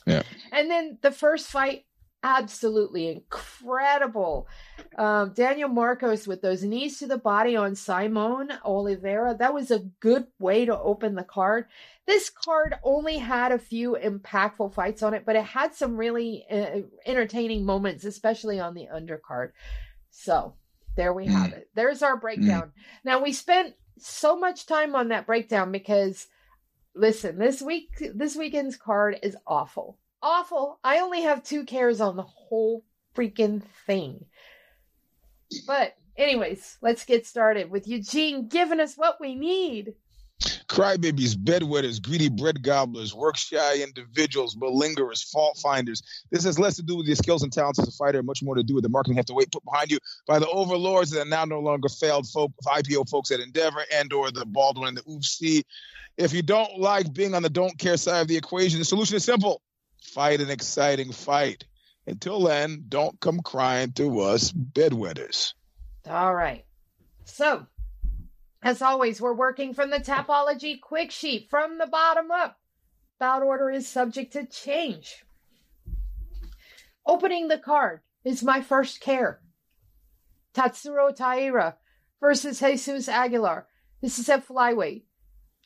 Yeah. 0.06 0.24
And 0.52 0.70
then 0.70 0.98
the 1.02 1.12
first 1.12 1.48
fight, 1.48 1.86
absolutely 2.24 3.08
incredible. 3.08 4.48
Um, 4.98 5.34
Daniel 5.34 5.70
Marcos 5.70 6.28
with 6.28 6.42
those 6.42 6.64
knees 6.64 7.00
to 7.00 7.08
the 7.08 7.18
body 7.18 7.56
on 7.56 7.74
Saimon 7.74 8.58
Oliveira. 8.64 9.36
That 9.36 9.54
was 9.54 9.72
a 9.72 9.86
good 10.00 10.28
way 10.40 10.66
to 10.66 10.78
open 10.78 11.16
the 11.16 11.24
card. 11.24 11.66
This 12.06 12.30
card 12.30 12.76
only 12.84 13.18
had 13.18 13.52
a 13.52 13.60
few 13.60 13.98
impactful 14.02 14.74
fights 14.74 15.02
on 15.04 15.14
it, 15.14 15.24
but 15.26 15.36
it 15.36 15.46
had 15.46 15.74
some 15.74 15.98
really 15.98 16.46
uh, 16.52 16.82
entertaining 17.06 17.66
moments, 17.66 18.06
especially 18.06 18.60
on 18.60 18.74
the 18.74 18.88
undercard. 18.94 19.52
So 20.10 20.56
there 20.96 21.14
we 21.14 21.28
have 21.28 21.54
it. 21.54 21.70
There's 21.74 22.04
our 22.04 22.18
breakdown. 22.18 22.74
Now 23.04 23.24
we 23.24 23.32
spent 23.32 23.76
so 23.98 24.36
much 24.38 24.66
time 24.66 24.96
on 24.96 25.10
that 25.10 25.26
breakdown 25.26 25.72
because 25.72 26.28
listen, 26.94 27.38
this 27.38 27.62
week 27.62 27.90
this 28.14 28.36
weekend's 28.36 28.76
card 28.76 29.18
is 29.24 29.38
awful. 29.48 29.98
Awful. 30.24 30.80
I 30.84 31.00
only 31.00 31.22
have 31.22 31.44
two 31.44 31.66
cares 31.66 32.00
on 32.00 32.16
the 32.16 32.24
whole 32.24 32.84
freaking 33.16 33.64
thing. 33.86 34.26
But 35.66 35.96
anyways, 36.16 36.78
let's 36.82 37.06
get 37.06 37.26
started 37.26 37.72
with 37.72 37.88
Eugene 37.88 38.48
giving 38.48 38.80
us 38.80 38.96
what 38.96 39.20
we 39.20 39.36
need. 39.36 39.96
Crybabies, 40.68 41.36
bedwetters, 41.36 42.02
greedy 42.02 42.30
bread 42.30 42.64
gobblers, 42.64 43.14
work 43.14 43.38
shy 43.38 43.84
individuals, 43.84 44.56
malingerers, 44.56 45.30
fault 45.30 45.58
finders. 45.62 46.02
This 46.32 46.46
has 46.46 46.58
less 46.58 46.78
to 46.78 46.82
do 46.82 46.96
with 46.96 47.06
your 47.06 47.16
skills 47.16 47.44
and 47.44 47.52
talents 47.52 47.80
as 47.80 47.88
a 47.88 47.92
fighter, 47.92 48.20
and 48.20 48.26
much 48.26 48.42
more 48.42 48.56
to 48.56 48.64
do 48.64 48.76
with 48.76 48.84
the 48.84 48.90
marketing 48.90 49.18
have 49.18 49.26
to 49.26 49.34
wait 49.34 49.52
put 49.52 49.64
behind 49.66 49.92
you 49.92 50.00
by 50.26 50.40
the 50.40 50.48
overlords 50.48 51.12
that 51.12 51.22
are 51.22 51.30
now 51.30 51.46
no 51.46 51.60
longer 51.60 51.90
failed 51.90 52.28
folk, 52.28 52.52
IPO 52.66 53.10
folks 53.10 53.32
at 53.32 53.40
Endeavor 53.40 53.84
and 53.94 54.12
or 54.14 54.32
the 54.32 54.46
Baldwin 54.46 54.88
and 54.88 54.98
the 54.98 55.04
UFC. 55.04 55.64
If 56.18 56.34
you 56.34 56.42
don't 56.42 56.80
like 56.80 57.14
being 57.14 57.36
on 57.36 57.44
the 57.44 57.50
don't 57.50 57.78
care 57.78 57.98
side 57.98 58.22
of 58.22 58.28
the 58.28 58.38
equation, 58.38 58.80
the 58.80 58.86
solution 58.86 59.18
is 59.18 59.24
simple. 59.24 59.62
Fight 60.02 60.42
an 60.42 60.50
exciting 60.50 61.12
fight. 61.12 61.66
Until 62.08 62.42
then, 62.42 62.86
don't 62.90 63.20
come 63.20 63.40
crying 63.42 63.94
to 63.94 64.20
us 64.22 64.52
bedwetters. 64.52 65.54
All 66.10 66.34
right. 66.34 66.66
So, 67.24 67.68
as 68.64 68.82
always, 68.82 69.22
we're 69.22 69.34
working 69.34 69.74
from 69.74 69.90
the 69.92 70.00
Tapology 70.00 70.82
quick 70.82 71.12
sheet 71.12 71.50
from 71.50 71.78
the 71.78 71.88
bottom 71.88 72.32
up. 72.32 72.58
Bout 73.20 73.44
order 73.44 73.70
is 73.70 73.88
subject 73.88 74.34
to 74.34 74.46
change. 74.46 75.24
Opening 77.06 77.48
the 77.48 77.58
card 77.58 78.02
is 78.24 78.44
my 78.44 78.62
first 78.62 79.00
care. 79.00 79.42
Tatsuro 80.54 81.16
Taira 81.16 81.78
versus 82.20 82.60
Jesus 82.60 83.08
Aguilar. 83.08 83.68
This 84.02 84.20
is 84.20 84.28
at 84.30 84.48
flyweight. 84.48 85.04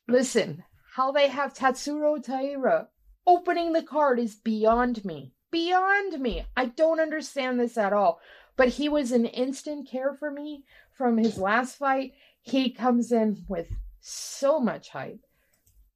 Listen, 0.08 0.64
how 0.96 1.12
they 1.12 1.30
have 1.30 1.54
Tatsuro 1.54 2.22
Taira 2.24 2.90
opening 3.28 3.74
the 3.74 3.84
card 3.84 4.20
is 4.20 4.36
beyond 4.36 5.04
me. 5.06 5.34
Beyond 5.52 6.20
me. 6.20 6.46
I 6.56 6.66
don't 6.66 7.00
understand 7.00 7.60
this 7.60 7.78
at 7.78 7.94
all. 7.94 8.20
But 8.58 8.70
he 8.70 8.90
was 8.90 9.12
an 9.12 9.26
instant 9.26 9.90
care 9.90 10.14
for 10.14 10.32
me 10.32 10.64
from 10.98 11.18
his 11.18 11.38
last 11.38 11.78
fight. 11.78 12.14
He 12.42 12.72
comes 12.72 13.12
in 13.12 13.44
with 13.48 13.68
so 14.00 14.60
much 14.60 14.90
hype. 14.90 15.20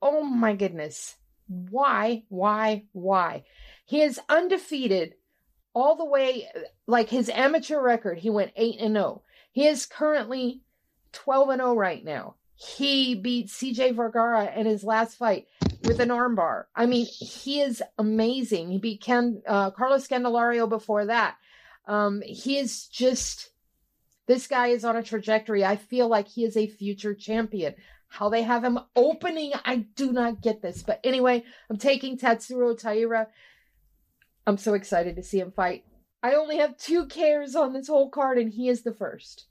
Oh 0.01 0.23
my 0.23 0.55
goodness. 0.55 1.15
Why, 1.47 2.23
why, 2.29 2.85
why? 2.91 3.43
He 3.85 4.01
is 4.01 4.19
undefeated 4.29 5.15
all 5.73 5.95
the 5.95 6.05
way, 6.05 6.47
like 6.87 7.09
his 7.09 7.29
amateur 7.29 7.81
record, 7.81 8.19
he 8.19 8.29
went 8.29 8.51
8 8.55 8.79
and 8.79 8.95
0. 8.95 9.23
He 9.51 9.67
is 9.67 9.85
currently 9.85 10.61
12 11.13 11.49
and 11.49 11.61
0 11.61 11.75
right 11.75 12.03
now. 12.03 12.35
He 12.55 13.15
beat 13.15 13.47
CJ 13.47 13.95
Vergara 13.95 14.51
in 14.55 14.65
his 14.65 14.83
last 14.83 15.15
fight 15.15 15.47
with 15.89 15.99
an 15.99 16.09
armbar. 16.09 16.65
I 16.75 16.85
mean, 16.85 17.07
he 17.07 17.61
is 17.61 17.81
amazing. 17.97 18.69
He 18.69 18.77
beat 18.77 19.01
Ken, 19.01 19.41
uh, 19.47 19.71
Carlos 19.71 20.07
Candelario 20.07 20.69
before 20.69 21.07
that. 21.07 21.35
Um, 21.87 22.21
he 22.23 22.59
is 22.59 22.85
just 22.85 23.49
this 24.27 24.45
guy 24.45 24.67
is 24.67 24.85
on 24.85 24.95
a 24.95 25.01
trajectory. 25.01 25.65
I 25.65 25.77
feel 25.77 26.07
like 26.07 26.27
he 26.27 26.45
is 26.45 26.55
a 26.55 26.67
future 26.67 27.15
champion. 27.15 27.73
How 28.07 28.29
they 28.29 28.43
have 28.43 28.63
him 28.63 28.77
opening, 28.95 29.53
I 29.65 29.87
do 29.95 30.11
not 30.11 30.41
get 30.41 30.61
this. 30.61 30.83
But 30.83 30.99
anyway, 31.03 31.43
I'm 31.71 31.77
taking 31.77 32.19
Tatsuro 32.19 32.79
Taira. 32.79 33.27
I'm 34.45 34.57
so 34.57 34.75
excited 34.75 35.15
to 35.15 35.23
see 35.23 35.39
him 35.39 35.51
fight. 35.51 35.85
I 36.21 36.33
only 36.33 36.57
have 36.57 36.77
two 36.77 37.07
cares 37.07 37.55
on 37.55 37.73
this 37.73 37.87
whole 37.87 38.11
card, 38.11 38.37
and 38.37 38.53
he 38.53 38.69
is 38.69 38.83
the 38.83 38.93
first. 38.93 39.47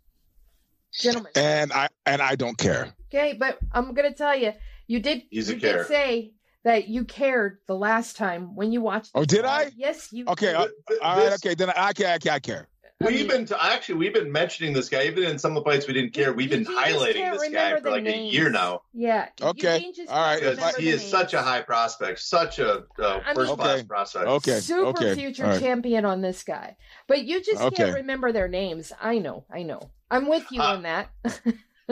Gentlemen. 0.99 1.33
And 1.35 1.73
I 1.73 1.89
and 2.07 2.21
I 2.21 2.37
don't 2.37 2.59
care. 2.59 2.93
Okay, 3.13 3.37
but 3.39 3.59
I'm 3.73 3.95
gonna 3.95 4.15
tell 4.15 4.37
you, 4.37 4.53
you 4.87 5.01
did 5.01 5.23
He's 5.31 5.49
a 5.49 5.55
you 5.55 5.61
did 5.61 5.73
care. 5.73 5.85
say 5.87 6.33
that 6.65 6.89
you 6.89 7.05
cared 7.05 7.59
the 7.67 7.77
last 7.77 8.17
time 8.17 8.55
when 8.55 8.73
you 8.73 8.83
watched. 8.83 9.13
Oh, 9.15 9.25
did. 9.25 9.45
I? 9.45 9.71
Yes, 9.77 10.13
you. 10.13 10.27
Okay, 10.29 10.47
did. 10.47 10.57
uh, 10.57 10.59
Th- 10.59 10.71
th- 10.89 11.01
All 11.01 11.17
right, 11.17 11.33
okay, 11.35 11.55
then 11.55 11.71
I, 11.71 11.91
okay, 11.91 12.15
okay, 12.17 12.31
I 12.31 12.39
care. 12.39 12.69
We've 13.01 13.29
been 13.29 13.45
to, 13.47 13.65
actually 13.65 13.95
we've 13.95 14.13
been 14.13 14.33
mentioning 14.33 14.73
this 14.73 14.89
guy 14.89 15.05
even 15.05 15.23
in 15.23 15.39
some 15.39 15.57
of 15.57 15.63
the 15.63 15.71
fights 15.71 15.87
we 15.87 15.95
didn't 15.95 16.15
care. 16.15 16.33
We've 16.33 16.51
been 16.51 16.65
highlighting 16.65 17.31
this 17.33 17.49
guy 17.49 17.79
for 17.81 17.93
like 17.93 18.03
names. 18.03 18.33
a 18.33 18.37
year 18.37 18.51
now. 18.51 18.83
Yeah. 18.93 19.29
Okay. 19.41 19.93
All 20.09 20.21
right. 20.21 20.43
Because 20.43 20.75
he 20.77 20.89
is 20.89 21.03
names. 21.03 21.11
such 21.11 21.33
a 21.33 21.41
high 21.41 21.63
prospect, 21.63 22.19
such 22.19 22.59
a 22.59 22.85
uh, 22.99 23.21
first 23.35 23.55
class 23.55 23.79
okay. 23.79 23.87
prospect. 23.87 24.27
Okay. 24.27 24.59
Super 24.59 24.89
okay. 24.89 25.15
future 25.15 25.45
right. 25.45 25.61
champion 25.61 26.05
on 26.05 26.23
this 26.23 26.43
guy, 26.43 26.77
but 27.07 27.25
you 27.25 27.41
just 27.41 27.63
okay. 27.63 27.77
can't 27.77 27.95
remember 27.95 28.33
their 28.33 28.49
names. 28.49 28.93
I 29.01 29.19
know. 29.19 29.45
I 29.49 29.63
know. 29.63 29.93
I'm 30.11 30.29
with 30.29 30.51
you 30.51 30.61
uh, 30.61 30.75
on 30.75 30.83
that. 30.83 31.11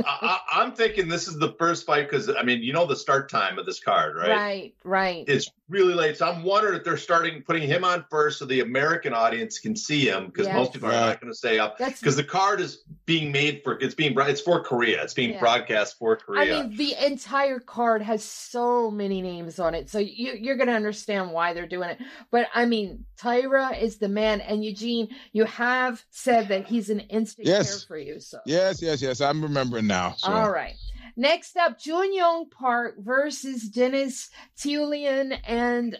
I, 0.04 0.62
am 0.62 0.72
thinking 0.72 1.08
this 1.08 1.26
is 1.26 1.38
the 1.38 1.52
first 1.58 1.86
fight 1.86 2.10
because 2.10 2.28
I 2.28 2.42
mean, 2.42 2.62
you 2.62 2.72
know 2.72 2.86
the 2.86 2.96
start 2.96 3.30
time 3.30 3.58
of 3.58 3.66
this 3.66 3.80
card, 3.80 4.16
right? 4.16 4.30
Right, 4.30 4.74
right. 4.84 5.24
It's 5.26 5.50
really 5.68 5.94
late, 5.94 6.16
so 6.16 6.26
I'm 6.26 6.42
wondering 6.42 6.76
if 6.76 6.84
they're 6.84 6.96
starting 6.96 7.42
putting 7.42 7.62
him 7.62 7.84
on 7.84 8.04
first 8.10 8.38
so 8.38 8.44
the 8.44 8.60
American 8.60 9.12
audience 9.12 9.58
can 9.58 9.74
see 9.74 10.08
him 10.08 10.26
because 10.26 10.46
yes. 10.46 10.54
most 10.54 10.72
people 10.72 10.88
are 10.88 10.92
not 10.92 11.20
going 11.20 11.32
to 11.32 11.36
stay 11.36 11.58
up 11.58 11.78
because 11.78 12.16
the 12.16 12.24
card 12.24 12.60
is 12.60 12.82
being 13.04 13.32
made 13.32 13.62
for 13.64 13.78
it's 13.80 13.94
being 13.94 14.14
it's 14.16 14.40
for 14.40 14.62
Korea. 14.62 15.02
It's 15.02 15.14
being 15.14 15.30
yeah. 15.34 15.40
broadcast 15.40 15.98
for 15.98 16.16
Korea. 16.16 16.58
I 16.58 16.62
mean, 16.62 16.76
the 16.76 16.94
entire 17.04 17.58
card 17.58 18.02
has 18.02 18.22
so 18.22 18.90
many 18.90 19.22
names 19.22 19.58
on 19.58 19.74
it, 19.74 19.90
so 19.90 19.98
you, 19.98 20.32
you're 20.32 20.56
going 20.56 20.68
to 20.68 20.74
understand 20.74 21.32
why 21.32 21.52
they're 21.52 21.66
doing 21.66 21.90
it. 21.90 21.98
But 22.30 22.48
I 22.54 22.66
mean, 22.66 23.04
Taira 23.16 23.76
is 23.76 23.98
the 23.98 24.08
man, 24.08 24.40
and 24.40 24.64
Eugene, 24.64 25.08
you 25.32 25.44
have 25.44 26.04
said 26.10 26.48
that 26.48 26.66
he's 26.66 26.90
an 26.90 27.00
instant 27.00 27.46
yes. 27.46 27.70
care 27.70 27.86
for 27.88 27.98
you. 27.98 28.20
So 28.20 28.38
yes, 28.46 28.80
yes, 28.80 29.02
yes, 29.02 29.20
I'm 29.20 29.42
remembering 29.42 29.86
now. 29.86 30.14
So. 30.16 30.32
All 30.32 30.50
right. 30.50 30.74
Next 31.16 31.56
up, 31.56 31.78
Jun 31.78 32.14
Yong 32.14 32.50
Park 32.50 32.96
versus 32.98 33.62
Dennis 33.68 34.30
Tiulian, 34.58 35.38
and 35.46 35.98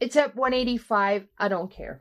it's 0.00 0.16
at 0.16 0.34
185. 0.34 1.26
I 1.38 1.48
don't 1.48 1.70
care. 1.70 2.00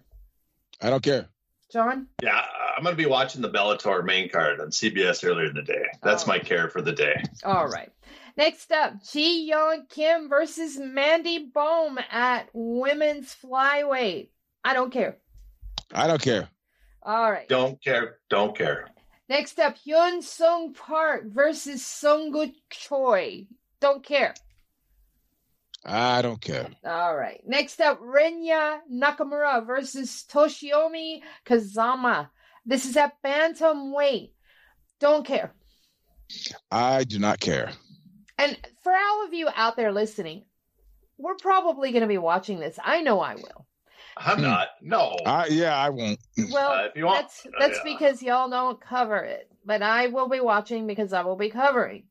I 0.82 0.89
don't 0.89 1.03
care. 1.03 1.27
John? 1.71 2.07
Yeah, 2.21 2.41
I'm 2.77 2.84
going 2.84 2.95
to 2.95 3.01
be 3.01 3.09
watching 3.09 3.41
the 3.41 3.49
Bellator 3.49 4.03
main 4.03 4.29
card 4.29 4.59
on 4.59 4.67
CBS 4.67 5.27
earlier 5.27 5.47
in 5.47 5.55
the 5.55 5.61
day. 5.61 5.86
That's 6.03 6.23
oh. 6.25 6.27
my 6.27 6.39
care 6.39 6.69
for 6.69 6.82
the 6.82 6.91
day. 6.91 7.21
All 7.43 7.67
right. 7.67 7.91
Next 8.38 8.71
up, 8.71 9.03
Ji 9.03 9.51
Yeon 9.51 9.89
Kim 9.89 10.29
versus 10.29 10.77
Mandy 10.77 11.49
Bohm 11.53 11.99
at 12.11 12.49
women's 12.53 13.36
flyweight. 13.36 14.29
I 14.63 14.73
don't 14.73 14.91
care. 14.91 15.17
I 15.93 16.07
don't 16.07 16.21
care. 16.21 16.47
All 17.03 17.32
right. 17.32 17.47
Don't 17.47 17.82
care. 17.84 18.17
Don't 18.29 18.57
care. 18.57 18.88
Next 19.32 19.61
up, 19.61 19.77
Hyun 19.77 20.21
Sung 20.21 20.73
Park 20.73 21.23
versus 21.27 21.82
Sunggu 21.82 22.53
Choi. 22.69 23.47
Don't 23.79 24.03
care. 24.03 24.34
I 25.86 26.21
don't 26.21 26.41
care. 26.41 26.67
All 26.84 27.15
right. 27.15 27.39
Next 27.47 27.79
up, 27.79 28.01
Rinya 28.01 28.79
Nakamura 28.91 29.65
versus 29.65 30.25
Toshiomi 30.29 31.21
Kazama. 31.45 32.27
This 32.65 32.86
is 32.86 32.97
at 32.97 33.21
bantam 33.23 33.93
weight. 33.93 34.34
Don't 34.99 35.25
care. 35.25 35.53
I 36.69 37.05
do 37.05 37.17
not 37.17 37.39
care. 37.39 37.71
And 38.38 38.57
for 38.84 38.91
all 38.91 39.25
of 39.25 39.34
you 39.34 39.47
out 39.55 39.77
there 39.77 39.93
listening, 39.93 40.43
we're 41.17 41.36
probably 41.36 41.93
going 41.93 42.01
to 42.01 42.07
be 42.07 42.17
watching 42.17 42.59
this. 42.59 42.77
I 42.84 42.99
know 42.99 43.21
I 43.21 43.36
will. 43.36 43.65
I'm 44.18 44.38
hmm. 44.38 44.43
not. 44.43 44.68
No. 44.82 45.16
Uh, 45.26 45.45
yeah, 45.49 45.76
I 45.76 45.89
won't. 45.89 46.20
Well, 46.52 46.72
uh, 46.72 46.89
want, 46.97 47.22
that's 47.22 47.47
that's 47.60 47.78
uh, 47.78 47.82
yeah. 47.86 47.93
because 47.93 48.24
y'all 48.24 48.49
don't 48.49 48.80
cover 48.80 49.18
it, 49.18 49.52
but 49.66 49.82
I 49.82 50.08
will 50.08 50.28
be 50.28 50.39
watching 50.39 50.88
because 50.88 51.14
I 51.14 51.24
will 51.24 51.36
be 51.36 51.49
covering, 51.49 52.04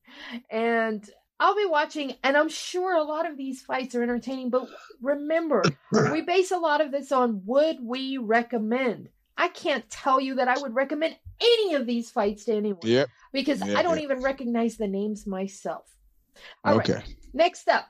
and 0.51 1.09
I'll 1.39 1.57
be 1.57 1.67
watching, 1.67 2.15
and 2.23 2.37
I'm 2.37 2.51
sure 2.51 2.95
a 2.95 3.03
lot 3.03 3.29
of 3.29 3.37
these 3.37 3.63
fights 3.63 3.95
are 3.95 4.03
entertaining. 4.03 4.51
But 4.51 4.69
remember, 5.01 5.63
we 6.13 6.21
base 6.21 6.51
a 6.51 6.59
lot 6.59 6.81
of 6.81 6.93
this 6.93 7.13
on 7.13 7.43
would 7.47 7.79
we 7.83 8.19
recommend. 8.19 9.09
I 9.37 9.49
can't 9.49 9.89
tell 9.89 10.21
you 10.21 10.35
that 10.35 10.49
I 10.49 10.59
would 10.61 10.75
recommend 10.75 11.17
any 11.41 11.75
of 11.75 11.87
these 11.87 12.11
fights 12.11 12.45
to 12.45 12.55
anyone. 12.55 12.83
Yep. 12.83 13.09
Because 13.33 13.65
yep, 13.65 13.79
I 13.79 13.83
don't 13.83 13.97
yep. 13.97 14.05
even 14.05 14.23
recognize 14.23 14.77
the 14.77 14.87
names 14.87 15.27
myself. 15.27 15.97
All 16.63 16.77
okay. 16.77 16.95
Right. 16.95 17.15
Next 17.33 17.69
up, 17.69 17.87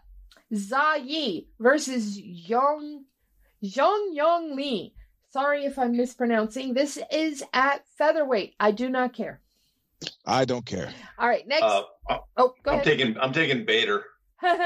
Za 0.55 0.99
Yi 1.03 1.49
versus 1.59 2.19
Young 2.21 3.05
Zhong 3.65 4.15
Yong 4.15 4.57
Li. 4.57 4.95
Sorry 5.33 5.65
if 5.65 5.79
I'm 5.79 5.97
mispronouncing. 5.97 6.75
This 6.75 6.99
is 7.13 7.45
at 7.53 7.85
featherweight. 7.97 8.55
I 8.59 8.73
do 8.73 8.89
not 8.89 9.13
care. 9.13 9.41
I 10.27 10.45
don't 10.45 10.65
care. 10.65 10.93
All 11.19 11.29
right, 11.29 11.47
next. 11.47 11.63
Uh, 11.63 11.83
oh, 12.09 12.55
go 12.63 12.73
I'm 12.73 12.75
ahead. 12.81 12.85
taking. 12.85 13.19
I'm 13.19 13.33
taking 13.33 13.65
Bader. 13.65 14.05
over 14.43 14.59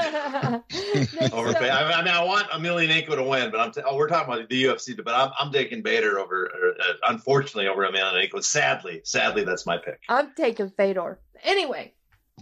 Bader. 1.52 1.72
I 1.72 2.02
mean, 2.04 2.14
I 2.14 2.24
want 2.24 2.48
Emelianenko 2.50 3.16
to 3.16 3.22
win, 3.24 3.50
but 3.50 3.60
I'm. 3.60 3.72
T- 3.72 3.82
oh, 3.84 3.96
we're 3.96 4.08
talking 4.08 4.32
about 4.32 4.48
the 4.48 4.64
UFC, 4.64 4.96
but 5.04 5.12
I'm, 5.14 5.32
I'm 5.38 5.52
taking 5.52 5.82
Bader 5.82 6.18
over. 6.18 6.48
Uh, 6.80 6.92
unfortunately, 7.08 7.68
over 7.68 7.84
Emelianenko. 7.86 8.42
Sadly, 8.42 9.00
sadly, 9.04 9.44
that's 9.44 9.66
my 9.66 9.76
pick. 9.76 10.00
I'm 10.08 10.32
taking 10.36 10.70
Fedor. 10.70 11.18
Anyway, 11.42 11.92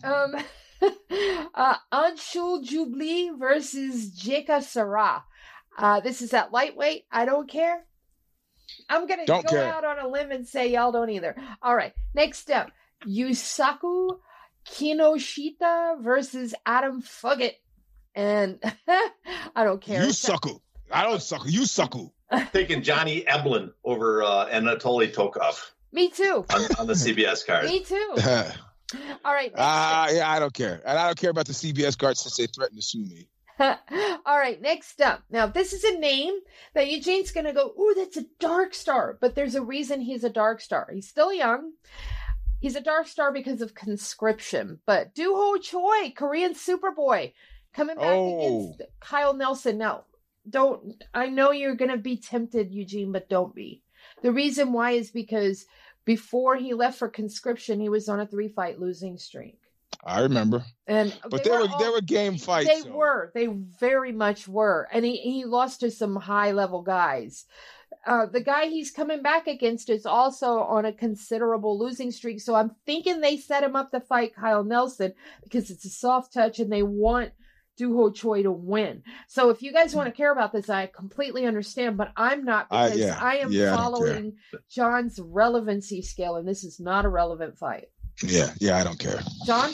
um, 0.05 0.35
uh, 1.55 1.75
Anshul 1.93 2.65
Jubli 2.65 3.37
versus 3.39 4.11
Jacob 4.11 4.63
Sarah. 4.63 5.25
Uh, 5.79 6.01
this 6.01 6.23
is 6.23 6.33
at 6.35 6.53
lightweight. 6.53 7.05
I 7.11 7.25
don't 7.25 7.49
care. 7.49 7.85
I'm 8.89 9.07
gonna 9.07 9.27
don't 9.27 9.47
go 9.47 9.53
care. 9.53 9.73
out 9.73 9.85
on 9.85 9.99
a 9.99 10.09
limb 10.09 10.31
and 10.31 10.47
say 10.47 10.69
y'all 10.71 10.93
don't 10.93 11.11
either. 11.11 11.37
All 11.63 11.75
right. 11.75 11.93
Next 12.15 12.51
up, 12.51 12.71
Yusaku 13.07 14.19
Kinoshita 14.67 16.03
versus 16.03 16.55
Adam 16.65 17.03
Fugitt. 17.03 17.55
And 18.15 18.59
I 18.89 19.65
don't 19.65 19.81
care. 19.81 20.03
Yusaku. 20.03 20.61
I 20.91 21.05
don't 21.05 21.23
suck. 21.23 21.43
You 21.47 21.65
suckle. 21.65 22.13
Taking 22.53 22.83
Johnny 22.83 23.23
Eblen 23.23 23.73
over 23.85 24.23
uh, 24.23 24.49
Anatoly 24.49 25.13
Tokov. 25.13 25.71
Me 25.93 26.09
too. 26.09 26.45
On, 26.51 26.63
on 26.81 26.87
the 26.87 26.95
CBS 26.95 27.47
card. 27.47 27.67
Me 27.67 27.81
too. 27.81 28.15
All 29.25 29.33
right. 29.33 29.53
Uh, 29.55 30.09
yeah, 30.13 30.31
I 30.31 30.39
don't 30.39 30.53
care. 30.53 30.81
And 30.85 30.99
I 30.99 31.07
don't 31.07 31.19
care 31.19 31.31
about 31.31 31.47
the 31.47 31.53
CBS 31.53 31.97
card 31.97 32.17
since 32.17 32.37
they 32.37 32.47
threatened 32.47 32.79
to 32.79 32.87
sue 32.87 33.05
me. 33.05 33.29
All 34.27 34.39
right, 34.39 34.61
next 34.61 35.01
up. 35.01 35.23
Now, 35.31 35.47
this 35.47 35.73
is 35.73 35.85
a 35.85 35.99
name 35.99 36.35
that 36.75 36.89
Eugene's 36.89 37.33
going 37.33 37.47
to 37.47 37.53
go, 37.53 37.73
Ooh, 37.79 37.95
that's 37.97 38.17
a 38.17 38.27
dark 38.39 38.75
star. 38.75 39.19
But 39.21 39.35
there's 39.35 39.55
a 39.55 39.63
reason 39.63 40.01
he's 40.01 40.25
a 40.25 40.31
dark 40.31 40.61
star. 40.61 40.89
He's 40.93 41.09
still 41.09 41.33
young. 41.33 41.73
He's 42.61 42.77
a 42.77 42.81
dark 42.81 43.09
star 43.09 43.33
because 43.33 43.61
of 43.61 43.75
conscription. 43.75 44.79
But 44.87 45.15
Doo 45.15 45.35
Ho 45.35 45.59
Choi, 45.59 46.13
Korean 46.17 46.55
Superboy, 46.55 47.33
coming 47.75 47.97
back 47.97 48.07
oh. 48.07 48.39
against 48.39 48.83
Kyle 49.01 49.35
Nelson. 49.35 49.79
Now, 49.79 50.05
don't, 50.49 51.03
I 51.13 51.27
know 51.27 51.51
you're 51.53 51.77
going 51.77 51.91
to 51.91 51.99
be 51.99 52.17
tempted, 52.17 52.73
Eugene, 52.73 53.13
but 53.13 53.29
don't 53.29 53.55
be. 53.55 53.83
The 54.23 54.33
reason 54.33 54.73
why 54.73 54.93
is 54.93 55.11
because 55.11 55.67
before 56.05 56.57
he 56.57 56.75
left 56.75 56.99
for 56.99 57.09
conscription, 57.09 57.81
he 57.81 57.89
was 57.89 58.09
on 58.09 58.21
a 58.21 58.27
three 58.27 58.49
fight 58.49 58.81
losing 58.81 59.19
streak. 59.19 59.59
I 60.05 60.21
remember. 60.21 60.65
And 60.87 61.17
but 61.31 61.45
there 61.45 61.55
were, 61.55 61.67
were 61.67 61.79
there 61.79 61.93
were 61.93 62.01
game 62.01 62.39
fights. 62.39 62.69
They 62.69 62.81
so. 62.81 62.93
were. 62.93 63.31
They 63.35 63.47
very 63.81 64.13
much 64.13 64.49
were. 64.49 64.89
And 64.93 65.05
he, 65.05 65.17
he 65.17 65.45
lost 65.45 65.81
to 65.81 65.91
some 65.91 66.17
high 66.17 66.53
level 66.53 66.83
guys. 66.83 67.45
Uh, 68.05 68.27
the 68.27 68.41
guy 68.41 68.67
he's 68.67 68.91
coming 68.91 69.23
back 69.23 69.47
against 69.47 69.89
is 69.89 70.07
also 70.07 70.59
on 70.59 70.85
a 70.85 70.93
considerable 70.93 71.79
losing 71.79 72.11
streak. 72.11 72.41
So 72.41 72.55
I'm 72.55 72.75
thinking 72.85 73.21
they 73.21 73.37
set 73.37 73.63
him 73.63 73.77
up 73.77 73.93
to 73.93 74.01
fight 74.01 74.35
Kyle 74.35 74.65
Nelson 74.65 75.13
because 75.45 75.71
it's 75.71 75.85
a 75.85 75.91
soft 75.91 76.33
touch 76.33 76.59
and 76.59 76.73
they 76.73 76.83
want 76.83 77.31
Doo 77.77 77.97
Ho 77.97 78.11
Choi 78.11 78.43
to 78.43 78.51
win. 78.51 79.03
So 79.29 79.51
if 79.51 79.63
you 79.63 79.73
guys 79.73 79.95
want 79.95 80.09
to 80.09 80.17
care 80.17 80.33
about 80.33 80.53
this, 80.53 80.69
I 80.69 80.87
completely 80.87 81.47
understand, 81.47 81.97
but 81.97 82.13
I'm 82.17 82.45
not 82.45 82.69
because 82.69 82.93
uh, 82.93 82.97
yeah, 82.97 83.19
I 83.21 83.37
am 83.37 83.53
yeah, 83.53 83.77
following 83.77 84.35
John's 84.69 85.19
relevancy 85.21 86.03
scale, 86.03 86.37
and 86.37 86.47
this 86.47 86.65
is 86.65 86.81
not 86.81 87.05
a 87.05 87.09
relevant 87.09 87.57
fight. 87.57 87.87
Yeah, 88.23 88.53
yeah, 88.61 88.79
I 88.79 88.85
don't 88.85 88.99
care. 88.99 89.21
John? 89.47 89.73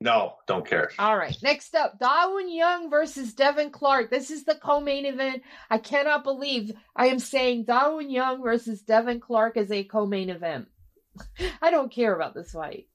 No, 0.00 0.36
don't 0.46 0.66
care. 0.66 0.90
All 0.98 1.16
right. 1.16 1.36
Next 1.42 1.74
up, 1.74 1.98
Da 1.98 2.28
Woon 2.30 2.52
Jung 2.52 2.88
versus 2.88 3.34
Devin 3.34 3.70
Clark. 3.70 4.10
This 4.10 4.30
is 4.30 4.44
the 4.44 4.54
co-main 4.54 5.06
event. 5.06 5.42
I 5.70 5.78
cannot 5.78 6.22
believe 6.22 6.72
I 6.94 7.06
am 7.08 7.18
saying 7.18 7.64
Da 7.64 7.92
Woon 7.92 8.08
Jung 8.08 8.42
versus 8.42 8.82
Devin 8.82 9.18
Clark 9.18 9.56
is 9.56 9.72
a 9.72 9.82
co-main 9.82 10.30
event. 10.30 10.68
I 11.62 11.70
don't 11.70 11.90
care 11.90 12.14
about 12.14 12.34
this 12.34 12.52
fight. 12.52 12.86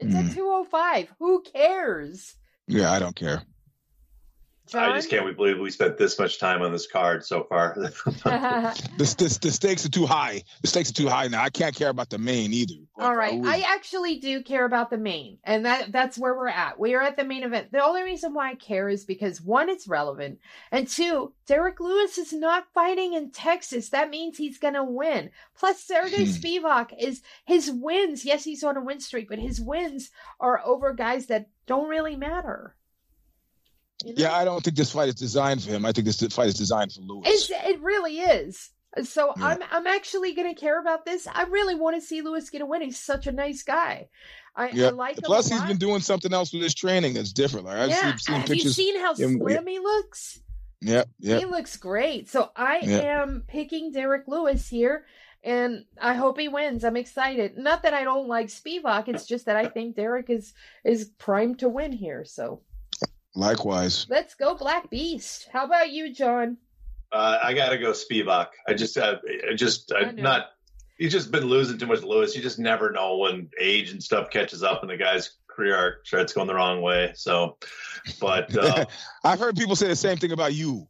It's 0.00 0.14
mm. 0.14 0.28
at 0.28 0.34
205. 0.34 1.14
Who 1.18 1.42
cares? 1.42 2.34
Yeah, 2.66 2.92
I 2.92 2.98
don't 2.98 3.16
care. 3.16 3.42
John? 4.66 4.90
I 4.90 4.94
just 4.96 5.10
can't 5.10 5.36
believe 5.36 5.58
we 5.58 5.70
spent 5.70 5.98
this 5.98 6.18
much 6.18 6.38
time 6.38 6.62
on 6.62 6.72
this 6.72 6.86
card 6.86 7.24
so 7.24 7.44
far. 7.44 7.74
the, 7.78 9.14
the, 9.18 9.38
the, 9.42 9.50
stakes 9.50 9.84
are 9.84 9.90
too 9.90 10.06
high. 10.06 10.42
The 10.62 10.68
stakes 10.68 10.88
are 10.90 10.94
too 10.94 11.08
high 11.08 11.28
now. 11.28 11.42
I 11.42 11.50
can't 11.50 11.74
care 11.74 11.90
about 11.90 12.08
the 12.08 12.16
main 12.16 12.54
either. 12.54 12.74
All 12.96 13.14
right, 13.14 13.38
I, 13.44 13.58
I 13.58 13.74
actually 13.74 14.18
do 14.20 14.42
care 14.42 14.64
about 14.64 14.88
the 14.88 14.96
main, 14.96 15.38
and 15.44 15.66
that 15.66 15.92
that's 15.92 16.16
where 16.16 16.34
we're 16.34 16.48
at. 16.48 16.78
We 16.78 16.94
are 16.94 17.02
at 17.02 17.16
the 17.16 17.24
main 17.24 17.42
event. 17.42 17.72
The 17.72 17.84
only 17.84 18.02
reason 18.02 18.32
why 18.32 18.52
I 18.52 18.54
care 18.54 18.88
is 18.88 19.04
because 19.04 19.42
one, 19.42 19.68
it's 19.68 19.86
relevant, 19.86 20.38
and 20.72 20.88
two, 20.88 21.32
Derrick 21.46 21.78
Lewis 21.78 22.16
is 22.16 22.32
not 22.32 22.72
fighting 22.72 23.12
in 23.12 23.32
Texas. 23.32 23.90
That 23.90 24.08
means 24.08 24.38
he's 24.38 24.58
gonna 24.58 24.84
win. 24.84 25.30
Plus, 25.58 25.82
Sergey 25.82 26.24
hmm. 26.24 26.30
Spivak 26.30 26.92
is 26.98 27.20
his 27.44 27.70
wins. 27.70 28.24
Yes, 28.24 28.44
he's 28.44 28.64
on 28.64 28.78
a 28.78 28.84
win 28.84 29.00
streak, 29.00 29.28
but 29.28 29.38
his 29.38 29.60
wins 29.60 30.10
are 30.40 30.62
over 30.64 30.94
guys 30.94 31.26
that 31.26 31.48
don't 31.66 31.88
really 31.88 32.16
matter. 32.16 32.76
You 34.04 34.14
know? 34.14 34.22
Yeah, 34.22 34.34
I 34.34 34.44
don't 34.44 34.62
think 34.62 34.76
this 34.76 34.92
fight 34.92 35.08
is 35.08 35.14
designed 35.14 35.62
for 35.62 35.70
him. 35.70 35.84
I 35.86 35.92
think 35.92 36.06
this 36.06 36.20
fight 36.32 36.48
is 36.48 36.54
designed 36.54 36.92
for 36.92 37.00
Lewis. 37.00 37.28
It's, 37.28 37.50
it 37.50 37.80
really 37.82 38.20
is. 38.20 38.70
So 39.02 39.32
yeah. 39.36 39.46
I'm 39.46 39.58
I'm 39.72 39.86
actually 39.86 40.34
going 40.34 40.54
to 40.54 40.60
care 40.60 40.80
about 40.80 41.04
this. 41.04 41.26
I 41.26 41.44
really 41.44 41.74
want 41.74 41.96
to 41.96 42.00
see 42.00 42.22
Lewis 42.22 42.50
get 42.50 42.60
a 42.60 42.66
win. 42.66 42.82
He's 42.82 42.98
such 42.98 43.26
a 43.26 43.32
nice 43.32 43.62
guy. 43.62 44.08
I, 44.54 44.70
yeah. 44.70 44.86
I 44.86 44.90
like. 44.90 45.16
Plus, 45.16 45.48
he's 45.48 45.62
been 45.62 45.78
doing 45.78 46.00
something 46.00 46.32
else 46.32 46.52
with 46.52 46.62
his 46.62 46.74
training 46.74 47.14
that's 47.14 47.32
different. 47.32 47.66
Like 47.66 47.76
I've 47.76 47.90
yeah. 47.90 48.14
seen, 48.16 48.36
Have 48.36 48.46
pictures. 48.46 48.64
you 48.64 48.70
seen 48.70 49.00
how 49.00 49.14
slim 49.14 49.66
he 49.66 49.80
looks? 49.80 50.40
Yeah, 50.80 51.04
yeah. 51.18 51.38
He 51.38 51.44
looks 51.44 51.76
great. 51.76 52.28
So 52.30 52.50
I 52.54 52.76
am 52.76 53.42
picking 53.48 53.90
Derrick 53.90 54.28
Lewis 54.28 54.68
here, 54.68 55.06
and 55.42 55.86
I 56.00 56.14
hope 56.14 56.38
he 56.38 56.46
wins. 56.46 56.84
I'm 56.84 56.96
excited. 56.96 57.58
Not 57.58 57.82
that 57.82 57.94
I 57.94 58.04
don't 58.04 58.28
like 58.28 58.46
Spivak. 58.46 59.08
It's 59.08 59.26
just 59.26 59.46
that 59.46 59.56
I 59.56 59.66
think 59.66 59.96
Derrick 59.96 60.30
is 60.30 60.52
is 60.84 61.06
primed 61.18 61.60
to 61.60 61.68
win 61.68 61.90
here. 61.90 62.24
So. 62.24 62.60
Likewise. 63.34 64.06
Let's 64.08 64.34
go, 64.34 64.54
Black 64.54 64.90
Beast. 64.90 65.48
How 65.52 65.64
about 65.64 65.90
you, 65.90 66.12
John? 66.12 66.56
Uh, 67.12 67.38
I 67.42 67.54
got 67.54 67.70
to 67.70 67.78
go 67.78 67.92
Spivak. 67.92 68.48
I 68.68 68.74
just, 68.74 68.96
uh, 68.96 69.16
I 69.50 69.54
just, 69.54 69.92
I'm 69.92 70.16
not. 70.16 70.46
He's 70.96 71.12
just 71.12 71.32
been 71.32 71.44
losing 71.44 71.78
too 71.78 71.86
much 71.86 72.02
Lewis. 72.02 72.36
You 72.36 72.42
just 72.42 72.58
never 72.58 72.92
know 72.92 73.18
when 73.18 73.50
age 73.60 73.90
and 73.90 74.02
stuff 74.02 74.30
catches 74.30 74.62
up 74.62 74.82
and 74.82 74.90
the 74.90 74.96
guy's 74.96 75.32
career 75.48 75.76
arc 75.76 76.06
starts 76.06 76.32
going 76.32 76.46
the 76.46 76.54
wrong 76.54 76.82
way. 76.82 77.12
So, 77.14 77.56
but 78.20 78.56
uh, 78.58 78.84
I've 79.24 79.38
heard 79.38 79.56
people 79.56 79.76
say 79.76 79.88
the 79.88 79.96
same 79.96 80.16
thing 80.16 80.32
about 80.32 80.54
you. 80.54 80.86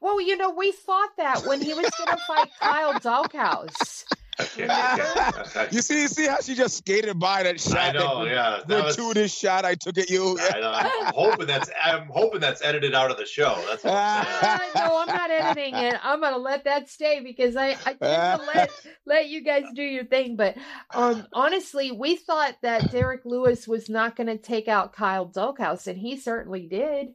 Well, 0.00 0.20
you 0.20 0.36
know, 0.36 0.50
we 0.50 0.72
thought 0.72 1.10
that 1.18 1.46
when 1.46 1.60
he 1.60 1.72
was 1.72 1.90
going 1.90 2.10
to 2.10 2.22
fight 2.26 2.50
Kyle 2.60 2.94
Daukaus. 2.94 4.04
you 5.72 5.82
see, 5.82 6.02
you 6.02 6.08
see 6.08 6.26
how 6.26 6.38
she 6.40 6.54
just 6.54 6.76
skated 6.76 7.18
by 7.18 7.42
that 7.42 7.60
shot. 7.60 7.76
I 7.76 7.92
know, 7.92 8.24
that 8.24 8.30
yeah. 8.30 8.60
That 8.66 8.84
gratuitous 8.84 9.22
was, 9.22 9.34
shot 9.34 9.64
I 9.64 9.74
took 9.74 9.98
at 9.98 10.08
you. 10.10 10.38
I 10.38 10.60
know, 10.60 10.72
I'm 10.72 11.12
hoping 11.12 11.46
that's 11.46 11.68
I'm 11.82 12.06
hoping 12.06 12.40
that's 12.40 12.62
edited 12.62 12.94
out 12.94 13.10
of 13.10 13.16
the 13.16 13.26
show. 13.26 13.60
That's 13.68 13.82
what 13.82 13.94
I'm 13.94 14.24
saying. 14.40 14.70
Uh, 14.76 14.88
no, 14.88 14.98
I'm 15.00 15.08
not 15.08 15.30
editing 15.30 15.74
it. 15.74 15.96
I'm 16.02 16.20
gonna 16.20 16.38
let 16.38 16.64
that 16.64 16.88
stay 16.88 17.20
because 17.20 17.56
I 17.56 17.70
I 17.84 17.94
tend 17.94 18.00
to 18.00 18.46
let 18.54 18.70
let 19.06 19.28
you 19.28 19.42
guys 19.42 19.64
do 19.74 19.82
your 19.82 20.04
thing. 20.04 20.36
But 20.36 20.56
um, 20.94 21.26
honestly, 21.32 21.90
we 21.90 22.14
thought 22.14 22.56
that 22.62 22.92
Derrick 22.92 23.22
Lewis 23.24 23.66
was 23.66 23.88
not 23.88 24.14
going 24.14 24.28
to 24.28 24.38
take 24.38 24.68
out 24.68 24.92
Kyle 24.92 25.26
Daukaus, 25.26 25.88
and 25.88 25.98
he 25.98 26.16
certainly 26.16 26.66
did. 26.68 27.08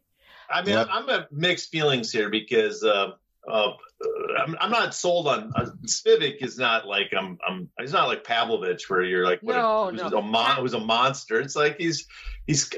I 0.50 0.62
mean, 0.62 0.76
yep. 0.76 0.88
I'm, 0.92 1.10
I'm 1.10 1.26
mixed 1.32 1.70
feelings 1.70 2.12
here 2.12 2.30
because. 2.30 2.84
Uh, 2.84 3.12
uh, 3.46 3.72
I'm, 4.40 4.56
I'm 4.60 4.72
not 4.72 4.94
sold 4.94 5.28
on 5.28 5.52
uh, 5.56 5.70
Spivak 5.86 6.38
is 6.42 6.58
not 6.58 6.88
like 6.88 7.14
I'm 7.18 7.38
I'm 7.48 7.70
he's 7.80 7.94
not 7.94 8.08
like 8.08 8.24
Pavlovich 8.24 8.90
where 8.90 9.04
you're 9.04 9.26
like 9.26 9.40
what 9.42 9.56
no, 9.56 9.88
a, 9.88 9.92
no. 9.92 10.18
a 10.18 10.22
mon, 10.22 10.58
who's 10.58 10.74
a 10.74 10.80
monster. 10.80 11.40
It's 11.40 11.56
like 11.56 11.78
he's 11.78 12.08
he's 12.48 12.70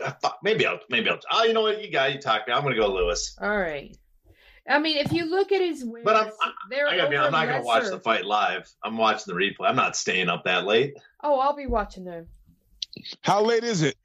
maybe 0.43 0.65
I'll 0.65 0.79
maybe 0.89 1.09
I'll 1.09 1.19
oh 1.31 1.43
you 1.43 1.53
know 1.53 1.61
what 1.61 1.83
you 1.83 1.91
got 1.91 2.13
you 2.13 2.19
talk 2.19 2.47
me 2.47 2.53
I'm 2.53 2.63
gonna 2.63 2.75
go 2.75 2.93
Lewis. 2.93 3.35
All 3.41 3.57
right. 3.57 3.95
I 4.67 4.79
mean, 4.79 4.97
if 4.97 5.11
you 5.11 5.25
look 5.25 5.51
at 5.51 5.61
his 5.61 5.85
wins, 5.85 6.03
but 6.03 6.15
I'm 6.15 6.31
they're 6.69 6.87
I 6.87 6.97
gotta 6.97 7.09
be, 7.09 7.17
I'm 7.17 7.31
not 7.31 7.47
gonna 7.47 7.63
watch 7.63 7.85
the 7.85 7.99
fight 7.99 8.25
live. 8.25 8.67
I'm 8.83 8.97
watching 8.97 9.33
the 9.33 9.39
replay. 9.39 9.67
I'm 9.67 9.75
not 9.75 9.95
staying 9.95 10.27
up 10.27 10.45
that 10.45 10.65
late. 10.65 10.97
Oh, 11.21 11.39
I'll 11.39 11.55
be 11.55 11.67
watching 11.67 12.03
them. 12.03 12.27
How 13.21 13.43
late 13.43 13.63
is 13.63 13.83
it? 13.83 13.95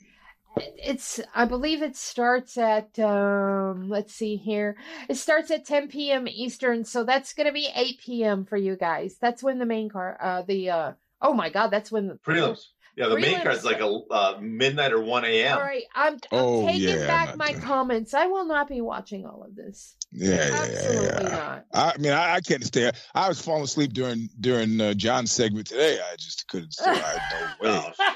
It's 0.56 1.20
i 1.34 1.44
believe 1.44 1.82
it 1.82 1.96
starts 1.96 2.58
at 2.58 2.98
um 2.98 3.88
let's 3.88 4.14
see 4.14 4.36
here. 4.36 4.76
It 5.08 5.16
starts 5.16 5.50
at 5.50 5.64
10 5.64 5.88
p.m 5.88 6.26
eastern 6.28 6.84
so 6.84 7.04
that's 7.04 7.34
gonna 7.34 7.52
be 7.52 7.68
8 7.74 8.00
p.m 8.00 8.44
for 8.44 8.56
you 8.56 8.76
guys. 8.76 9.16
That's 9.20 9.42
when 9.42 9.58
the 9.58 9.66
main 9.66 9.88
car 9.88 10.18
uh 10.20 10.42
the 10.42 10.70
uh 10.70 10.92
oh 11.22 11.34
my 11.34 11.50
god 11.50 11.68
that's 11.68 11.92
when 11.92 12.08
the 12.08 12.14
prelims. 12.14 12.60
Yeah 12.96 13.08
the 13.08 13.18
main 13.18 13.40
card 13.40 13.54
is 13.54 13.64
like 13.64 13.80
a 13.80 13.86
uh, 13.86 14.38
midnight 14.40 14.92
or 14.92 15.00
1 15.00 15.24
a.m 15.24 15.56
all 15.56 15.62
right 15.62 15.84
i'm, 15.94 16.14
I'm 16.14 16.20
oh, 16.32 16.66
taking 16.66 16.88
yeah, 16.88 17.06
back 17.06 17.36
my 17.36 17.52
doing... 17.52 17.60
comments. 17.60 18.12
I 18.12 18.26
will 18.26 18.44
not 18.44 18.68
be 18.68 18.80
watching 18.80 19.24
all 19.24 19.44
of 19.44 19.54
this. 19.54 19.96
Yeah, 20.12 20.50
absolutely 20.52 21.06
yeah, 21.06 21.22
yeah. 21.22 21.28
not. 21.28 21.66
I 21.72 21.98
mean 21.98 22.12
I, 22.12 22.34
I, 22.34 22.40
can't 22.40 22.64
stay 22.64 22.90
i 23.14 23.28
was 23.28 23.40
falling 23.40 23.62
asleep 23.62 23.92
during 23.92 24.28
during 24.40 24.80
uh, 24.80 24.94
john's 24.94 25.30
segment 25.30 25.68
today. 25.68 26.00
I 26.00 26.16
just 26.16 26.48
couldn't 26.48 26.72
stay 26.72 26.90
I, 26.90 27.54
no 27.62 27.78
way 27.78 28.14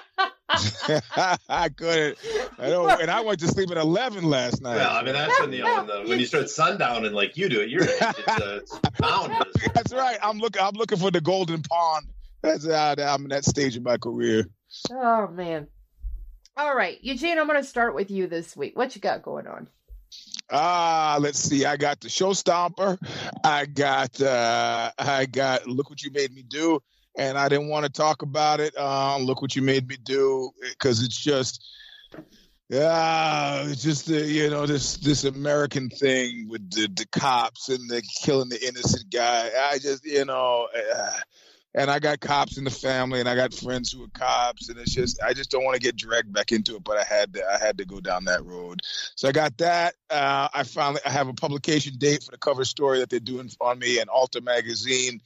I 1.48 1.68
couldn't. 1.68 2.18
I 2.59 2.68
don't, 2.68 3.00
and 3.00 3.11
I 3.11 3.20
went 3.20 3.40
to 3.40 3.48
sleep 3.48 3.70
at 3.70 3.76
eleven 3.76 4.24
last 4.24 4.62
night. 4.62 4.76
Well, 4.76 4.90
I 4.90 5.02
mean 5.02 5.14
that's 5.14 5.40
when 5.40 5.52
you 5.52 5.62
know, 5.62 5.76
when, 5.76 5.86
the, 5.86 6.09
when 6.09 6.20
you 6.20 6.26
start 6.26 6.46
sundowning 6.46 7.12
like 7.12 7.36
you 7.36 7.48
do 7.48 7.61
at 7.62 7.68
your 7.68 7.84
age, 7.84 7.90
it's, 8.00 8.28
uh, 8.28 8.61
it's 8.62 9.72
That's 9.74 9.92
right. 9.92 10.18
I'm 10.22 10.38
looking. 10.38 10.62
I'm 10.62 10.74
looking 10.74 10.98
for 10.98 11.11
the 11.11 11.20
golden 11.20 11.62
pond. 11.62 12.07
That's 12.42 12.66
how 12.66 12.94
I'm 12.98 13.22
in 13.22 13.30
that 13.30 13.44
stage 13.44 13.76
of 13.76 13.82
my 13.82 13.96
career. 13.96 14.48
Oh 14.90 15.28
man. 15.28 15.68
All 16.57 16.74
right, 16.74 16.98
Eugene. 17.02 17.38
I'm 17.38 17.48
going 17.48 17.61
to 17.61 17.68
start 17.68 17.96
with 17.96 18.12
you 18.12 18.28
this 18.28 18.57
week. 18.57 18.76
What 18.76 18.94
you 18.94 19.00
got 19.00 19.22
going 19.22 19.48
on? 19.48 19.68
Ah, 20.50 21.16
uh, 21.16 21.20
let's 21.20 21.38
see. 21.40 21.64
I 21.64 21.76
got 21.76 22.00
the 22.00 22.09
show 22.09 22.30
stomper. 22.30 22.96
I 23.42 23.66
got. 23.66 24.20
uh 24.20 24.92
I 24.96 25.26
got. 25.26 25.66
Look 25.66 25.90
what 25.90 26.02
you 26.02 26.12
made 26.12 26.32
me 26.32 26.42
do 26.42 26.80
and 27.16 27.38
I 27.38 27.48
didn't 27.48 27.68
want 27.68 27.86
to 27.86 27.92
talk 27.92 28.22
about 28.22 28.60
it. 28.60 28.76
Um, 28.76 29.22
look 29.22 29.42
what 29.42 29.54
you 29.56 29.62
made 29.62 29.88
me 29.88 29.96
do, 30.02 30.50
because 30.70 31.02
it's 31.02 31.18
just, 31.18 31.64
yeah, 32.68 33.62
it's 33.66 33.82
just 33.82 34.08
you 34.08 34.50
know 34.50 34.66
this 34.66 34.96
this 34.98 35.24
American 35.24 35.90
thing 35.90 36.48
with 36.48 36.70
the, 36.70 36.88
the 36.88 37.06
cops 37.06 37.68
and 37.68 37.88
the 37.88 38.02
killing 38.22 38.48
the 38.48 38.66
innocent 38.66 39.10
guy. 39.12 39.50
I 39.70 39.78
just 39.78 40.04
you 40.04 40.24
know. 40.24 40.68
Uh, 40.94 41.10
and 41.75 41.91
I 41.91 41.99
got 41.99 42.20
cops 42.20 42.57
in 42.57 42.64
the 42.64 42.70
family, 42.70 43.20
and 43.20 43.29
I 43.29 43.35
got 43.35 43.53
friends 43.53 43.93
who 43.93 44.05
are 44.05 44.09
cops, 44.09 44.68
and 44.68 44.79
it's 44.79 44.95
just 44.95 45.22
I 45.22 45.35
just 45.35 45.51
don't 45.51 45.64
want 45.64 45.75
to 45.75 45.81
get 45.81 45.97
dragged 45.97 46.33
back 46.33 46.53
into 46.53 46.77
it, 46.77 46.85
but 46.85 46.99
I 46.99 47.05
had 47.05 47.35
to 47.35 47.45
I 47.45 47.59
had 47.59 47.79
to 47.79 47.85
go 47.85 48.01
down 48.01 48.25
that 48.25 48.45
road. 48.45 48.81
So 49.16 49.29
I 49.29 49.33
got 49.33 49.59
that. 49.59 49.95
Uh, 50.11 50.49
I 50.53 50.62
finally 50.62 51.01
I 51.05 51.11
have 51.11 51.29
a 51.29 51.35
publication 51.35 51.95
date 51.99 52.22
for 52.22 52.31
the 52.31 52.39
cover 52.39 52.64
story 52.64 53.01
that 53.01 53.11
they're 53.11 53.20
doing 53.20 53.51
on 53.61 53.79
me 53.79 54.01
in 54.01 54.09
Alta 54.09 54.41
magazine 54.41 55.20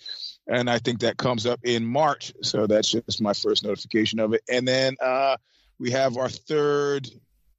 and 0.49 0.71
I 0.71 0.79
think 0.79 1.01
that 1.01 1.19
comes 1.19 1.47
up 1.47 1.61
in 1.63 1.85
March. 1.85 2.33
So 2.43 2.67
that's 2.67 2.91
just 2.91 3.21
my 3.21 3.35
first 3.35 3.65
notification 3.65 4.19
of 4.19 4.33
it. 4.33 4.43
And 4.49 4.67
then 4.67 4.97
uh, 5.01 5.37
we 5.79 5.91
have 5.91 6.17
our 6.17 6.31
third 6.31 7.09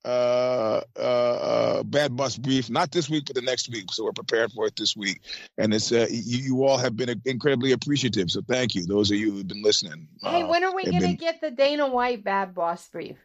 uh, 0.06 0.82
uh, 0.95 1.00
uh, 1.00 1.84
bad 1.84 2.16
bus 2.16 2.38
brief, 2.38 2.70
not 2.70 2.91
this 2.91 3.10
week, 3.10 3.26
but 3.28 3.36
the 3.36 3.41
next 3.41 3.70
week. 3.70 3.91
So 3.91 4.06
we're 4.06 4.14
prepared 4.14 4.52
for 4.52 4.66
it 4.68 4.76
this 4.76 4.95
week. 4.95 5.22
And 5.58 5.74
it's 5.74 5.91
uh, 5.91 6.08
you, 6.10 6.38
you 6.39 6.64
all 6.66 6.78
have 6.78 6.95
been 6.95 7.22
incredibly 7.26 7.72
appreciative. 7.74 8.32
So 8.32 8.41
thank 8.41 8.76
you, 8.76 8.86
those 8.86 9.12
of 9.12 9.18
you 9.18 9.32
who've 9.32 9.47
been 9.47 9.64
listening. 9.64 10.08
Hey, 10.22 10.43
when 10.43 10.64
are 10.64 10.74
we 10.74 10.84
going 10.84 11.02
to 11.02 11.08
been... 11.08 11.16
get 11.16 11.41
the 11.41 11.52
Dana 11.52 11.88
White 11.88 12.24
bad 12.24 12.56
boss 12.56 12.88
brief? 12.89 13.18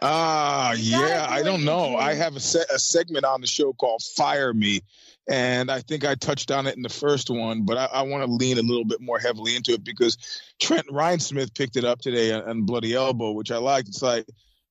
Ah, 0.00 0.70
uh, 0.70 0.72
yeah, 0.74 1.26
I 1.28 1.42
don't 1.42 1.64
know. 1.64 1.96
I 1.96 2.14
have 2.14 2.34
a, 2.34 2.40
se- 2.40 2.64
a 2.74 2.78
segment 2.78 3.24
on 3.24 3.40
the 3.40 3.46
show 3.46 3.72
called 3.72 4.02
Fire 4.02 4.52
Me, 4.52 4.80
and 5.28 5.70
I 5.70 5.80
think 5.80 6.04
I 6.04 6.16
touched 6.16 6.50
on 6.50 6.66
it 6.66 6.76
in 6.76 6.82
the 6.82 6.88
first 6.88 7.30
one, 7.30 7.62
but 7.62 7.78
I, 7.78 7.84
I 7.84 8.02
want 8.02 8.24
to 8.24 8.30
lean 8.30 8.58
a 8.58 8.62
little 8.62 8.84
bit 8.84 9.00
more 9.00 9.20
heavily 9.20 9.54
into 9.54 9.72
it 9.72 9.84
because 9.84 10.16
Trent 10.60 10.88
Reinsmith 10.88 11.54
picked 11.54 11.76
it 11.76 11.84
up 11.84 12.00
today 12.00 12.32
on, 12.32 12.42
on 12.42 12.62
Bloody 12.62 12.94
Elbow, 12.94 13.30
which 13.30 13.52
I 13.52 13.58
liked. 13.58 13.88
It's 13.88 14.02
like, 14.02 14.26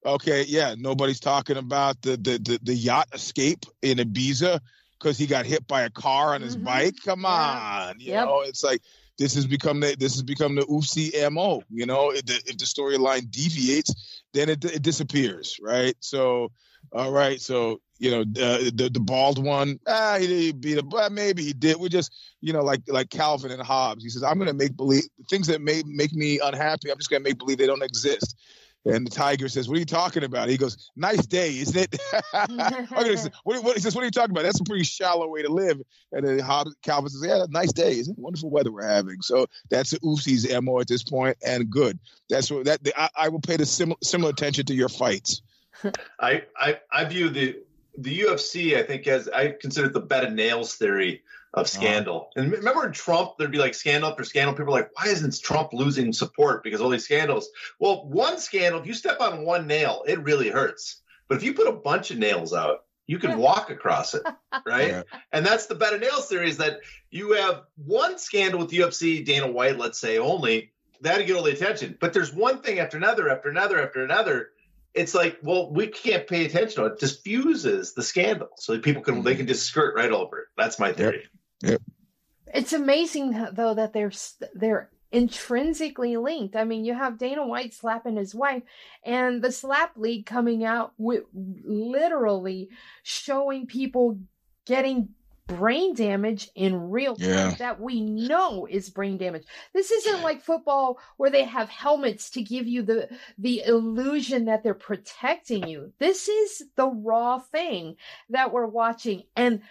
okay, 0.06 0.46
yeah, 0.48 0.76
nobody's 0.78 1.20
talking 1.20 1.58
about 1.58 2.02
the 2.02 2.12
the 2.12 2.40
the, 2.40 2.60
the 2.64 2.74
yacht 2.74 3.10
escape 3.14 3.66
in 3.82 3.98
Ibiza 3.98 4.60
because 5.00 5.18
he 5.18 5.28
got 5.28 5.46
hit 5.46 5.68
by 5.68 5.82
a 5.82 5.90
car 5.90 6.34
on 6.36 6.42
his 6.42 6.56
mm-hmm. 6.56 6.66
bike. 6.66 6.96
Come 7.04 7.22
yeah. 7.22 7.88
on, 7.90 8.00
you 8.00 8.14
yep. 8.14 8.26
know, 8.26 8.42
it's 8.42 8.64
like 8.64 8.82
this 9.18 9.36
has 9.36 9.46
become 9.46 9.80
the 9.80 9.96
this 9.98 10.14
has 10.14 10.24
become 10.24 10.56
the 10.56 10.64
UFC 10.64 11.32
mo. 11.32 11.64
You 11.70 11.86
know, 11.86 12.12
if 12.12 12.26
the, 12.26 12.36
if 12.46 12.58
the 12.58 12.66
storyline 12.66 13.30
deviates, 13.30 14.24
then 14.34 14.50
it, 14.50 14.64
it 14.66 14.82
disappears, 14.82 15.58
right? 15.62 15.96
So, 16.00 16.52
all 16.92 17.12
right, 17.12 17.40
so 17.40 17.82
you 18.00 18.10
know, 18.10 18.22
uh, 18.22 18.58
the 18.74 18.90
the 18.92 19.00
bald 19.00 19.44
one, 19.44 19.80
ah, 19.86 20.18
he, 20.20 20.26
he 20.26 20.52
beat 20.52 20.80
him, 20.80 20.90
but 20.90 21.12
maybe 21.12 21.44
he 21.44 21.54
did. 21.54 21.78
We 21.78 21.88
just, 21.88 22.12
you 22.42 22.52
know, 22.52 22.64
like 22.64 22.82
like 22.88 23.12
Calvin 23.12 23.52
and 23.52 23.62
Hobbes. 23.62 24.04
He 24.04 24.10
says, 24.10 24.24
I'm 24.24 24.38
going 24.38 24.48
to 24.48 24.56
make 24.56 24.76
believe 24.76 25.04
things 25.30 25.48
that 25.48 25.62
may 25.62 25.84
make 25.86 26.12
me 26.12 26.40
unhappy. 26.44 26.90
I'm 26.90 26.98
just 26.98 27.12
going 27.12 27.24
to 27.24 27.30
make 27.30 27.38
believe 27.38 27.60
they 27.60 27.68
don't 27.68 27.84
exist. 27.84 28.36
And 28.84 29.06
the 29.06 29.12
tiger 29.12 29.48
says, 29.48 29.68
"What 29.68 29.76
are 29.76 29.80
you 29.80 29.86
talking 29.86 30.24
about?" 30.24 30.50
He 30.50 30.58
goes, 30.58 30.90
"Nice 30.96 31.26
day, 31.28 31.60
isn't 31.60 31.78
it?" 31.78 32.02
what, 33.44 33.64
what, 33.64 33.76
he 33.76 33.82
says, 33.82 33.94
"What 33.94 34.02
are 34.02 34.06
you 34.06 34.12
talking 34.12 34.32
about? 34.32 34.44
That's 34.44 34.60
a 34.60 34.64
pretty 34.64 34.86
shallow 34.86 35.28
way 35.28 35.44
to 35.44 35.52
live." 35.52 35.80
And 36.12 36.26
then 36.26 36.40
Hobbes, 36.40 36.76
Calvin 36.82 37.10
says, 37.10 37.24
"Yeah, 37.24 37.46
nice 37.50 37.74
day, 37.74 38.00
isn't 38.00 38.18
it? 38.18 38.20
Wonderful 38.20 38.50
weather 38.50 38.72
we're 38.72 38.88
having." 38.88 39.22
So 39.22 39.46
that's 39.70 39.92
the 39.92 40.00
oopsies 40.00 40.50
mo 40.64 40.80
at 40.80 40.88
this 40.88 41.04
point, 41.04 41.38
and 41.46 41.70
good. 41.70 42.00
That's 42.30 42.50
what 42.50 42.66
that 42.66 42.80
I, 42.98 43.10
I 43.16 43.30
will 43.30 43.42
pay 43.42 43.58
the 43.58 43.68
similar 43.68 43.98
similar 44.02 44.32
attention 44.32 44.66
to 44.66 44.74
your 44.74 44.90
fights. 44.90 45.44
I, 46.20 46.44
I 46.58 46.80
I 46.92 47.06
view 47.06 47.30
the 47.30 47.60
the 47.98 48.22
UFC, 48.22 48.78
I 48.78 48.84
think, 48.84 49.06
as 49.08 49.30
I 49.30 49.52
consider 49.52 49.90
the 49.90 50.00
bed 50.00 50.24
of 50.24 50.34
nails 50.34 50.76
theory 50.76 51.22
of 51.54 51.68
scandal. 51.68 52.30
Uh-huh. 52.36 52.44
And 52.44 52.52
remember 52.52 52.86
in 52.86 52.94
Trump, 52.94 53.32
there'd 53.38 53.52
be 53.52 53.58
like 53.58 53.74
scandal 53.74 54.10
after 54.10 54.24
scandal. 54.24 54.54
People 54.54 54.74
are 54.74 54.80
like, 54.80 54.92
why 54.94 55.12
isn't 55.12 55.42
Trump 55.42 55.74
losing 55.74 56.14
support 56.14 56.64
because 56.64 56.82
all 56.82 56.90
these 56.90 57.04
scandals? 57.04 57.50
Well, 57.80 58.08
one 58.08 58.40
scandal, 58.40 58.80
if 58.80 58.88
you 58.88 58.94
step 58.94 59.20
on 59.20 59.46
one 59.46 59.68
nail, 59.68 60.04
it 60.08 60.24
really 60.24 60.50
hurts. 60.50 61.02
But 61.28 61.38
if 61.38 61.44
you 61.44 61.54
put 61.54 61.68
a 61.68 61.74
bunch 61.74 62.12
of 62.12 62.18
nails 62.18 62.54
out, 62.54 62.86
you 63.08 63.20
can 63.20 63.38
walk 63.38 63.70
across 63.70 64.14
it, 64.14 64.22
right? 64.66 64.90
Yeah. 64.90 65.04
And 65.34 65.46
that's 65.46 65.66
the 65.66 65.76
bed 65.76 65.94
of 65.94 66.02
nails 66.02 66.28
theory 66.28 66.50
is 66.50 66.58
that 66.58 66.80
you 67.10 67.34
have 67.34 67.64
one 67.76 68.18
scandal 68.18 68.60
with 68.60 68.72
UFC, 68.72 69.26
Dana 69.26 69.48
White, 69.48 69.78
let's 69.78 70.00
say 70.00 70.18
only, 70.18 70.72
that'll 71.02 71.26
get 71.26 71.36
all 71.36 71.44
the 71.44 71.52
attention. 71.52 71.98
But 72.00 72.14
there's 72.14 72.34
one 72.34 72.62
thing 72.62 72.80
after 72.80 72.96
another, 72.96 73.30
after 73.30 73.50
another, 73.50 73.82
after 73.82 74.04
another 74.04 74.52
it's 74.94 75.14
like, 75.14 75.40
well, 75.42 75.72
we 75.72 75.88
can't 75.88 76.28
pay 76.28 76.46
attention. 76.46 76.84
to 76.84 76.86
It 76.86 77.00
diffuses 77.00 77.94
the 77.94 78.04
scandal, 78.04 78.50
so 78.58 78.78
people 78.80 79.02
can 79.02 79.16
mm-hmm. 79.16 79.24
they 79.24 79.36
can 79.36 79.48
just 79.48 79.66
skirt 79.66 79.96
right 79.96 80.12
over 80.12 80.40
it. 80.40 80.48
That's 80.58 80.80
my 80.80 80.92
theory. 80.92 81.22
Yep. 81.22 81.41
Yep. 81.62 81.82
It's 82.54 82.74
amazing 82.74 83.48
though 83.54 83.74
that 83.74 83.94
they're 83.94 84.12
they're 84.54 84.90
intrinsically 85.12 86.18
linked. 86.18 86.56
I 86.56 86.64
mean, 86.64 86.86
you 86.86 86.94
have 86.94 87.18
Dana 87.18 87.46
White 87.46 87.74
slapping 87.74 88.16
his 88.16 88.34
wife, 88.34 88.64
and 89.06 89.42
the 89.42 89.52
slap 89.52 89.98
league 89.98 90.26
coming 90.26 90.64
out 90.64 90.94
with 90.98 91.24
literally 91.34 92.70
showing 93.04 93.68
people 93.68 94.20
getting 94.66 95.10
brain 95.48 95.94
damage 95.94 96.50
in 96.56 96.90
real 96.90 97.16
time 97.16 97.30
yeah. 97.30 97.56
that 97.56 97.82
we 97.82 98.00
know 98.00 98.66
is 98.70 98.90
brain 98.90 99.18
damage. 99.18 99.44
This 99.74 99.92
isn't 99.92 100.22
like 100.22 100.42
football 100.42 100.98
where 101.18 101.30
they 101.30 101.44
have 101.44 101.68
helmets 101.68 102.30
to 102.32 102.42
give 102.42 102.68
you 102.68 102.84
the 102.84 103.10
the 103.38 103.64
illusion 103.66 104.46
that 104.46 104.64
they're 104.64 104.74
protecting 104.74 105.68
you. 105.68 105.92
This 106.00 106.30
is 106.30 106.64
the 106.76 106.88
raw 106.88 107.40
thing 107.40 107.96
that 108.30 108.54
we're 108.54 108.68
watching 108.68 109.24
and 109.36 109.62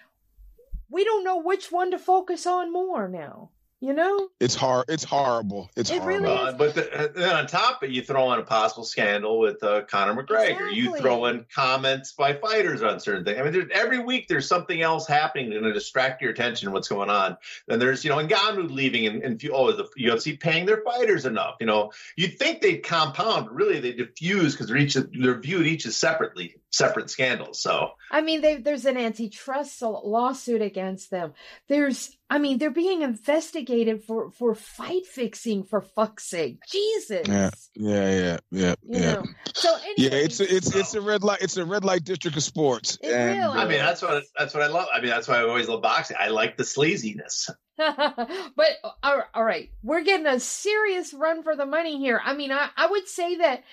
we 0.91 1.05
don't 1.05 1.25
know 1.25 1.39
which 1.39 1.71
one 1.71 1.91
to 1.93 1.99
focus 1.99 2.47
on 2.47 2.73
more 2.73 3.09
now. 3.09 3.51
You 3.83 3.95
know, 3.95 4.29
it's 4.39 4.55
hard. 4.55 4.85
It's 4.91 5.05
horrible. 5.05 5.71
It's 5.75 5.91
it 5.91 6.03
horrible. 6.03 6.29
Really 6.29 6.49
uh, 6.49 6.53
but 6.53 6.75
the, 6.75 7.13
then 7.15 7.35
on 7.35 7.47
top 7.47 7.83
of 7.83 7.89
it, 7.89 7.95
you 7.95 8.03
throw 8.03 8.31
in 8.35 8.39
a 8.39 8.43
possible 8.43 8.85
scandal 8.85 9.39
with 9.39 9.63
uh, 9.65 9.85
Conor 9.85 10.23
McGregor. 10.23 10.51
Exactly. 10.51 10.75
You 10.75 10.97
throw 10.99 11.25
in 11.25 11.47
comments 11.55 12.13
by 12.13 12.35
fighters 12.35 12.83
on 12.83 13.01
certain 13.01 13.25
things. 13.25 13.39
I 13.41 13.51
mean, 13.51 13.71
every 13.73 13.99
week 13.99 14.29
there's 14.29 14.47
something 14.47 14.83
else 14.83 15.07
happening 15.07 15.51
to 15.51 15.73
distract 15.73 16.21
your 16.21 16.31
attention. 16.31 16.73
What's 16.73 16.89
going 16.89 17.09
on? 17.09 17.39
Then 17.69 17.79
there's 17.79 18.05
you 18.05 18.11
know 18.11 18.19
Ngannou 18.19 18.71
leaving 18.71 19.07
and, 19.07 19.23
and 19.23 19.43
oh 19.51 19.73
the 19.73 19.89
UFC 19.99 20.39
paying 20.39 20.67
their 20.67 20.83
fighters 20.83 21.25
enough. 21.25 21.55
You 21.59 21.67
know, 21.67 21.91
you'd 22.17 22.39
think 22.39 22.61
they'd 22.61 22.83
compound. 22.83 23.47
But 23.47 23.55
really, 23.55 23.81
they 23.81 23.93
diffuse 23.93 24.53
because 24.53 24.67
they're 24.67 24.77
each 24.77 24.93
they're 24.95 25.41
viewed 25.41 25.67
each 25.67 25.87
as 25.87 25.97
separately 25.97 26.57
separate 26.71 27.11
scandals. 27.11 27.61
So 27.61 27.91
I 28.11 28.21
mean, 28.21 28.63
there's 28.63 28.85
an 28.85 28.97
antitrust 28.97 29.83
lawsuit 29.83 30.63
against 30.63 31.11
them. 31.11 31.35
There's 31.69 32.17
I 32.33 32.39
mean, 32.39 32.59
they're 32.59 32.71
being 32.71 33.03
investigated 33.03 34.05
for 34.05 34.31
for 34.31 34.55
fight 34.55 35.07
fixing 35.07 35.65
for 35.65 35.81
fuck's 35.81 36.25
sake. 36.25 36.59
Jesus. 36.71 37.27
Yeah, 37.27 37.51
yeah, 37.75 38.11
yeah, 38.11 38.37
yeah, 38.51 38.75
you 38.83 39.01
yeah. 39.01 39.13
Know? 39.15 39.25
So 39.55 39.75
anyway, 39.75 39.95
yeah, 39.97 40.11
it's 40.13 40.41
a, 40.41 40.55
it's 40.55 40.75
it's 40.75 40.95
a 40.95 41.01
red 41.01 41.25
light. 41.25 41.41
It's 41.43 41.57
a 41.57 41.65
red 41.65 41.85
light 41.85 42.05
district 42.05 42.37
of 42.37 42.43
sports. 42.45 42.99
It 43.03 43.13
and, 43.13 43.41
really 43.41 43.59
I 43.59 43.67
mean, 43.67 43.81
uh, 43.81 43.87
that's 43.87 44.03
what 44.03 44.25
that's 44.39 44.55
what 44.55 44.63
I 44.63 44.69
love. 44.69 44.87
I 44.95 45.01
mean, 45.01 45.11
that's 45.11 45.27
why 45.27 45.39
I 45.39 45.43
always 45.43 45.69
love 45.69 45.83
boxing. 45.83 46.17
I 46.21 46.29
like 46.29 46.57
the 46.57 46.65
sleaziness. 46.65 47.51
but 47.77 48.67
all 49.03 49.45
right, 49.45 49.71
we're 49.83 50.03
getting 50.03 50.27
a 50.27 50.39
serious 50.39 51.13
run 51.13 51.43
for 51.43 51.57
the 51.57 51.67
money 51.67 51.99
here. 51.99 52.21
I 52.23 52.35
mean, 52.35 52.53
I, 52.53 52.69
I 52.77 52.87
would 52.87 53.09
say 53.09 53.39
that 53.39 53.65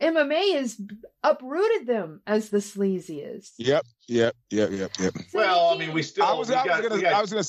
MMA 0.00 0.54
has 0.54 0.80
uprooted 1.22 1.86
them 1.86 2.20
as 2.26 2.50
the 2.50 2.58
sleaziest. 2.58 3.52
Yep, 3.58 3.86
yep, 4.08 4.34
yep, 4.50 4.70
yep, 4.70 4.90
yep. 4.98 5.14
Well, 5.32 5.70
I 5.70 5.78
mean, 5.78 5.92
we 5.92 6.02
still. 6.02 6.24
I 6.24 6.32
was, 6.34 6.50
I 6.50 6.62
was 6.64 6.88
gonna, 6.88 7.02
got, 7.02 7.12
I 7.12 7.20
was 7.20 7.30
gonna, 7.30 7.44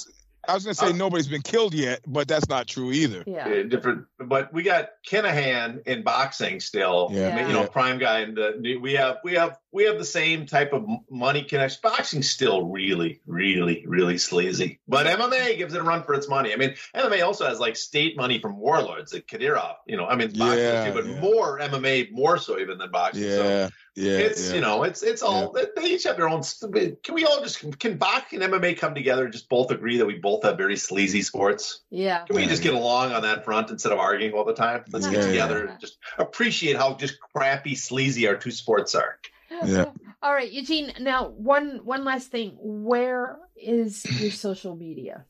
I 0.47 0.53
was 0.53 0.63
gonna 0.63 0.75
say 0.75 0.89
uh, 0.89 0.93
nobody's 0.93 1.27
been 1.27 1.41
killed 1.41 1.73
yet, 1.73 2.01
but 2.05 2.27
that's 2.27 2.47
not 2.49 2.67
true 2.67 2.91
either. 2.91 3.23
Yeah. 3.25 3.63
different, 3.63 4.05
but 4.19 4.53
we 4.53 4.63
got 4.63 4.89
Kinahan 5.07 5.83
in 5.85 6.03
boxing 6.03 6.59
still. 6.59 7.09
Yeah. 7.11 7.47
You 7.47 7.53
know, 7.53 7.61
yeah. 7.61 7.67
prime 7.67 7.97
guy, 7.97 8.19
and 8.19 8.37
we 8.81 8.93
have 8.93 9.17
we 9.23 9.33
have 9.33 9.57
we 9.71 9.83
have 9.83 9.97
the 9.97 10.05
same 10.05 10.45
type 10.45 10.73
of 10.73 10.87
money 11.09 11.43
connection. 11.43 11.79
Boxing 11.83 12.23
still 12.23 12.67
really, 12.67 13.21
really, 13.25 13.83
really 13.87 14.17
sleazy, 14.17 14.79
but 14.87 15.05
MMA 15.05 15.57
gives 15.57 15.73
it 15.73 15.81
a 15.81 15.83
run 15.83 16.03
for 16.03 16.13
its 16.13 16.29
money. 16.29 16.53
I 16.53 16.55
mean, 16.55 16.75
MMA 16.95 17.25
also 17.25 17.45
has 17.45 17.59
like 17.59 17.75
state 17.75 18.17
money 18.17 18.39
from 18.39 18.57
warlords 18.57 19.13
like 19.13 19.27
Kadyrov. 19.27 19.75
You 19.85 19.97
know, 19.97 20.05
I 20.05 20.15
mean, 20.15 20.31
boxing 20.31 20.59
yeah, 20.59 20.85
too, 20.87 20.93
but 20.93 21.05
yeah. 21.05 21.19
more 21.19 21.59
MMA 21.59 22.11
more 22.11 22.37
so 22.37 22.59
even 22.59 22.77
than 22.77 22.91
boxing. 22.91 23.23
Yeah. 23.23 23.35
So 23.35 23.69
yeah, 23.95 24.17
it's 24.17 24.49
yeah. 24.49 24.55
you 24.55 24.61
know 24.61 24.83
it's 24.83 25.03
it's 25.03 25.21
all 25.21 25.53
yeah. 25.55 25.65
they 25.75 25.83
each 25.85 26.03
have 26.03 26.17
their 26.17 26.27
own. 26.27 26.43
Can 26.43 27.15
we 27.15 27.25
all 27.25 27.41
just 27.41 27.79
can 27.79 27.97
boxing 27.97 28.41
and 28.41 28.53
MMA 28.53 28.77
come 28.77 28.93
together 28.93 29.23
and 29.23 29.31
just 29.31 29.47
both 29.47 29.71
agree 29.71 29.97
that 29.97 30.05
we 30.05 30.15
both 30.15 30.43
have 30.43 30.57
very 30.57 30.75
sleazy 30.75 31.21
sports? 31.21 31.81
Yeah. 31.89 32.25
Can 32.25 32.35
we 32.35 32.45
just 32.45 32.61
get 32.61 32.73
along 32.73 33.13
on 33.13 33.21
that 33.21 33.45
front 33.45 33.69
instead 33.69 33.93
of 33.93 33.99
arguing 33.99 34.33
all 34.33 34.43
the 34.43 34.53
time? 34.53 34.83
Let's 34.91 35.07
get 35.07 35.23
together 35.23 35.65
and 35.65 35.79
just 35.79 35.97
appreciate 36.17 36.75
how 36.75 36.95
just 36.95 37.19
crappy 37.21 37.75
sleazy 37.75 38.27
our 38.27 38.35
two 38.35 38.51
sports 38.51 38.95
are. 38.95 39.17
Yeah. 39.63 39.85
all 40.21 40.33
right, 40.33 40.51
Eugene. 40.51 40.91
Now, 40.99 41.29
one 41.29 41.79
one 41.85 42.03
last 42.03 42.31
thing. 42.31 42.57
Where 42.59 43.39
is 43.55 44.05
your 44.19 44.31
social 44.47 44.75
media? 44.75 45.23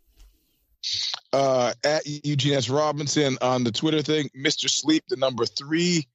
Uh, 1.32 1.74
at 1.84 2.06
Eugene 2.06 2.54
S. 2.54 2.70
Robinson 2.70 3.38
on 3.42 3.64
the 3.64 3.72
Twitter 3.72 4.02
thing, 4.02 4.30
Mr. 4.36 4.70
Sleep, 4.70 5.04
the 5.10 5.18
number 5.18 5.46
three 5.46 6.08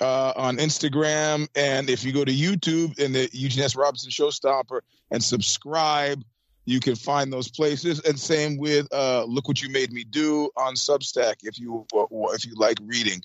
uh, 0.00 0.32
on 0.36 0.56
Instagram. 0.58 1.48
And 1.54 1.88
if 1.88 2.04
you 2.04 2.12
go 2.12 2.24
to 2.24 2.32
YouTube 2.32 2.98
and 2.98 3.14
the 3.14 3.28
Eugene 3.32 3.64
S. 3.64 3.76
Robinson 3.76 4.10
Showstopper 4.10 4.80
and 5.10 5.22
subscribe, 5.22 6.24
you 6.64 6.80
can 6.80 6.96
find 6.96 7.32
those 7.32 7.50
places. 7.50 8.00
And 8.00 8.18
same 8.18 8.56
with 8.56 8.92
uh, 8.92 9.24
Look 9.24 9.48
What 9.48 9.62
You 9.62 9.68
Made 9.70 9.92
Me 9.92 10.04
Do 10.04 10.50
on 10.56 10.74
Substack 10.74 11.36
if 11.42 11.58
you 11.58 11.86
if 12.32 12.46
you 12.46 12.54
like 12.56 12.78
reading. 12.82 13.22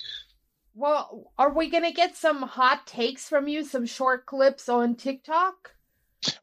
Well, 0.75 1.31
are 1.37 1.51
we 1.51 1.69
going 1.69 1.83
to 1.83 1.91
get 1.91 2.15
some 2.15 2.41
hot 2.41 2.85
takes 2.87 3.27
from 3.27 3.47
you, 3.47 3.65
some 3.65 3.85
short 3.85 4.25
clips 4.25 4.69
on 4.69 4.95
TikTok? 4.95 5.71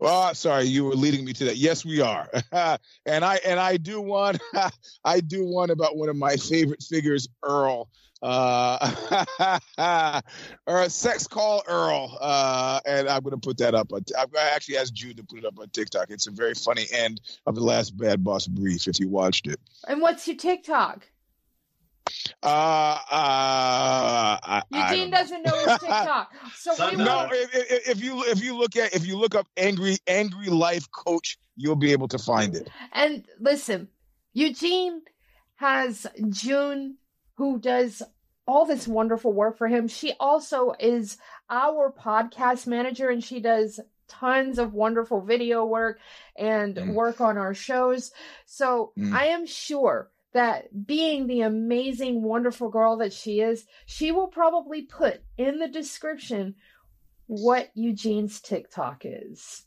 Well, 0.01 0.35
sorry, 0.35 0.64
you 0.64 0.85
were 0.85 0.95
leading 0.95 1.24
me 1.24 1.35
to 1.35 1.45
that. 1.47 1.57
Yes, 1.57 1.85
we 1.85 2.01
are, 2.01 2.29
and 2.53 3.24
I 3.24 3.39
and 3.45 3.61
I 3.61 3.77
do 3.77 4.01
one. 4.01 4.39
I 5.05 5.20
do 5.20 5.45
one 5.45 5.68
about 5.68 5.97
one 5.99 6.09
of 6.09 6.16
my 6.16 6.37
favorite 6.37 6.83
figures, 6.83 7.29
Earl 7.43 7.89
uh, 8.23 10.21
or 10.67 10.83
a 10.83 10.91
sex 10.91 11.27
call 11.27 11.62
Earl, 11.67 12.17
uh, 12.21 12.81
and 12.87 13.09
I'm 13.09 13.23
going 13.23 13.39
to 13.39 13.47
put 13.47 13.59
that 13.59 13.75
up. 13.75 13.93
On, 13.93 14.05
I 14.19 14.51
actually 14.55 14.79
asked 14.79 14.95
Jude 14.95 15.17
to 15.19 15.25
put 15.25 15.41
it 15.41 15.45
up 15.45 15.59
on 15.59 15.69
TikTok. 15.71 16.11
It's 16.11 16.27
a 16.27 16.31
very 16.31 16.55
funny 16.55 16.87
end 16.93 17.21
of 17.47 17.55
the 17.55 17.62
last 17.62 17.97
Bad 17.97 18.25
Boss 18.25 18.47
brief. 18.47 18.89
If 18.89 18.99
you 18.99 19.09
watched 19.09 19.47
it, 19.47 19.61
and 19.87 20.01
what's 20.01 20.27
your 20.27 20.37
TikTok? 20.37 21.07
Uh, 22.43 22.47
uh, 22.47 22.99
I, 23.11 24.62
Eugene 24.71 25.12
I 25.12 25.19
doesn't 25.19 25.43
know 25.43 25.57
his 25.59 25.67
TikTok. 25.81 26.33
So 26.55 26.91
we 26.91 26.97
no, 26.97 27.29
if, 27.31 27.89
if, 27.89 28.03
you 28.03 28.23
if 28.25 28.43
you 28.43 28.57
look 28.57 28.77
at 28.77 28.95
if 28.95 29.07
you 29.07 29.19
look 29.19 29.35
up 29.35 29.47
angry 29.57 29.97
angry 30.07 30.47
life 30.47 30.91
coach, 30.91 31.39
you'll 31.57 31.77
be 31.77 31.93
able 31.93 32.09
to 32.09 32.19
find 32.19 32.55
it. 32.55 32.69
And 32.93 33.27
listen, 33.41 33.89
Eugene 34.33 35.03
has 35.57 36.07
June 36.29 36.97
who 37.37 37.59
does 37.59 38.03
all 38.47 38.64
this 38.64 38.87
wonderful 38.87 39.32
work 39.32 39.59
for 39.59 39.68
him. 39.68 39.89
She 39.89 40.12
also 40.20 40.74
is 40.78 41.18
our 41.51 41.93
podcast 41.93 42.66
manager 42.66 43.09
and 43.09 43.22
she 43.22 43.41
does 43.41 43.80
tons 44.09 44.59
of 44.59 44.72
wonderful 44.72 45.20
video 45.20 45.64
work 45.64 45.99
and 46.37 46.76
mm. 46.76 46.95
work 46.95 47.20
on 47.20 47.37
our 47.37 47.55
shows. 47.55 48.12
So 48.45 48.93
mm. 48.97 49.12
I 49.12 49.26
am 49.26 49.47
sure 49.47 50.11
that 50.32 50.87
being 50.87 51.26
the 51.26 51.41
amazing, 51.41 52.22
wonderful 52.22 52.68
girl 52.68 52.99
that 52.99 53.12
she 53.12 53.41
is, 53.41 53.66
she 53.87 54.12
will 54.12 54.28
probably 54.28 54.82
put 54.82 55.22
in 55.37 55.59
the 55.59 55.68
description 55.68 56.55
what 57.26 57.70
Eugene's 57.74 58.41
TikTok 58.41 59.03
is. 59.05 59.64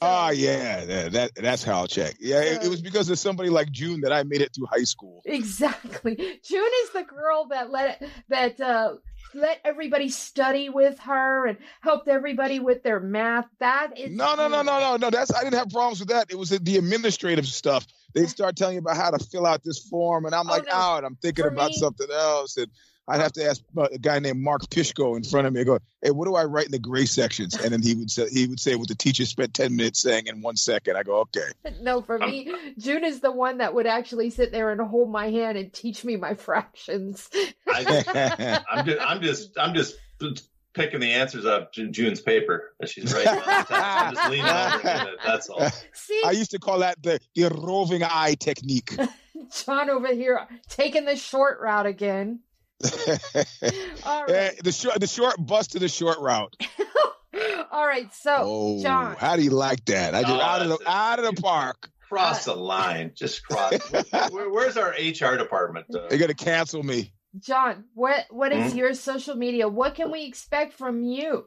Ah, 0.00 0.30
yeah, 0.30 0.84
that, 0.84 1.12
that 1.12 1.34
that's 1.36 1.62
how 1.62 1.74
I'll 1.74 1.86
check. 1.86 2.16
Yeah, 2.18 2.40
it, 2.40 2.64
it, 2.64 2.68
was 2.68 2.82
because 2.82 3.08
of 3.08 3.20
somebody 3.20 3.50
like 3.50 3.70
June 3.70 4.00
that 4.00 4.12
I 4.12 4.24
made 4.24 4.40
it 4.40 4.52
through 4.52 4.66
high 4.66 4.82
school. 4.82 5.22
Exactly. 5.24 6.16
June 6.42 6.70
is 6.84 6.90
the 6.90 7.04
girl 7.04 7.46
that 7.50 7.70
let 7.70 8.02
that 8.28 8.60
uh, 8.60 8.94
let 9.32 9.60
everybody 9.64 10.08
study 10.08 10.70
with 10.70 10.98
her 11.00 11.46
and 11.46 11.58
helped 11.82 12.08
everybody 12.08 12.58
with 12.58 12.82
their 12.82 12.98
math. 12.98 13.46
That 13.60 13.96
is 13.96 14.10
no, 14.10 14.34
no, 14.34 14.48
no, 14.48 14.62
no, 14.62 14.80
no, 14.80 14.96
no. 14.96 15.10
That's 15.10 15.32
I 15.32 15.44
didn't 15.44 15.58
have 15.58 15.70
problems 15.70 16.00
with 16.00 16.08
that. 16.08 16.32
It 16.32 16.38
was 16.38 16.50
the 16.50 16.76
administrative 16.76 17.46
stuff. 17.46 17.86
They 18.12 18.26
start 18.26 18.56
telling 18.56 18.74
you 18.74 18.80
about 18.80 18.96
how 18.96 19.10
to 19.10 19.24
fill 19.24 19.46
out 19.46 19.62
this 19.62 19.78
form, 19.78 20.24
and 20.24 20.34
I'm 20.34 20.48
oh, 20.48 20.52
like, 20.52 20.64
oh, 20.66 20.76
no. 20.76 20.76
out. 20.76 21.04
I'm 21.04 21.16
thinking 21.16 21.44
For 21.44 21.50
about 21.50 21.70
me, 21.70 21.76
something 21.76 22.08
else, 22.10 22.56
and 22.56 22.66
I'd 23.08 23.20
have 23.20 23.32
to 23.32 23.44
ask 23.44 23.62
a 23.76 23.98
guy 23.98 24.18
named 24.18 24.40
Mark 24.40 24.62
Pishko 24.62 25.16
in 25.16 25.22
front 25.22 25.46
of 25.46 25.52
me. 25.52 25.60
I 25.60 25.64
go, 25.64 25.78
hey, 26.02 26.10
what 26.10 26.26
do 26.26 26.34
I 26.34 26.44
write 26.44 26.66
in 26.66 26.72
the 26.72 26.78
gray 26.78 27.06
sections? 27.06 27.54
And 27.54 27.72
then 27.72 27.82
he 27.82 27.94
would 27.94 28.10
say 28.10 28.28
he 28.28 28.46
would 28.46 28.58
say 28.58 28.74
what 28.74 28.88
the 28.88 28.96
teacher 28.96 29.24
spent 29.24 29.54
ten 29.54 29.76
minutes 29.76 30.02
saying 30.02 30.26
in 30.26 30.42
one 30.42 30.56
second. 30.56 30.96
I 30.96 31.02
go, 31.02 31.20
okay. 31.20 31.48
No, 31.80 32.02
for 32.02 32.18
me, 32.18 32.52
June 32.78 33.04
is 33.04 33.20
the 33.20 33.30
one 33.30 33.58
that 33.58 33.74
would 33.74 33.86
actually 33.86 34.30
sit 34.30 34.50
there 34.50 34.72
and 34.72 34.80
hold 34.80 35.10
my 35.10 35.30
hand 35.30 35.56
and 35.56 35.72
teach 35.72 36.04
me 36.04 36.16
my 36.16 36.34
fractions. 36.46 37.28
I, 37.68 38.62
am 38.70 38.86
just, 38.86 39.00
I'm 39.00 39.22
just, 39.22 39.58
I'm 39.58 39.74
just 39.74 40.48
picking 40.72 41.00
the 41.00 41.12
answers 41.12 41.46
up 41.46 41.72
June's 41.72 42.20
paper 42.20 42.74
that 42.80 42.88
she's 42.88 43.12
writing. 43.12 43.40
I'm 43.46 44.14
just 44.14 44.30
leaning 44.30 44.46
over 44.46 45.10
it. 45.10 45.18
That's 45.24 45.48
all. 45.48 45.68
See, 45.92 46.22
I 46.24 46.32
used 46.32 46.50
to 46.50 46.58
call 46.58 46.80
that 46.80 47.02
the, 47.02 47.20
the 47.34 47.48
roving 47.48 48.02
eye 48.02 48.36
technique. 48.38 48.96
John 49.64 49.90
over 49.90 50.12
here 50.12 50.46
taking 50.68 51.04
the 51.04 51.16
short 51.16 51.60
route 51.60 51.86
again. 51.86 52.40
right. 54.06 54.52
The 54.62 54.72
short, 54.72 55.00
the 55.00 55.06
short 55.06 55.34
bus 55.38 55.68
to 55.68 55.78
the 55.78 55.88
short 55.88 56.18
route. 56.18 56.54
All 57.70 57.86
right, 57.86 58.12
so 58.14 58.36
oh, 58.38 58.82
John, 58.82 59.16
how 59.16 59.36
do 59.36 59.42
you 59.42 59.50
like 59.50 59.84
that? 59.86 60.14
I 60.14 60.22
just 60.22 60.32
oh, 60.32 60.40
out 60.40 60.62
of 60.62 60.68
the 60.68 60.78
out 60.86 61.18
of 61.18 61.34
the 61.34 61.40
park. 61.40 61.90
Cross 62.08 62.44
the 62.44 62.54
line, 62.54 63.12
just 63.14 63.44
cross. 63.44 63.72
Where, 64.30 64.48
where's 64.50 64.76
our 64.76 64.90
HR 64.90 65.36
department? 65.36 65.86
Uh, 65.92 66.06
They're 66.08 66.18
gonna 66.18 66.34
cancel 66.34 66.82
me. 66.82 67.12
John, 67.38 67.84
what 67.94 68.24
what 68.30 68.52
is 68.52 68.68
mm-hmm. 68.68 68.78
your 68.78 68.94
social 68.94 69.34
media? 69.34 69.68
What 69.68 69.94
can 69.94 70.10
we 70.10 70.24
expect 70.24 70.74
from 70.74 71.02
you? 71.02 71.46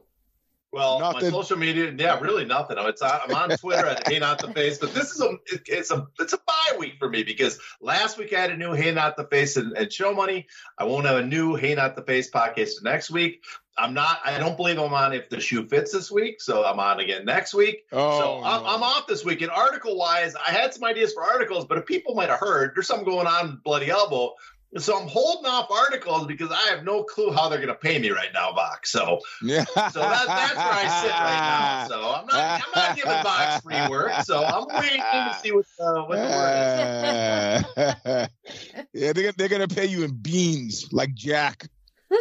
Well, 0.72 1.00
nothing. 1.00 1.24
my 1.24 1.30
social 1.32 1.58
media, 1.58 1.92
yeah, 1.98 2.20
really 2.20 2.46
nothing. 2.46 2.78
It's 2.80 3.02
I'm 3.02 3.34
on 3.34 3.50
Twitter 3.58 3.88
at 3.88 4.08
Hey 4.08 4.20
Not 4.20 4.40
the 4.40 4.52
Face, 4.54 4.78
but 4.78 4.94
this 4.94 5.12
is 5.12 5.22
a 5.22 5.38
it's 5.48 5.90
a 5.90 6.08
it's 6.20 6.34
a 6.34 6.38
bye 6.38 6.78
week 6.78 6.98
for 7.00 7.10
me 7.10 7.24
because 7.24 7.60
last 7.82 8.20
week 8.20 8.34
I 8.34 8.42
had 8.42 8.52
a 8.52 8.58
new 8.58 8.74
Hey 8.74 8.92
Not 8.92 9.18
the 9.18 9.24
Face 9.24 9.58
and, 9.58 9.76
and 9.76 9.92
Show 9.92 10.14
Money. 10.14 10.48
I 10.78 10.84
won't 10.84 11.08
have 11.08 11.18
a 11.18 11.26
new 11.26 11.56
Hey 11.56 11.74
Not 11.74 11.96
the 11.96 12.04
Face 12.04 12.30
podcast 12.30 12.84
next 12.84 13.10
week. 13.10 13.44
I'm 13.80 13.94
not. 13.96 14.20
I 14.24 14.38
don't 14.38 14.58
believe 14.58 14.78
I'm 14.78 14.94
on 14.94 15.14
if 15.14 15.30
the 15.30 15.40
shoe 15.40 15.66
fits 15.68 15.92
this 15.92 16.12
week, 16.12 16.42
so 16.42 16.64
I'm 16.64 16.80
on 16.80 17.00
again 17.00 17.26
next 17.26 17.54
week. 17.54 17.86
Oh, 17.92 18.20
so 18.20 18.44
I'm, 18.44 18.62
no. 18.62 18.70
I'm 18.70 18.84
off 18.84 19.08
this 19.08 19.26
week. 19.26 19.42
And 19.42 19.50
article 19.50 19.98
wise, 19.98 20.36
I 20.36 20.52
had 20.52 20.74
some 20.74 20.84
ideas 20.84 21.14
for 21.14 21.24
articles, 21.24 21.66
but 21.66 21.78
if 21.78 21.86
people 21.86 22.14
might 22.14 22.30
have 22.30 22.40
heard, 22.40 22.74
there's 22.76 22.88
something 22.88 23.06
going 23.06 23.28
on 23.28 23.62
Bloody 23.64 23.90
Elbow. 23.90 24.36
So 24.78 25.00
I'm 25.00 25.08
holding 25.08 25.50
off 25.50 25.72
articles 25.72 26.28
because 26.28 26.52
I 26.52 26.70
have 26.70 26.84
no 26.84 27.04
clue 27.04 27.32
how 27.32 27.50
they're 27.50 27.58
going 27.58 27.70
to 27.70 27.76
pay 27.76 27.98
me 27.98 28.12
right 28.12 28.30
now, 28.34 28.54
Vox. 28.54 28.92
So, 28.92 29.20
yeah. 29.42 29.64
so 29.66 29.74
that, 29.76 30.28
that's 30.28 30.56
where 30.56 30.74
I 30.74 31.02
sit 31.02 31.12
right 31.12 31.40
now. 31.40 31.88
So 31.88 32.14
I'm 32.14 32.26
not, 32.28 32.62
I'm 32.68 32.72
not 32.76 32.96
giving 32.96 33.12
Vox 33.24 33.64
free 33.64 33.88
work. 33.90 34.12
So 34.24 34.44
I'm 34.44 34.68
waiting 34.80 35.02
to 35.02 35.38
see 35.42 35.52
what, 35.52 35.66
uh, 35.80 36.04
what 36.04 36.18
the 36.18 37.66
word 37.76 38.28
is. 38.56 38.90
yeah, 38.94 39.14
they're, 39.14 39.32
they're 39.32 39.48
going 39.48 39.68
to 39.68 39.76
pay 39.76 39.88
you 39.88 40.04
in 40.04 40.14
beans 40.14 40.94
like 40.94 41.16
Jack. 41.16 41.68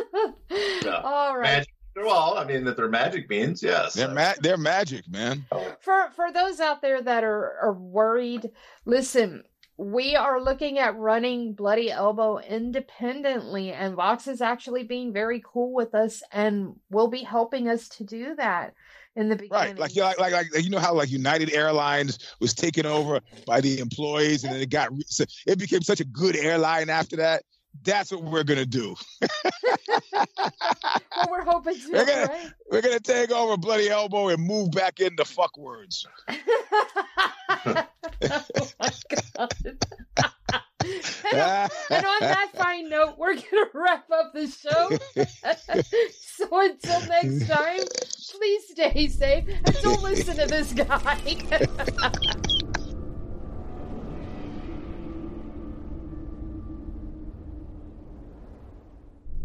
yeah. 0.50 1.00
All 1.04 1.36
right. 1.36 1.42
Magic. 1.42 1.72
Well, 2.00 2.38
I 2.38 2.44
mean 2.44 2.64
that 2.64 2.76
they're 2.76 2.88
magic 2.88 3.28
beans. 3.28 3.60
Yes, 3.60 3.94
they're 3.94 4.14
ma- 4.14 4.34
they're 4.40 4.56
magic, 4.56 5.08
man. 5.08 5.44
For 5.80 6.10
for 6.14 6.30
those 6.32 6.60
out 6.60 6.80
there 6.80 7.02
that 7.02 7.24
are 7.24 7.58
are 7.60 7.72
worried, 7.72 8.50
listen 8.84 9.42
we 9.78 10.16
are 10.16 10.42
looking 10.42 10.80
at 10.80 10.98
running 10.98 11.52
Bloody 11.52 11.90
Elbow 11.90 12.38
independently, 12.38 13.72
and 13.72 13.94
Vox 13.94 14.26
is 14.26 14.40
actually 14.40 14.82
being 14.82 15.12
very 15.12 15.40
cool 15.44 15.72
with 15.72 15.94
us 15.94 16.20
and 16.32 16.74
will 16.90 17.06
be 17.06 17.22
helping 17.22 17.68
us 17.68 17.88
to 17.90 18.04
do 18.04 18.34
that 18.34 18.74
in 19.14 19.28
the 19.28 19.36
beginning. 19.36 19.52
Right, 19.52 19.78
like 19.78 19.94
you 19.94 20.02
like, 20.02 20.18
like 20.18 20.32
like 20.32 20.64
you 20.64 20.70
know 20.70 20.80
how 20.80 20.94
like 20.94 21.10
United 21.10 21.52
Airlines 21.52 22.18
was 22.40 22.54
taken 22.54 22.86
over 22.86 23.20
by 23.46 23.60
the 23.60 23.78
employees, 23.78 24.42
and 24.42 24.52
then 24.52 24.60
it 24.60 24.68
got 24.68 24.90
it 25.46 25.58
became 25.58 25.82
such 25.82 26.00
a 26.00 26.04
good 26.04 26.34
airline 26.34 26.90
after 26.90 27.14
that. 27.16 27.44
That's 27.84 28.10
what 28.10 28.22
we're 28.22 28.44
gonna 28.44 28.66
do. 28.66 28.96
well, 30.12 30.26
we're 31.30 31.44
hoping 31.44 31.74
to. 31.74 31.90
We're 31.92 32.04
gonna, 32.04 32.26
right? 32.26 32.52
we're 32.70 32.82
gonna 32.82 33.00
take 33.00 33.30
over 33.30 33.56
Bloody 33.56 33.88
Elbow 33.88 34.28
and 34.28 34.44
move 34.44 34.72
back 34.72 35.00
into 35.00 35.24
fuck 35.24 35.56
words. 35.56 36.06
oh 36.28 36.36
my 37.54 38.90
god. 39.36 39.54
and, 39.64 39.74
and, 41.32 42.06
on 42.06 42.20
that 42.20 42.50
fine 42.54 42.88
note, 42.88 43.16
we're 43.18 43.34
gonna 43.34 43.66
wrap 43.74 44.10
up 44.10 44.32
the 44.34 44.46
show. 44.46 44.98
so 46.20 46.60
until 46.60 47.00
next 47.06 47.48
time, 47.48 47.80
please 48.30 48.62
stay 48.70 49.08
safe 49.08 49.44
and 49.48 49.76
don't 49.82 50.02
listen 50.02 50.36
to 50.36 50.46
this 50.46 50.72
guy. 50.72 52.48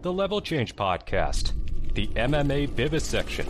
the 0.00 0.12
Level 0.12 0.40
Change 0.40 0.76
Podcast, 0.76 1.52
the 1.94 2.06
MMA 2.08 2.68
Vivisection, 2.68 3.48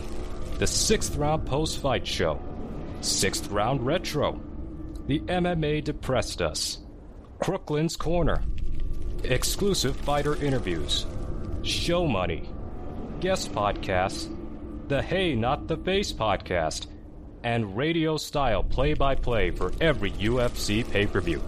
the 0.57 0.65
Sixth 0.65 1.15
Round 1.15 1.45
Post 1.45 1.79
Fight 1.79 2.07
Show, 2.07 2.41
Sixth 3.01 3.49
Round 3.51 3.85
Retro, 3.85 4.41
the 5.05 5.19
MMA 5.19 5.83
Depressed 5.83 6.41
Us, 6.41 6.79
Crooklyn's 7.39 7.95
Corner, 7.95 8.41
exclusive 9.23 9.95
fighter 9.97 10.35
interviews, 10.43 11.05
show 11.61 12.07
money, 12.07 12.49
guest 13.19 13.51
podcasts, 13.51 14.35
the 14.87 15.03
Hey 15.03 15.35
Not 15.35 15.67
the 15.67 15.77
Face 15.77 16.11
podcast, 16.11 16.87
and 17.43 17.77
radio 17.77 18.17
style 18.17 18.63
play 18.63 18.95
by 18.95 19.13
play 19.13 19.51
for 19.51 19.71
every 19.79 20.11
UFC 20.13 20.89
pay 20.89 21.05
per 21.05 21.21
view. 21.21 21.43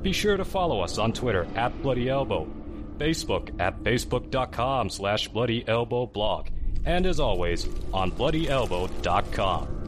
Be 0.00 0.12
sure 0.12 0.38
to 0.38 0.44
follow 0.44 0.80
us 0.80 0.96
on 0.96 1.12
Twitter 1.12 1.46
at 1.54 1.82
Bloody 1.82 2.08
Elbow 2.08 2.55
Facebook 2.98 3.58
at 3.60 3.82
facebook.com 3.82 4.90
slash 4.90 5.30
bloodyelbowblog, 5.30 6.48
and 6.84 7.06
as 7.06 7.20
always, 7.20 7.68
on 7.92 8.10
bloodyelbow.com. 8.12 9.85